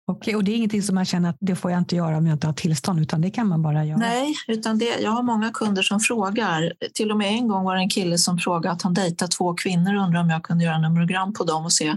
Okej, 0.10 0.36
och 0.36 0.43
det 0.43 0.51
är 0.51 0.55
ingenting 0.55 0.84
som 0.84 0.95
man 0.95 1.05
känner 1.05 1.30
att 1.30 1.38
det 1.39 1.55
får 1.55 1.72
jag 1.72 1.78
inte 1.78 1.95
göra 1.95 2.18
om 2.18 2.28
jag 2.28 2.36
inte 2.36 2.47
har 2.47 2.53
tillstånd, 2.53 2.99
utan 2.99 3.22
det 3.22 3.32
kan 3.32 3.47
man 3.47 3.62
bara 3.62 3.86
göra? 3.86 3.97
Nej, 3.97 4.36
utan 4.47 4.78
det, 4.78 4.99
jag 5.01 5.12
har 5.12 5.24
många 5.24 5.51
kunder 5.51 5.82
som 5.82 5.99
frågar. 5.99 6.74
Till 6.93 7.12
och 7.12 7.18
med 7.18 7.28
en 7.28 7.47
gång 7.47 7.64
var 7.64 7.76
det 7.76 7.82
en 7.82 7.89
kille 7.89 8.18
som 8.18 8.38
frågade 8.38 8.72
att 8.72 8.82
han 8.82 8.93
dejtar 8.93 9.28
två 9.28 9.53
kvinnor 9.53 9.95
och 9.95 10.03
undrade 10.03 10.24
om 10.24 10.30
jag 10.30 10.43
kunde 10.43 10.64
göra 10.64 10.78
numerogram 10.78 11.34
på 11.34 11.43
dem 11.43 11.66
och 11.66 11.74
se 11.74 11.95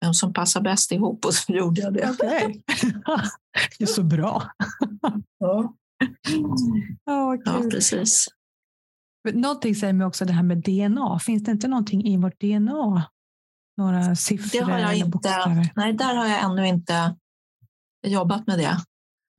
vem 0.00 0.14
som 0.14 0.32
passar 0.32 0.60
bäst 0.60 0.92
ihop 0.92 1.24
och 1.24 1.34
så 1.34 1.52
gjorde 1.52 1.80
jag 1.80 1.94
det. 1.94 2.10
Okay. 2.10 2.60
det 3.78 3.84
är 3.84 3.86
så 3.86 4.02
bra. 4.02 4.42
ja. 5.38 5.74
Oh, 7.10 7.36
ja, 7.44 7.62
precis. 7.70 8.28
Någonting 9.32 9.74
säger 9.74 9.92
mig 9.92 10.06
också 10.06 10.24
det 10.24 10.32
här 10.32 10.42
med 10.42 10.58
DNA. 10.58 11.18
Finns 11.18 11.44
det 11.44 11.50
inte 11.50 11.68
någonting 11.68 12.06
i 12.06 12.16
vårt 12.16 12.40
DNA? 12.40 13.04
Några 13.76 14.16
siffror? 14.16 14.60
Det 14.60 14.72
har 14.72 14.78
jag 14.78 14.96
inte. 14.96 15.70
Nej, 15.76 15.92
där 15.92 16.14
har 16.14 16.26
jag 16.26 16.44
ännu 16.44 16.66
inte 16.66 17.14
jobbat 18.04 18.46
med 18.46 18.58
det. 18.58 18.76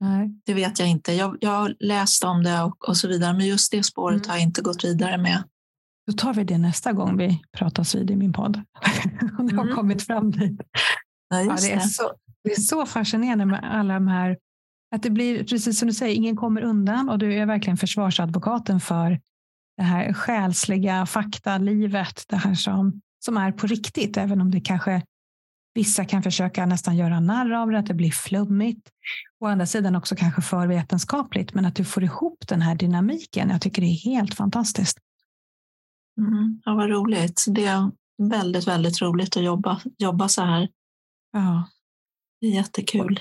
Nej. 0.00 0.40
Det 0.44 0.54
vet 0.54 0.78
jag 0.78 0.88
inte. 0.88 1.12
Jag, 1.12 1.36
jag 1.40 1.50
har 1.50 1.76
läst 1.80 2.24
om 2.24 2.42
det 2.42 2.62
och, 2.62 2.88
och 2.88 2.96
så 2.96 3.08
vidare, 3.08 3.32
men 3.32 3.46
just 3.46 3.72
det 3.72 3.82
spåret 3.82 4.16
mm. 4.16 4.28
har 4.28 4.36
jag 4.36 4.42
inte 4.42 4.62
gått 4.62 4.84
vidare 4.84 5.18
med. 5.18 5.42
Då 6.06 6.12
tar 6.12 6.34
vi 6.34 6.44
det 6.44 6.58
nästa 6.58 6.92
gång 6.92 7.16
vi 7.16 7.42
pratas 7.52 7.94
vid 7.94 8.10
i 8.10 8.16
min 8.16 8.32
podd. 8.32 8.56
Om 9.38 9.46
det 9.46 9.56
har 9.56 9.64
mm. 9.64 9.76
kommit 9.76 10.02
fram 10.02 10.30
dit. 10.30 10.60
Ja, 11.28 11.40
ja, 11.40 11.56
det, 11.60 11.72
är 11.72 11.80
så, 11.80 12.12
det 12.44 12.52
är 12.52 12.60
så 12.60 12.86
fascinerande 12.86 13.46
med 13.46 13.60
alla 13.64 13.94
de 13.94 14.08
här 14.08 14.36
att 14.94 15.02
det 15.02 15.10
blir, 15.10 15.44
precis 15.44 15.78
som 15.78 15.88
du 15.88 15.94
säger, 15.94 16.14
ingen 16.14 16.36
kommer 16.36 16.62
undan 16.62 17.08
och 17.08 17.18
du 17.18 17.34
är 17.34 17.46
verkligen 17.46 17.76
försvarsadvokaten 17.76 18.80
för 18.80 19.20
det 19.76 19.82
här 19.82 20.12
själsliga 20.12 21.06
faktalivet, 21.06 22.24
det 22.28 22.36
här 22.36 22.54
som, 22.54 23.00
som 23.24 23.36
är 23.36 23.52
på 23.52 23.66
riktigt, 23.66 24.16
även 24.16 24.40
om 24.40 24.50
det 24.50 24.60
kanske 24.60 25.02
Vissa 25.76 26.04
kan 26.04 26.22
försöka 26.22 26.66
nästan 26.66 26.96
göra 26.96 27.20
narr 27.20 27.52
av 27.52 27.70
det, 27.70 27.78
att 27.78 27.86
det 27.86 27.94
blir 27.94 28.10
flummigt. 28.10 28.90
Å 29.40 29.46
andra 29.46 29.66
sidan 29.66 29.96
också 29.96 30.16
kanske 30.16 30.42
för 30.42 30.66
vetenskapligt, 30.66 31.54
men 31.54 31.64
att 31.64 31.74
du 31.74 31.84
får 31.84 32.04
ihop 32.04 32.44
den 32.48 32.62
här 32.62 32.74
dynamiken. 32.74 33.50
Jag 33.50 33.60
tycker 33.60 33.82
det 33.82 33.88
är 33.88 34.04
helt 34.04 34.34
fantastiskt. 34.34 34.98
Mm, 36.18 36.60
ja, 36.64 36.74
vad 36.74 36.90
roligt. 36.90 37.44
Det 37.48 37.64
är 37.64 37.90
väldigt, 38.22 38.68
väldigt 38.68 39.02
roligt 39.02 39.36
att 39.36 39.42
jobba, 39.42 39.80
jobba 39.98 40.28
så 40.28 40.42
här. 40.42 40.68
Ja. 41.32 41.68
Det 42.40 42.46
är 42.46 42.50
jättekul. 42.50 43.20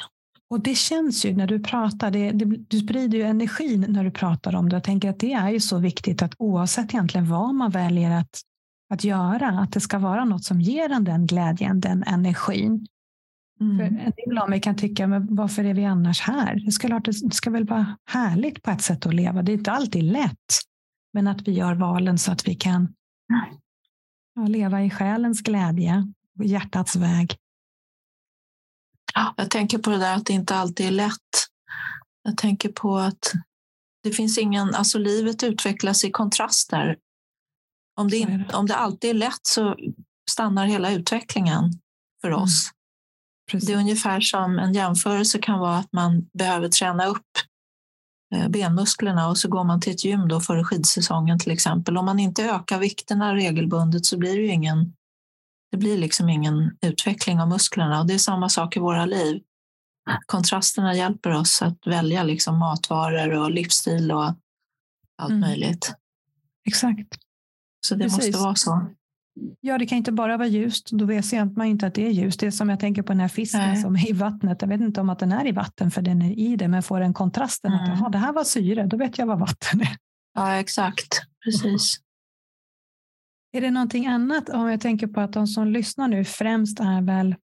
Och 0.49 0.59
det 0.59 0.75
känns 0.75 1.25
ju 1.25 1.35
när 1.35 1.47
du 1.47 1.59
pratar, 1.59 2.11
det, 2.11 2.31
det, 2.31 2.45
du 2.45 2.79
sprider 2.79 3.17
ju 3.17 3.23
energin 3.23 3.85
när 3.89 4.03
du 4.03 4.11
pratar 4.11 4.55
om 4.55 4.69
det. 4.69 4.75
Jag 4.75 4.83
tänker 4.83 5.09
att 5.09 5.19
det 5.19 5.33
är 5.33 5.49
ju 5.49 5.59
så 5.59 5.77
viktigt 5.77 6.21
att 6.21 6.33
oavsett 6.37 6.93
egentligen 6.93 7.29
vad 7.29 7.55
man 7.55 7.71
väljer 7.71 8.11
att 8.11 8.41
att 8.89 9.03
göra. 9.03 9.47
Att 9.47 9.71
det 9.71 9.81
ska 9.81 9.99
vara 9.99 10.25
något 10.25 10.43
som 10.43 10.61
ger 10.61 10.89
en 10.89 11.03
den 11.03 11.27
glädjen, 11.27 11.79
den 11.79 12.03
energin. 12.03 12.87
Mm. 13.61 13.77
För 13.77 13.85
en 13.85 14.11
del 14.15 14.37
av 14.37 14.49
mig 14.49 14.61
kan 14.61 14.75
tycka, 14.75 15.07
men 15.07 15.35
varför 15.35 15.63
är 15.63 15.73
vi 15.73 15.85
annars 15.85 16.21
här? 16.21 16.55
Det 16.65 16.71
ska, 16.71 16.99
det 16.99 17.33
ska 17.33 17.49
väl 17.49 17.65
vara 17.65 17.97
härligt 18.05 18.63
på 18.63 18.71
ett 18.71 18.81
sätt 18.81 19.05
att 19.05 19.13
leva. 19.13 19.41
Det 19.41 19.51
är 19.51 19.57
inte 19.57 19.71
alltid 19.71 20.03
lätt, 20.03 20.61
men 21.13 21.27
att 21.27 21.47
vi 21.47 21.51
gör 21.51 21.75
valen 21.75 22.17
så 22.17 22.31
att 22.31 22.47
vi 22.47 22.55
kan 22.55 22.93
ja, 24.35 24.47
leva 24.47 24.83
i 24.83 24.89
själens 24.89 25.41
glädje 25.41 26.13
och 26.39 26.45
hjärtats 26.45 26.95
väg. 26.95 27.37
Jag 29.37 29.49
tänker 29.49 29.77
på 29.77 29.89
det 29.89 29.97
där 29.97 30.15
att 30.15 30.25
det 30.25 30.33
inte 30.33 30.55
alltid 30.55 30.87
är 30.87 30.91
lätt. 30.91 31.47
Jag 32.23 32.37
tänker 32.37 32.69
på 32.69 32.97
att 32.97 33.33
det 34.03 34.11
finns 34.11 34.37
ingen, 34.37 34.75
alltså 34.75 34.97
livet 34.97 35.43
utvecklas 35.43 36.03
i 36.03 36.11
kontraster 36.11 36.97
om 37.95 38.09
det, 38.09 38.17
inte, 38.17 38.55
om 38.55 38.65
det 38.65 38.75
alltid 38.75 39.09
är 39.09 39.13
lätt 39.13 39.39
så 39.41 39.75
stannar 40.29 40.65
hela 40.65 40.91
utvecklingen 40.91 41.71
för 42.21 42.27
mm. 42.27 42.41
oss. 42.41 42.71
Mm. 43.53 43.65
Det 43.65 43.73
är 43.73 43.77
ungefär 43.77 44.19
som 44.21 44.59
en 44.59 44.73
jämförelse 44.73 45.39
kan 45.39 45.59
vara 45.59 45.77
att 45.77 45.93
man 45.93 46.29
behöver 46.33 46.69
träna 46.69 47.05
upp 47.05 47.27
eh, 48.35 48.49
benmusklerna 48.49 49.27
och 49.27 49.37
så 49.37 49.49
går 49.49 49.63
man 49.63 49.81
till 49.81 49.93
ett 49.93 50.05
gym 50.05 50.27
då 50.27 50.41
före 50.41 50.63
skidsäsongen 50.63 51.39
till 51.39 51.51
exempel. 51.51 51.97
Om 51.97 52.05
man 52.05 52.19
inte 52.19 52.43
ökar 52.43 52.79
vikterna 52.79 53.35
regelbundet 53.35 54.05
så 54.05 54.17
blir 54.17 54.35
det 54.35 54.41
ju 54.41 54.51
ingen, 54.51 54.93
det 55.71 55.77
blir 55.77 55.97
liksom 55.97 56.29
ingen 56.29 56.77
utveckling 56.81 57.41
av 57.41 57.47
musklerna 57.47 57.99
och 57.99 58.07
det 58.07 58.13
är 58.13 58.17
samma 58.17 58.49
sak 58.49 58.77
i 58.77 58.79
våra 58.79 59.05
liv. 59.05 59.41
Kontrasterna 60.25 60.95
hjälper 60.95 61.31
oss 61.31 61.61
att 61.61 61.87
välja 61.87 62.23
liksom 62.23 62.59
matvaror 62.59 63.31
och 63.31 63.51
livsstil 63.51 64.11
och 64.11 64.25
allt 65.17 65.29
mm. 65.29 65.39
möjligt. 65.39 65.93
Exakt. 66.67 67.24
Så 67.85 67.95
det 67.95 68.03
Precis. 68.03 68.17
måste 68.17 68.43
vara 68.43 68.55
så. 68.55 68.85
Ja, 69.61 69.77
det 69.77 69.85
kan 69.85 69.97
inte 69.97 70.11
bara 70.11 70.37
vara 70.37 70.47
ljust. 70.47 70.89
Då 70.91 71.05
vet 71.05 71.31
man 71.55 71.67
inte 71.67 71.87
att 71.87 71.93
det 71.93 72.07
är 72.07 72.11
ljust. 72.11 72.39
Det 72.39 72.47
är 72.47 72.51
som 72.51 72.69
jag 72.69 72.79
tänker 72.79 73.01
på 73.01 73.11
den 73.11 73.19
här 73.19 73.27
fisken 73.27 73.61
Nej. 73.61 73.81
som 73.81 73.95
är 73.95 74.09
i 74.09 74.13
vattnet. 74.13 74.61
Jag 74.61 74.69
vet 74.69 74.81
inte 74.81 75.01
om 75.01 75.09
att 75.09 75.19
den 75.19 75.31
är 75.31 75.47
i 75.47 75.51
vatten 75.51 75.91
för 75.91 76.01
den 76.01 76.21
är 76.21 76.39
i 76.39 76.55
det, 76.55 76.67
men 76.67 76.83
får 76.83 76.99
den 76.99 77.13
kontrasten 77.13 77.73
mm. 77.73 77.83
att 77.83 77.89
aha, 77.89 78.09
det 78.09 78.17
här 78.17 78.33
var 78.33 78.43
syre, 78.43 78.85
då 78.85 78.97
vet 78.97 79.17
jag 79.17 79.25
vad 79.25 79.39
vatten 79.39 79.81
är. 79.81 79.97
Ja, 80.33 80.55
exakt. 80.55 81.21
Precis. 81.43 81.99
Är 83.51 83.61
det 83.61 83.71
någonting 83.71 84.07
annat 84.07 84.49
om 84.49 84.69
jag 84.69 84.81
tänker 84.81 85.07
på 85.07 85.21
att 85.21 85.33
de 85.33 85.47
som 85.47 85.67
lyssnar 85.67 86.07
nu 86.07 86.25
främst 86.25 86.79
är 86.79 87.01
väl 87.01 87.35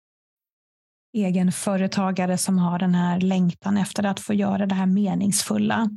egenföretagare 1.14 2.38
som 2.38 2.58
har 2.58 2.80
den 2.80 2.96
här 2.96 3.20
längtan 3.20 3.78
efter 3.78 4.06
att 4.06 4.20
få 4.20 4.34
göra 4.34 4.66
det 4.66 4.76
här 4.76 4.86
meningsfulla. 4.86 5.90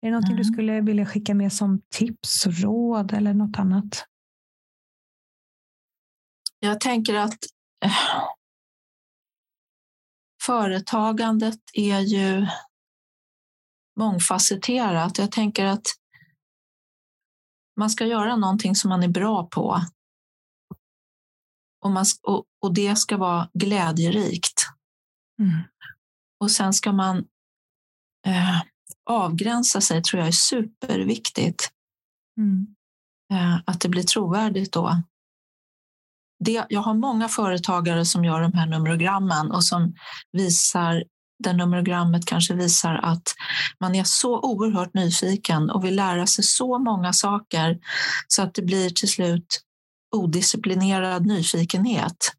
Är 0.00 0.06
det 0.06 0.10
någonting 0.10 0.32
mm. 0.32 0.42
du 0.42 0.44
skulle 0.44 0.80
vilja 0.80 1.06
skicka 1.06 1.34
med 1.34 1.52
som 1.52 1.82
tips, 1.88 2.46
råd 2.46 3.12
eller 3.12 3.34
något 3.34 3.58
annat? 3.58 4.06
Jag 6.58 6.80
tänker 6.80 7.14
att 7.14 7.38
äh, 7.84 8.24
företagandet 10.42 11.60
är 11.72 12.00
ju 12.00 12.46
mångfacetterat. 13.98 15.18
Jag 15.18 15.32
tänker 15.32 15.64
att 15.64 15.86
man 17.76 17.90
ska 17.90 18.06
göra 18.06 18.36
någonting 18.36 18.74
som 18.74 18.88
man 18.88 19.02
är 19.02 19.08
bra 19.08 19.46
på. 19.46 19.80
Och, 21.84 21.90
man, 21.90 22.04
och, 22.22 22.44
och 22.62 22.74
det 22.74 22.96
ska 22.96 23.16
vara 23.16 23.50
glädjerikt. 23.54 24.62
Mm. 25.42 25.62
Och 26.40 26.50
sen 26.50 26.72
ska 26.72 26.92
man 26.92 27.18
eh, 28.26 28.62
avgränsa 29.10 29.80
sig 29.80 30.02
tror 30.02 30.20
jag 30.20 30.28
är 30.28 30.32
superviktigt. 30.32 31.70
Mm. 32.38 32.66
Eh, 33.32 33.60
att 33.64 33.80
det 33.80 33.88
blir 33.88 34.02
trovärdigt 34.02 34.72
då. 34.72 35.02
Det, 36.44 36.66
jag 36.68 36.80
har 36.80 36.94
många 36.94 37.28
företagare 37.28 38.04
som 38.04 38.24
gör 38.24 38.40
de 38.40 38.52
här 38.52 38.66
numerogrammen 38.66 39.50
och 39.50 39.64
som 39.64 39.94
visar 40.32 41.04
där 41.44 41.54
numerogrammet 41.54 42.26
kanske 42.26 42.54
visar 42.54 42.94
att 42.94 43.34
man 43.80 43.94
är 43.94 44.04
så 44.04 44.40
oerhört 44.40 44.94
nyfiken 44.94 45.70
och 45.70 45.84
vill 45.84 45.96
lära 45.96 46.26
sig 46.26 46.44
så 46.44 46.78
många 46.78 47.12
saker 47.12 47.78
så 48.28 48.42
att 48.42 48.54
det 48.54 48.62
blir 48.62 48.90
till 48.90 49.08
slut 49.08 49.60
odisciplinerad 50.16 51.26
nyfikenhet. 51.26 52.32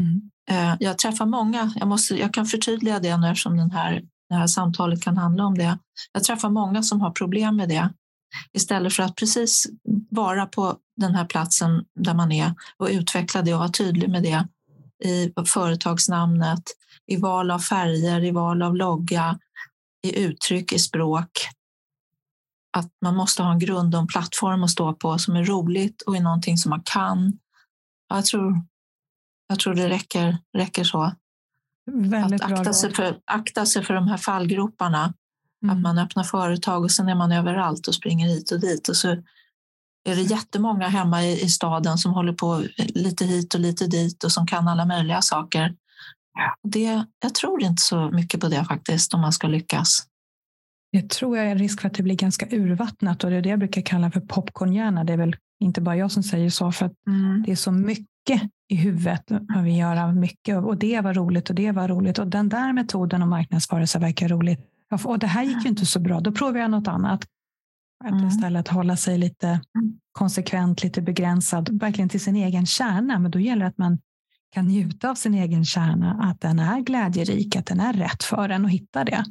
Mm. 0.00 0.30
Eh, 0.50 0.76
jag 0.80 0.98
träffar 0.98 1.26
många, 1.26 1.72
jag, 1.76 1.88
måste, 1.88 2.14
jag 2.14 2.34
kan 2.34 2.46
förtydliga 2.46 2.98
det 2.98 3.16
nu 3.16 3.28
eftersom 3.28 3.56
den 3.56 3.70
här, 3.70 4.02
det 4.34 4.40
här 4.40 4.46
samtalet 4.46 5.02
kan 5.02 5.16
handla 5.16 5.44
om 5.44 5.58
det. 5.58 5.78
Jag 6.12 6.24
träffar 6.24 6.50
många 6.50 6.82
som 6.82 7.00
har 7.00 7.10
problem 7.10 7.56
med 7.56 7.68
det. 7.68 7.90
Istället 8.52 8.94
för 8.94 9.02
att 9.02 9.16
precis 9.16 9.66
vara 10.10 10.46
på 10.46 10.76
den 10.96 11.14
här 11.14 11.24
platsen 11.24 11.84
där 11.94 12.14
man 12.14 12.32
är 12.32 12.54
och 12.76 12.88
utveckla 12.90 13.42
det 13.42 13.52
och 13.52 13.58
vara 13.58 13.68
tydlig 13.68 14.10
med 14.10 14.22
det 14.22 14.46
i 15.04 15.32
företagsnamnet, 15.46 16.62
i 17.06 17.16
val 17.16 17.50
av 17.50 17.58
färger, 17.58 18.24
i 18.24 18.30
val 18.30 18.62
av 18.62 18.76
logga, 18.76 19.38
i 20.02 20.18
uttryck, 20.24 20.72
i 20.72 20.78
språk. 20.78 21.30
Att 22.76 22.90
man 23.02 23.16
måste 23.16 23.42
ha 23.42 23.52
en 23.52 23.58
grund 23.58 23.94
och 23.94 24.00
en 24.00 24.06
plattform 24.06 24.64
att 24.64 24.70
stå 24.70 24.92
på 24.92 25.18
som 25.18 25.36
är 25.36 25.44
roligt 25.44 26.02
och 26.02 26.16
är 26.16 26.20
någonting 26.20 26.58
som 26.58 26.70
man 26.70 26.82
kan. 26.84 27.38
Jag 28.08 28.24
tror, 28.24 28.64
jag 29.48 29.58
tror 29.58 29.74
det 29.74 29.88
räcker, 29.88 30.38
räcker 30.56 30.84
så. 30.84 31.12
Väldigt 31.92 32.42
att 32.42 32.52
akta 32.52 32.72
sig, 32.72 32.94
för, 32.94 33.18
akta 33.24 33.66
sig 33.66 33.84
för 33.84 33.94
de 33.94 34.08
här 34.08 34.16
fallgroparna. 34.16 35.14
Mm. 35.62 35.76
Att 35.76 35.82
man 35.82 35.98
öppnar 35.98 36.22
företag 36.24 36.84
och 36.84 36.90
sen 36.90 37.08
är 37.08 37.14
man 37.14 37.32
överallt 37.32 37.88
och 37.88 37.94
springer 37.94 38.28
hit 38.28 38.50
och 38.50 38.60
dit. 38.60 38.88
Och 38.88 38.96
så 38.96 39.08
är 40.04 40.16
det 40.16 40.22
jättemånga 40.22 40.88
hemma 40.88 41.24
i, 41.24 41.42
i 41.42 41.48
staden 41.48 41.98
som 41.98 42.12
håller 42.12 42.32
på 42.32 42.64
lite 42.76 43.24
hit 43.24 43.54
och 43.54 43.60
lite 43.60 43.86
dit 43.86 44.24
och 44.24 44.32
som 44.32 44.46
kan 44.46 44.68
alla 44.68 44.84
möjliga 44.84 45.22
saker. 45.22 45.74
Det, 46.62 47.04
jag 47.22 47.34
tror 47.34 47.62
inte 47.62 47.82
så 47.82 48.10
mycket 48.10 48.40
på 48.40 48.48
det 48.48 48.64
faktiskt, 48.64 49.14
om 49.14 49.20
man 49.20 49.32
ska 49.32 49.46
lyckas. 49.46 50.06
Jag 50.90 51.10
tror 51.10 51.36
jag 51.36 51.46
är 51.46 51.50
en 51.50 51.58
risk 51.58 51.80
för 51.80 51.88
att 51.88 51.94
det 51.94 52.02
blir 52.02 52.14
ganska 52.14 52.46
urvattnat 52.50 53.24
och 53.24 53.30
det 53.30 53.36
är 53.36 53.42
det 53.42 53.48
jag 53.48 53.58
brukar 53.58 53.82
kalla 53.82 54.10
för 54.10 54.20
popcornhjärna. 54.20 55.04
Det 55.04 55.12
är 55.12 55.16
väl 55.16 55.36
inte 55.60 55.80
bara 55.80 55.96
jag 55.96 56.12
som 56.12 56.22
säger 56.22 56.50
så, 56.50 56.72
för 56.72 56.86
att 56.86 57.06
mm. 57.06 57.42
det 57.46 57.52
är 57.52 57.56
så 57.56 57.72
mycket 57.72 58.42
i 58.74 58.76
huvudet. 58.76 59.30
Och 59.30 59.66
vi 59.66 59.76
gör 59.76 60.12
mycket 60.12 60.56
och 60.56 60.76
det 60.76 61.00
var 61.00 61.14
roligt 61.14 61.50
och 61.50 61.54
det 61.54 61.72
var 61.72 61.88
roligt 61.88 62.18
och 62.18 62.26
den 62.26 62.48
där 62.48 62.72
metoden 62.72 63.22
att 63.22 63.28
marknadsföra 63.28 63.86
sig 63.86 64.00
verkar 64.00 64.28
roligt. 64.28 64.60
Och 65.04 65.18
det 65.18 65.26
här 65.26 65.42
gick 65.42 65.64
ju 65.64 65.68
inte 65.68 65.86
så 65.86 66.00
bra, 66.00 66.20
då 66.20 66.32
provar 66.32 66.60
jag 66.60 66.70
något 66.70 66.88
annat. 66.88 67.24
Att 68.04 68.10
mm. 68.10 68.28
istället 68.28 68.68
hålla 68.68 68.96
sig 68.96 69.18
lite 69.18 69.48
mm. 69.48 69.98
konsekvent, 70.12 70.82
lite 70.82 71.02
begränsad, 71.02 71.80
verkligen 71.80 72.08
till 72.08 72.20
sin 72.20 72.36
egen 72.36 72.66
kärna. 72.66 73.18
Men 73.18 73.30
då 73.30 73.40
gäller 73.40 73.62
det 73.62 73.68
att 73.68 73.78
man 73.78 73.98
kan 74.50 74.64
njuta 74.64 75.10
av 75.10 75.14
sin 75.14 75.34
egen 75.34 75.64
kärna, 75.64 76.18
att 76.22 76.40
den 76.40 76.58
är 76.58 76.80
glädjerik, 76.80 77.56
att 77.56 77.66
den 77.66 77.80
är 77.80 77.92
rätt 77.92 78.24
för 78.24 78.48
en 78.48 78.64
och 78.64 78.70
hitta 78.70 79.04
det. 79.04 79.24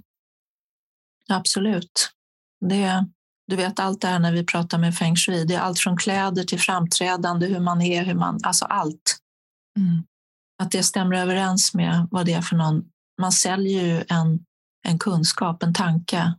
Absolut. 1.29 2.09
Det, 2.69 3.05
du 3.47 3.55
vet 3.55 3.79
allt 3.79 4.01
det 4.01 4.07
här 4.07 4.19
när 4.19 4.31
vi 4.31 4.45
pratar 4.45 4.77
med 4.77 4.95
feng 4.95 5.15
shui, 5.15 5.45
det 5.45 5.55
är 5.55 5.59
allt 5.59 5.79
från 5.79 5.97
kläder 5.97 6.43
till 6.43 6.59
framträdande, 6.59 7.47
hur 7.47 7.59
man 7.59 7.81
är, 7.81 8.03
hur 8.03 8.15
man, 8.15 8.39
alltså 8.43 8.65
allt. 8.65 9.22
Mm. 9.79 10.03
Att 10.63 10.71
det 10.71 10.83
stämmer 10.83 11.15
överens 11.15 11.73
med 11.73 12.07
vad 12.11 12.25
det 12.25 12.33
är 12.33 12.41
för 12.41 12.55
någon. 12.55 12.85
Man 13.21 13.31
säljer 13.31 13.85
ju 13.85 14.03
en, 14.09 14.45
en 14.87 14.99
kunskap, 14.99 15.63
en 15.63 15.73
tanke. 15.73 16.33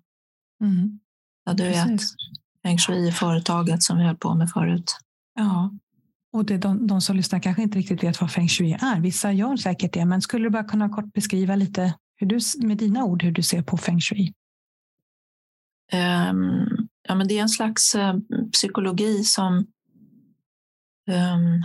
Mm. 0.64 1.00
Ja, 1.44 1.52
du 1.52 1.64
vet, 1.64 2.00
feng 2.62 2.78
shui 2.78 3.08
i 3.08 3.12
företaget 3.12 3.82
som 3.82 3.98
vi 3.98 4.04
höll 4.04 4.16
på 4.16 4.34
med 4.34 4.50
förut. 4.50 4.96
Ja, 5.34 5.70
och 6.32 6.44
det, 6.44 6.58
de, 6.58 6.86
de 6.86 7.00
som 7.00 7.16
lyssnar 7.16 7.40
kanske 7.40 7.62
inte 7.62 7.78
riktigt 7.78 8.02
vet 8.02 8.20
vad 8.20 8.32
feng 8.32 8.48
shui 8.48 8.72
är. 8.72 9.00
Vissa 9.00 9.32
gör 9.32 9.56
säkert 9.56 9.92
det, 9.92 10.04
men 10.04 10.22
skulle 10.22 10.44
du 10.44 10.50
bara 10.50 10.64
kunna 10.64 10.88
kort 10.88 11.12
beskriva 11.12 11.56
lite 11.56 11.94
hur 12.16 12.26
du, 12.26 12.66
med 12.66 12.78
dina 12.78 13.04
ord 13.04 13.22
hur 13.22 13.32
du 13.32 13.42
ser 13.42 13.62
på 13.62 13.76
feng 13.76 14.00
shui? 14.00 14.32
Um, 15.92 16.88
ja, 17.08 17.14
men 17.14 17.28
det 17.28 17.38
är 17.38 17.42
en 17.42 17.48
slags 17.48 17.94
uh, 17.94 18.14
psykologi 18.52 19.24
som 19.24 19.56
um, 21.10 21.64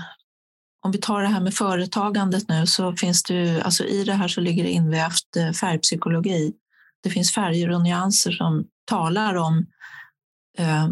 om 0.81 0.91
vi 0.91 0.97
tar 0.97 1.21
det 1.21 1.27
här 1.27 1.41
med 1.41 1.53
företagandet 1.53 2.49
nu 2.49 2.67
så 2.67 2.95
finns 2.95 3.23
det 3.23 3.33
ju, 3.33 3.61
alltså 3.61 3.83
i 3.83 4.03
det 4.03 4.13
här 4.13 4.27
så 4.27 4.41
ligger 4.41 4.63
det 4.63 4.69
invävt 4.69 5.37
uh, 5.37 5.51
färgpsykologi. 5.51 6.53
Det 7.03 7.09
finns 7.09 7.33
färger 7.33 7.71
och 7.71 7.81
nyanser 7.81 8.31
som 8.31 8.65
talar 8.85 9.35
om 9.35 9.65
uh, 10.59 10.89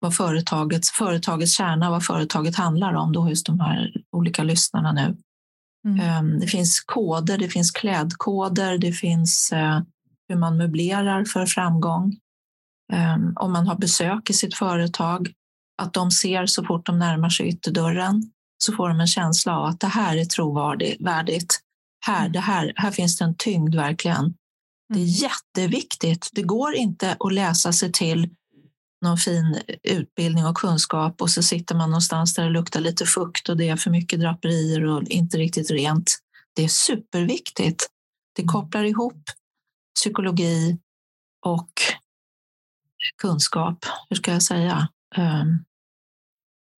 vad 0.00 0.16
företagets, 0.16 0.90
företagets 0.90 1.52
kärna, 1.52 1.90
vad 1.90 2.04
företaget 2.04 2.56
handlar 2.56 2.94
om 2.94 3.12
då 3.12 3.20
hos 3.20 3.44
de 3.44 3.60
här 3.60 3.92
olika 4.12 4.42
lyssnarna 4.42 4.92
nu. 4.92 5.16
Mm. 5.86 6.00
Ehm, 6.00 6.40
det 6.40 6.46
finns 6.46 6.80
koder, 6.80 7.38
det 7.38 7.48
finns 7.48 7.70
klädkoder, 7.70 8.78
det 8.78 8.92
finns 8.92 9.52
eh, 9.52 9.80
hur 10.28 10.36
man 10.36 10.56
möblerar 10.56 11.24
för 11.24 11.46
framgång. 11.46 12.16
Ehm, 12.92 13.32
om 13.36 13.52
man 13.52 13.66
har 13.66 13.76
besök 13.76 14.30
i 14.30 14.32
sitt 14.32 14.54
företag, 14.54 15.32
att 15.82 15.92
de 15.92 16.10
ser 16.10 16.46
så 16.46 16.64
fort 16.64 16.86
de 16.86 16.98
närmar 16.98 17.28
sig 17.28 17.48
ytterdörren 17.48 18.30
så 18.58 18.72
får 18.72 18.88
de 18.88 19.00
en 19.00 19.06
känsla 19.06 19.58
av 19.58 19.64
att 19.64 19.80
det 19.80 19.86
här 19.86 20.16
är 20.16 20.24
trovärdigt. 20.24 21.60
Här, 22.06 22.20
mm. 22.20 22.32
det 22.32 22.40
här, 22.40 22.72
här 22.76 22.90
finns 22.90 23.18
det 23.18 23.24
en 23.24 23.34
tyngd 23.34 23.74
verkligen. 23.74 24.34
Det 24.88 25.00
är 25.00 25.02
mm. 25.02 25.08
jätteviktigt. 25.08 26.28
Det 26.32 26.42
går 26.42 26.74
inte 26.74 27.16
att 27.20 27.32
läsa 27.32 27.72
sig 27.72 27.92
till 27.92 28.30
någon 29.02 29.18
fin 29.18 29.60
utbildning 29.82 30.46
och 30.46 30.56
kunskap 30.56 31.22
och 31.22 31.30
så 31.30 31.42
sitter 31.42 31.74
man 31.74 31.90
någonstans 31.90 32.34
där 32.34 32.44
det 32.44 32.50
luktar 32.50 32.80
lite 32.80 33.06
fukt 33.06 33.48
och 33.48 33.56
det 33.56 33.68
är 33.68 33.76
för 33.76 33.90
mycket 33.90 34.20
draperier 34.20 34.84
och 34.84 35.02
inte 35.02 35.38
riktigt 35.38 35.70
rent. 35.70 36.18
Det 36.56 36.64
är 36.64 36.68
superviktigt. 36.68 37.86
Det 38.36 38.42
mm. 38.42 38.52
kopplar 38.52 38.84
ihop 38.84 39.22
psykologi 39.94 40.78
och 41.46 41.70
kunskap. 43.22 43.84
Hur 44.08 44.16
ska 44.16 44.32
jag 44.32 44.42
säga? 44.42 44.88
Um, 45.16 45.64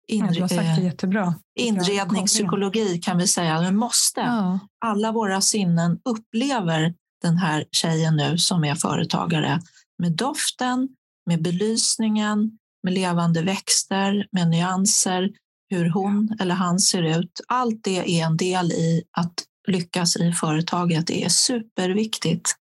inre, 0.07 0.31
du 0.31 0.41
har 0.41 0.47
sagt 0.47 0.75
det 0.75 0.81
jättebra. 0.81 1.35
Inredningspsykologi 1.59 2.97
kan 2.97 3.17
vi 3.17 3.27
säga. 3.27 3.61
Vi 3.61 3.71
måste. 3.71 4.21
Ja. 4.21 4.59
Alla 4.85 5.11
våra 5.11 5.41
sinnen 5.41 5.99
upplever 6.05 6.93
den 7.21 7.37
här 7.37 7.65
tjejen 7.71 8.15
nu 8.15 8.37
som 8.37 8.63
är 8.63 8.75
företagare 8.75 9.61
med 9.99 10.11
doften, 10.11 10.89
med 11.25 11.41
belysningen, 11.41 12.57
med 12.83 12.93
levande 12.93 13.41
växter, 13.41 14.27
med 14.31 14.47
nyanser, 14.49 15.29
hur 15.69 15.89
hon 15.89 16.37
eller 16.39 16.55
han 16.55 16.79
ser 16.79 17.19
ut. 17.19 17.41
Allt 17.47 17.83
det 17.83 18.19
är 18.19 18.25
en 18.25 18.37
del 18.37 18.71
i 18.71 19.03
att 19.11 19.33
lyckas 19.67 20.15
i 20.15 20.33
företaget. 20.33 21.07
Det 21.07 21.23
är 21.23 21.29
superviktigt. 21.29 22.55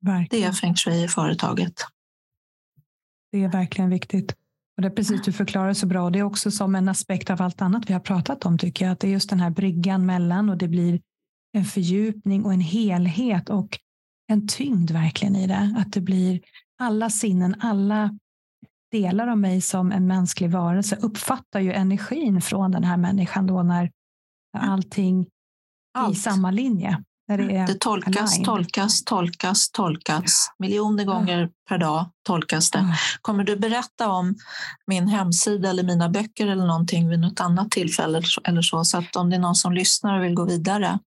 Verkligen. 0.00 0.42
Det 0.42 0.48
är 0.48 0.52
feng 0.52 0.76
shui 0.76 1.04
i 1.04 1.08
företaget. 1.08 1.74
Det 3.32 3.42
är 3.44 3.48
verkligen 3.48 3.90
viktigt. 3.90 4.34
Och 4.76 4.82
det 4.82 4.88
är 4.88 4.92
precis 4.92 5.22
du 5.22 5.32
förklarar 5.32 5.72
så 5.72 5.86
bra. 5.86 6.10
Det 6.10 6.18
är 6.18 6.22
också 6.22 6.50
som 6.50 6.74
en 6.74 6.88
aspekt 6.88 7.30
av 7.30 7.42
allt 7.42 7.62
annat 7.62 7.90
vi 7.90 7.92
har 7.92 8.00
pratat 8.00 8.46
om 8.46 8.58
tycker 8.58 8.84
jag. 8.84 8.92
Att 8.92 9.00
det 9.00 9.06
är 9.06 9.12
just 9.12 9.30
den 9.30 9.40
här 9.40 9.50
bryggan 9.50 10.06
mellan 10.06 10.50
och 10.50 10.56
det 10.56 10.68
blir 10.68 11.00
en 11.52 11.64
fördjupning 11.64 12.44
och 12.44 12.52
en 12.52 12.60
helhet 12.60 13.50
och 13.50 13.78
en 14.28 14.48
tyngd 14.48 14.90
verkligen 14.90 15.36
i 15.36 15.46
det. 15.46 15.74
Att 15.78 15.92
det 15.92 16.00
blir 16.00 16.40
alla 16.78 17.10
sinnen, 17.10 17.54
alla 17.60 18.18
delar 18.90 19.28
av 19.28 19.38
mig 19.38 19.60
som 19.60 19.92
en 19.92 20.06
mänsklig 20.06 20.50
varelse 20.50 20.96
uppfattar 20.96 21.60
ju 21.60 21.72
energin 21.72 22.42
från 22.42 22.70
den 22.70 22.84
här 22.84 22.96
människan 22.96 23.46
då 23.46 23.62
när 23.62 23.90
allting 24.58 25.26
Allt. 25.94 26.16
i 26.16 26.20
samma 26.20 26.50
linje. 26.50 27.04
När 27.36 27.48
det, 27.48 27.56
är 27.56 27.66
det 27.66 27.80
tolkas, 27.80 28.32
aligned. 28.32 28.46
tolkas, 28.46 29.04
tolkas, 29.04 29.70
tolkas. 29.70 30.50
Miljoner 30.58 31.04
gånger 31.04 31.50
per 31.68 31.78
dag 31.78 32.10
tolkas 32.26 32.70
det. 32.70 32.96
Kommer 33.22 33.44
du 33.44 33.56
berätta 33.56 34.08
om 34.08 34.34
min 34.86 35.08
hemsida 35.08 35.70
eller 35.70 35.82
mina 35.82 36.08
böcker 36.08 36.46
eller 36.46 36.66
någonting 36.66 37.08
vid 37.08 37.20
något 37.20 37.40
annat 37.40 37.70
tillfälle 37.70 38.22
eller 38.44 38.62
så? 38.62 38.84
Så 38.84 38.98
att 38.98 39.16
om 39.16 39.30
det 39.30 39.36
är 39.36 39.40
någon 39.40 39.54
som 39.54 39.72
lyssnar 39.72 40.18
och 40.18 40.24
vill 40.24 40.34
gå 40.34 40.44
vidare 40.44 40.98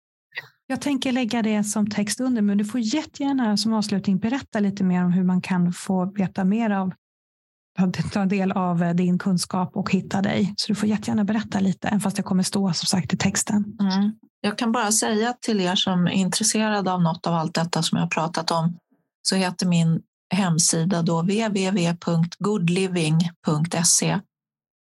jag 0.66 0.80
tänker 0.80 1.12
lägga 1.12 1.42
det 1.42 1.64
som 1.64 1.90
text 1.90 2.20
under, 2.20 2.42
men 2.42 2.58
du 2.58 2.64
får 2.64 2.80
jättegärna 2.80 3.56
som 3.56 3.72
avslutning 3.72 4.18
berätta 4.18 4.60
lite 4.60 4.84
mer 4.84 5.04
om 5.04 5.12
hur 5.12 5.24
man 5.24 5.40
kan 5.40 5.72
få 5.72 6.04
veta 6.04 6.44
mer 6.44 6.70
av 6.70 6.92
ta 8.12 8.24
del 8.24 8.52
av 8.52 8.82
eh, 8.82 8.94
din 8.94 9.18
kunskap 9.18 9.76
och 9.76 9.92
hitta 9.92 10.22
dig. 10.22 10.54
Så 10.56 10.68
du 10.68 10.74
får 10.74 10.88
jättegärna 10.88 11.24
berätta 11.24 11.60
lite, 11.60 11.88
även 11.88 12.00
fast 12.00 12.16
det 12.16 12.22
kommer 12.22 12.42
stå 12.42 12.72
som 12.72 12.86
sagt 12.86 13.12
i 13.12 13.16
texten. 13.16 13.76
Mm. 13.80 14.12
Jag 14.40 14.58
kan 14.58 14.72
bara 14.72 14.92
säga 14.92 15.34
till 15.40 15.60
er 15.60 15.74
som 15.74 16.06
är 16.06 16.10
intresserade 16.10 16.92
av 16.92 17.02
något 17.02 17.26
av 17.26 17.34
allt 17.34 17.54
detta 17.54 17.82
som 17.82 17.98
jag 17.98 18.04
har 18.04 18.10
pratat 18.10 18.50
om, 18.50 18.78
så 19.22 19.36
heter 19.36 19.66
min 19.66 20.02
hemsida 20.34 21.02
då 21.02 21.22
www.goodliving.se. 21.22 24.20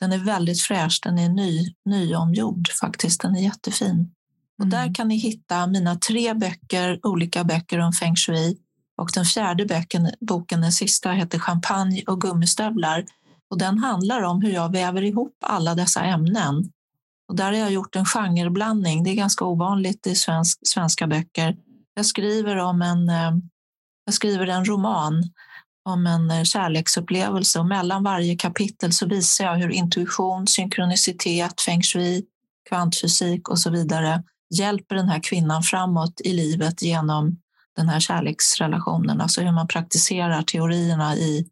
Den 0.01 0.13
är 0.13 0.19
väldigt 0.19 0.63
fräsch, 0.63 1.01
den 1.03 1.19
är 1.19 1.29
ny, 1.29 1.75
nyomgjord 1.85 2.69
faktiskt, 2.81 3.21
den 3.21 3.37
är 3.37 3.41
jättefin. 3.41 4.13
Och 4.59 4.67
där 4.67 4.83
mm. 4.83 4.95
kan 4.95 5.09
ni 5.09 5.17
hitta 5.17 5.67
mina 5.67 5.97
tre 5.97 6.35
böcker, 6.35 7.01
olika 7.03 7.45
böcker 7.45 7.79
om 7.79 7.93
feng 7.93 8.17
shui. 8.17 8.59
Och 8.97 9.11
den 9.15 9.25
fjärde 9.25 9.67
böcken, 9.67 10.11
boken, 10.21 10.61
den 10.61 10.73
sista, 10.73 11.11
heter 11.11 11.39
Champagne 11.39 12.03
och 12.07 12.21
gummistövlar. 12.21 13.05
Och 13.51 13.59
den 13.59 13.79
handlar 13.79 14.23
om 14.23 14.43
hur 14.43 14.51
jag 14.51 14.73
väver 14.73 15.03
ihop 15.03 15.37
alla 15.41 15.75
dessa 15.75 16.05
ämnen. 16.05 16.73
Och 17.29 17.37
där 17.37 17.45
har 17.45 17.53
jag 17.53 17.73
gjort 17.73 17.97
en 17.97 18.05
genreblandning. 18.05 19.05
Det 19.05 19.11
är 19.11 19.15
ganska 19.15 19.45
ovanligt 19.45 20.07
i 20.07 20.15
svensk, 20.15 20.59
svenska 20.63 21.07
böcker. 21.07 21.57
Jag 21.95 22.07
skriver 22.07 22.57
om 22.57 22.83
en, 22.83 23.09
eh, 23.09 23.33
jag 24.05 24.15
skriver 24.15 24.47
en 24.47 24.65
roman 24.65 25.31
om 25.85 26.07
en 26.07 26.31
eh, 26.31 26.43
kärleksupplevelse 26.43 27.59
och 27.59 27.67
mellan 27.67 28.03
varje 28.03 28.37
kapitel 28.37 28.93
så 28.93 29.07
visar 29.07 29.45
jag 29.45 29.57
hur 29.57 29.71
intuition, 29.71 30.47
synkronicitet, 30.47 31.61
feng 31.61 31.83
shui, 31.83 32.25
kvantfysik 32.69 33.49
och 33.49 33.59
så 33.59 33.71
vidare 33.71 34.23
hjälper 34.55 34.95
den 34.95 35.09
här 35.09 35.21
kvinnan 35.23 35.63
framåt 35.63 36.21
i 36.25 36.33
livet 36.33 36.83
genom 36.83 37.37
den 37.77 37.89
här 37.89 38.01
kärleksrelationen, 38.01 39.21
alltså 39.21 39.41
hur 39.41 39.53
man 39.53 39.69
praktiserar 39.69 40.43
teorierna 40.43 41.17
i 41.17 41.49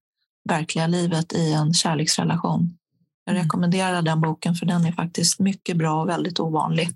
verkliga 0.49 0.87
livet 0.87 1.33
i 1.33 1.53
en 1.53 1.75
kärleksrelation. 1.75 2.79
Jag 3.25 3.35
mm. 3.35 3.45
rekommenderar 3.45 4.03
den 4.03 4.21
boken 4.21 4.55
för 4.55 4.67
den 4.67 4.85
är 4.85 4.93
faktiskt 4.93 5.41
mycket 5.41 5.77
bra 5.77 6.03
och 6.03 6.09
väldigt 6.09 6.41
ovanlig. 6.41 6.91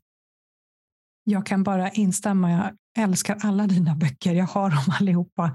Jag 1.25 1.47
kan 1.47 1.63
bara 1.63 1.91
instämma. 1.91 2.51
Jag 2.51 2.71
älskar 3.05 3.39
alla 3.43 3.67
dina 3.67 3.95
böcker. 3.95 4.35
Jag 4.35 4.47
har 4.47 4.71
dem 4.71 4.95
allihopa. 5.01 5.55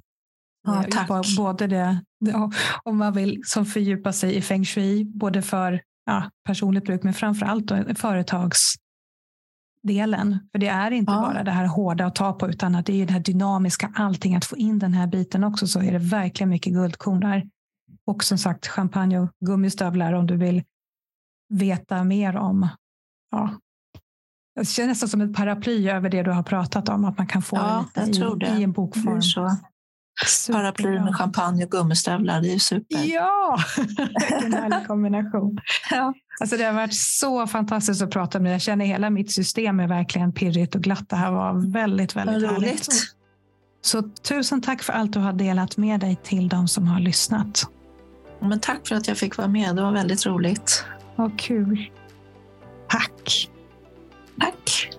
Ja, 0.67 0.85
tack. 0.91 1.09
Både 1.37 1.67
det, 1.67 2.01
om 2.83 2.97
man 2.97 3.13
vill 3.13 3.41
som 3.45 3.65
fördjupa 3.65 4.13
sig 4.13 4.35
i 4.35 4.41
feng 4.41 4.65
shui, 4.65 5.05
både 5.05 5.41
för 5.41 5.81
ja, 6.05 6.29
personligt 6.45 6.85
bruk 6.85 7.03
men 7.03 7.13
framför 7.13 7.45
allt 7.45 7.71
företagsdelen. 9.83 10.39
För 10.51 10.59
det 10.59 10.67
är 10.67 10.91
inte 10.91 11.11
ja. 11.11 11.21
bara 11.21 11.43
det 11.43 11.51
här 11.51 11.65
hårda 11.65 12.05
att 12.05 12.15
ta 12.15 12.33
på 12.33 12.49
utan 12.49 12.75
att 12.75 12.85
det 12.85 13.01
är 13.01 13.05
det 13.05 13.13
här 13.13 13.19
dynamiska, 13.19 13.91
allting. 13.95 14.35
Att 14.35 14.45
få 14.45 14.57
in 14.57 14.79
den 14.79 14.93
här 14.93 15.07
biten 15.07 15.43
också 15.43 15.67
så 15.67 15.81
är 15.81 15.91
det 15.91 15.99
verkligen 15.99 16.49
mycket 16.49 16.73
guldkorn 16.73 17.19
där. 17.19 17.49
Och 18.05 18.23
som 18.23 18.37
sagt 18.37 18.67
champagne 18.67 19.19
och 19.19 19.29
gummistövlar 19.45 20.13
om 20.13 20.27
du 20.27 20.37
vill 20.37 20.63
veta 21.49 22.03
mer 22.03 22.37
om 22.37 22.67
ja, 23.31 23.49
det 24.55 24.65
känns 24.65 24.87
nästan 24.87 25.09
som 25.09 25.21
ett 25.21 25.35
paraply 25.35 25.89
över 25.89 26.09
det 26.09 26.23
du 26.23 26.31
har 26.31 26.43
pratat 26.43 26.89
om, 26.89 27.05
att 27.05 27.17
man 27.17 27.27
kan 27.27 27.41
få 27.41 27.57
ja, 27.57 27.85
det, 27.95 28.47
i, 28.47 28.59
i, 28.59 28.63
en 28.63 28.71
bokform. 28.71 29.21
Så. 30.25 30.53
Paraply 30.53 30.99
med 30.99 31.15
champagne 31.15 31.63
och 31.65 31.71
gummistövlar, 31.71 32.41
det 32.41 32.47
är 32.49 32.53
ju 32.53 32.59
super. 32.59 32.97
Ja, 33.03 33.57
vilken 33.77 34.53
härlig 34.53 34.87
kombination. 34.87 35.57
ja. 35.91 36.13
Alltså 36.41 36.57
det 36.57 36.63
har 36.63 36.73
varit 36.73 36.95
så 36.95 37.47
fantastiskt 37.47 38.01
att 38.01 38.11
prata 38.11 38.39
med 38.39 38.45
dig. 38.45 38.53
Jag 38.53 38.61
känner 38.61 38.85
hela 38.85 39.09
mitt 39.09 39.31
system 39.31 39.79
är 39.79 39.87
verkligen 39.87 40.31
pirrigt 40.33 40.75
och 40.75 40.81
glatt. 40.81 41.09
Det 41.09 41.15
här 41.15 41.31
var 41.31 41.71
väldigt, 41.71 42.15
väldigt 42.15 42.35
Roligt. 42.35 42.51
härligt. 42.51 42.87
Så 43.81 44.01
tusen 44.01 44.61
tack 44.61 44.83
för 44.83 44.93
allt 44.93 45.13
du 45.13 45.19
har 45.19 45.33
delat 45.33 45.77
med 45.77 45.99
dig 45.99 46.17
till 46.23 46.49
de 46.49 46.67
som 46.67 46.87
har 46.87 46.99
lyssnat. 46.99 47.63
Men 48.39 48.59
tack 48.59 48.87
för 48.87 48.95
att 48.95 49.07
jag 49.07 49.17
fick 49.17 49.37
vara 49.37 49.47
med. 49.47 49.75
Det 49.75 49.81
var 49.81 49.91
väldigt 49.91 50.25
roligt. 50.25 50.85
Vad 51.15 51.39
kul. 51.39 51.91
Tack. 52.89 53.49
Tack. 54.39 54.89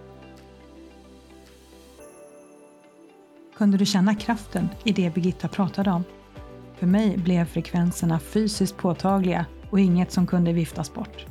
Kunde 3.57 3.76
du 3.76 3.86
känna 3.86 4.14
kraften 4.14 4.68
i 4.84 4.92
det 4.92 5.14
Birgitta 5.14 5.48
pratade 5.48 5.90
om? 5.90 6.05
För 6.78 6.86
mig 6.86 7.16
blev 7.18 7.44
frekvenserna 7.44 8.20
fysiskt 8.20 8.76
påtagliga 8.76 9.46
och 9.70 9.80
inget 9.80 10.12
som 10.12 10.26
kunde 10.26 10.52
viftas 10.52 10.94
bort. 10.94 11.26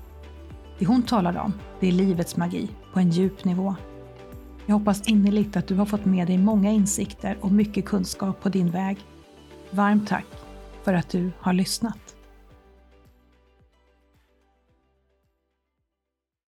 Det 0.79 0.85
hon 0.85 1.03
talade 1.03 1.39
om, 1.39 1.53
det 1.79 1.87
är 1.87 1.91
livets 1.91 2.37
magi 2.37 2.69
på 2.93 2.99
en 2.99 3.09
djup 3.09 3.43
nivå. 3.43 3.75
Jag 4.65 4.75
hoppas 4.75 5.07
innerligt 5.07 5.57
att 5.57 5.67
du 5.67 5.75
har 5.75 5.85
fått 5.85 6.05
med 6.05 6.27
dig 6.27 6.37
många 6.37 6.71
insikter 6.71 7.37
och 7.41 7.51
mycket 7.51 7.85
kunskap 7.85 8.41
på 8.41 8.49
din 8.49 8.71
väg. 8.71 8.97
Varmt 9.69 10.07
tack 10.07 10.25
för 10.83 10.93
att 10.93 11.09
du 11.09 11.31
har 11.39 11.53
lyssnat. 11.53 12.02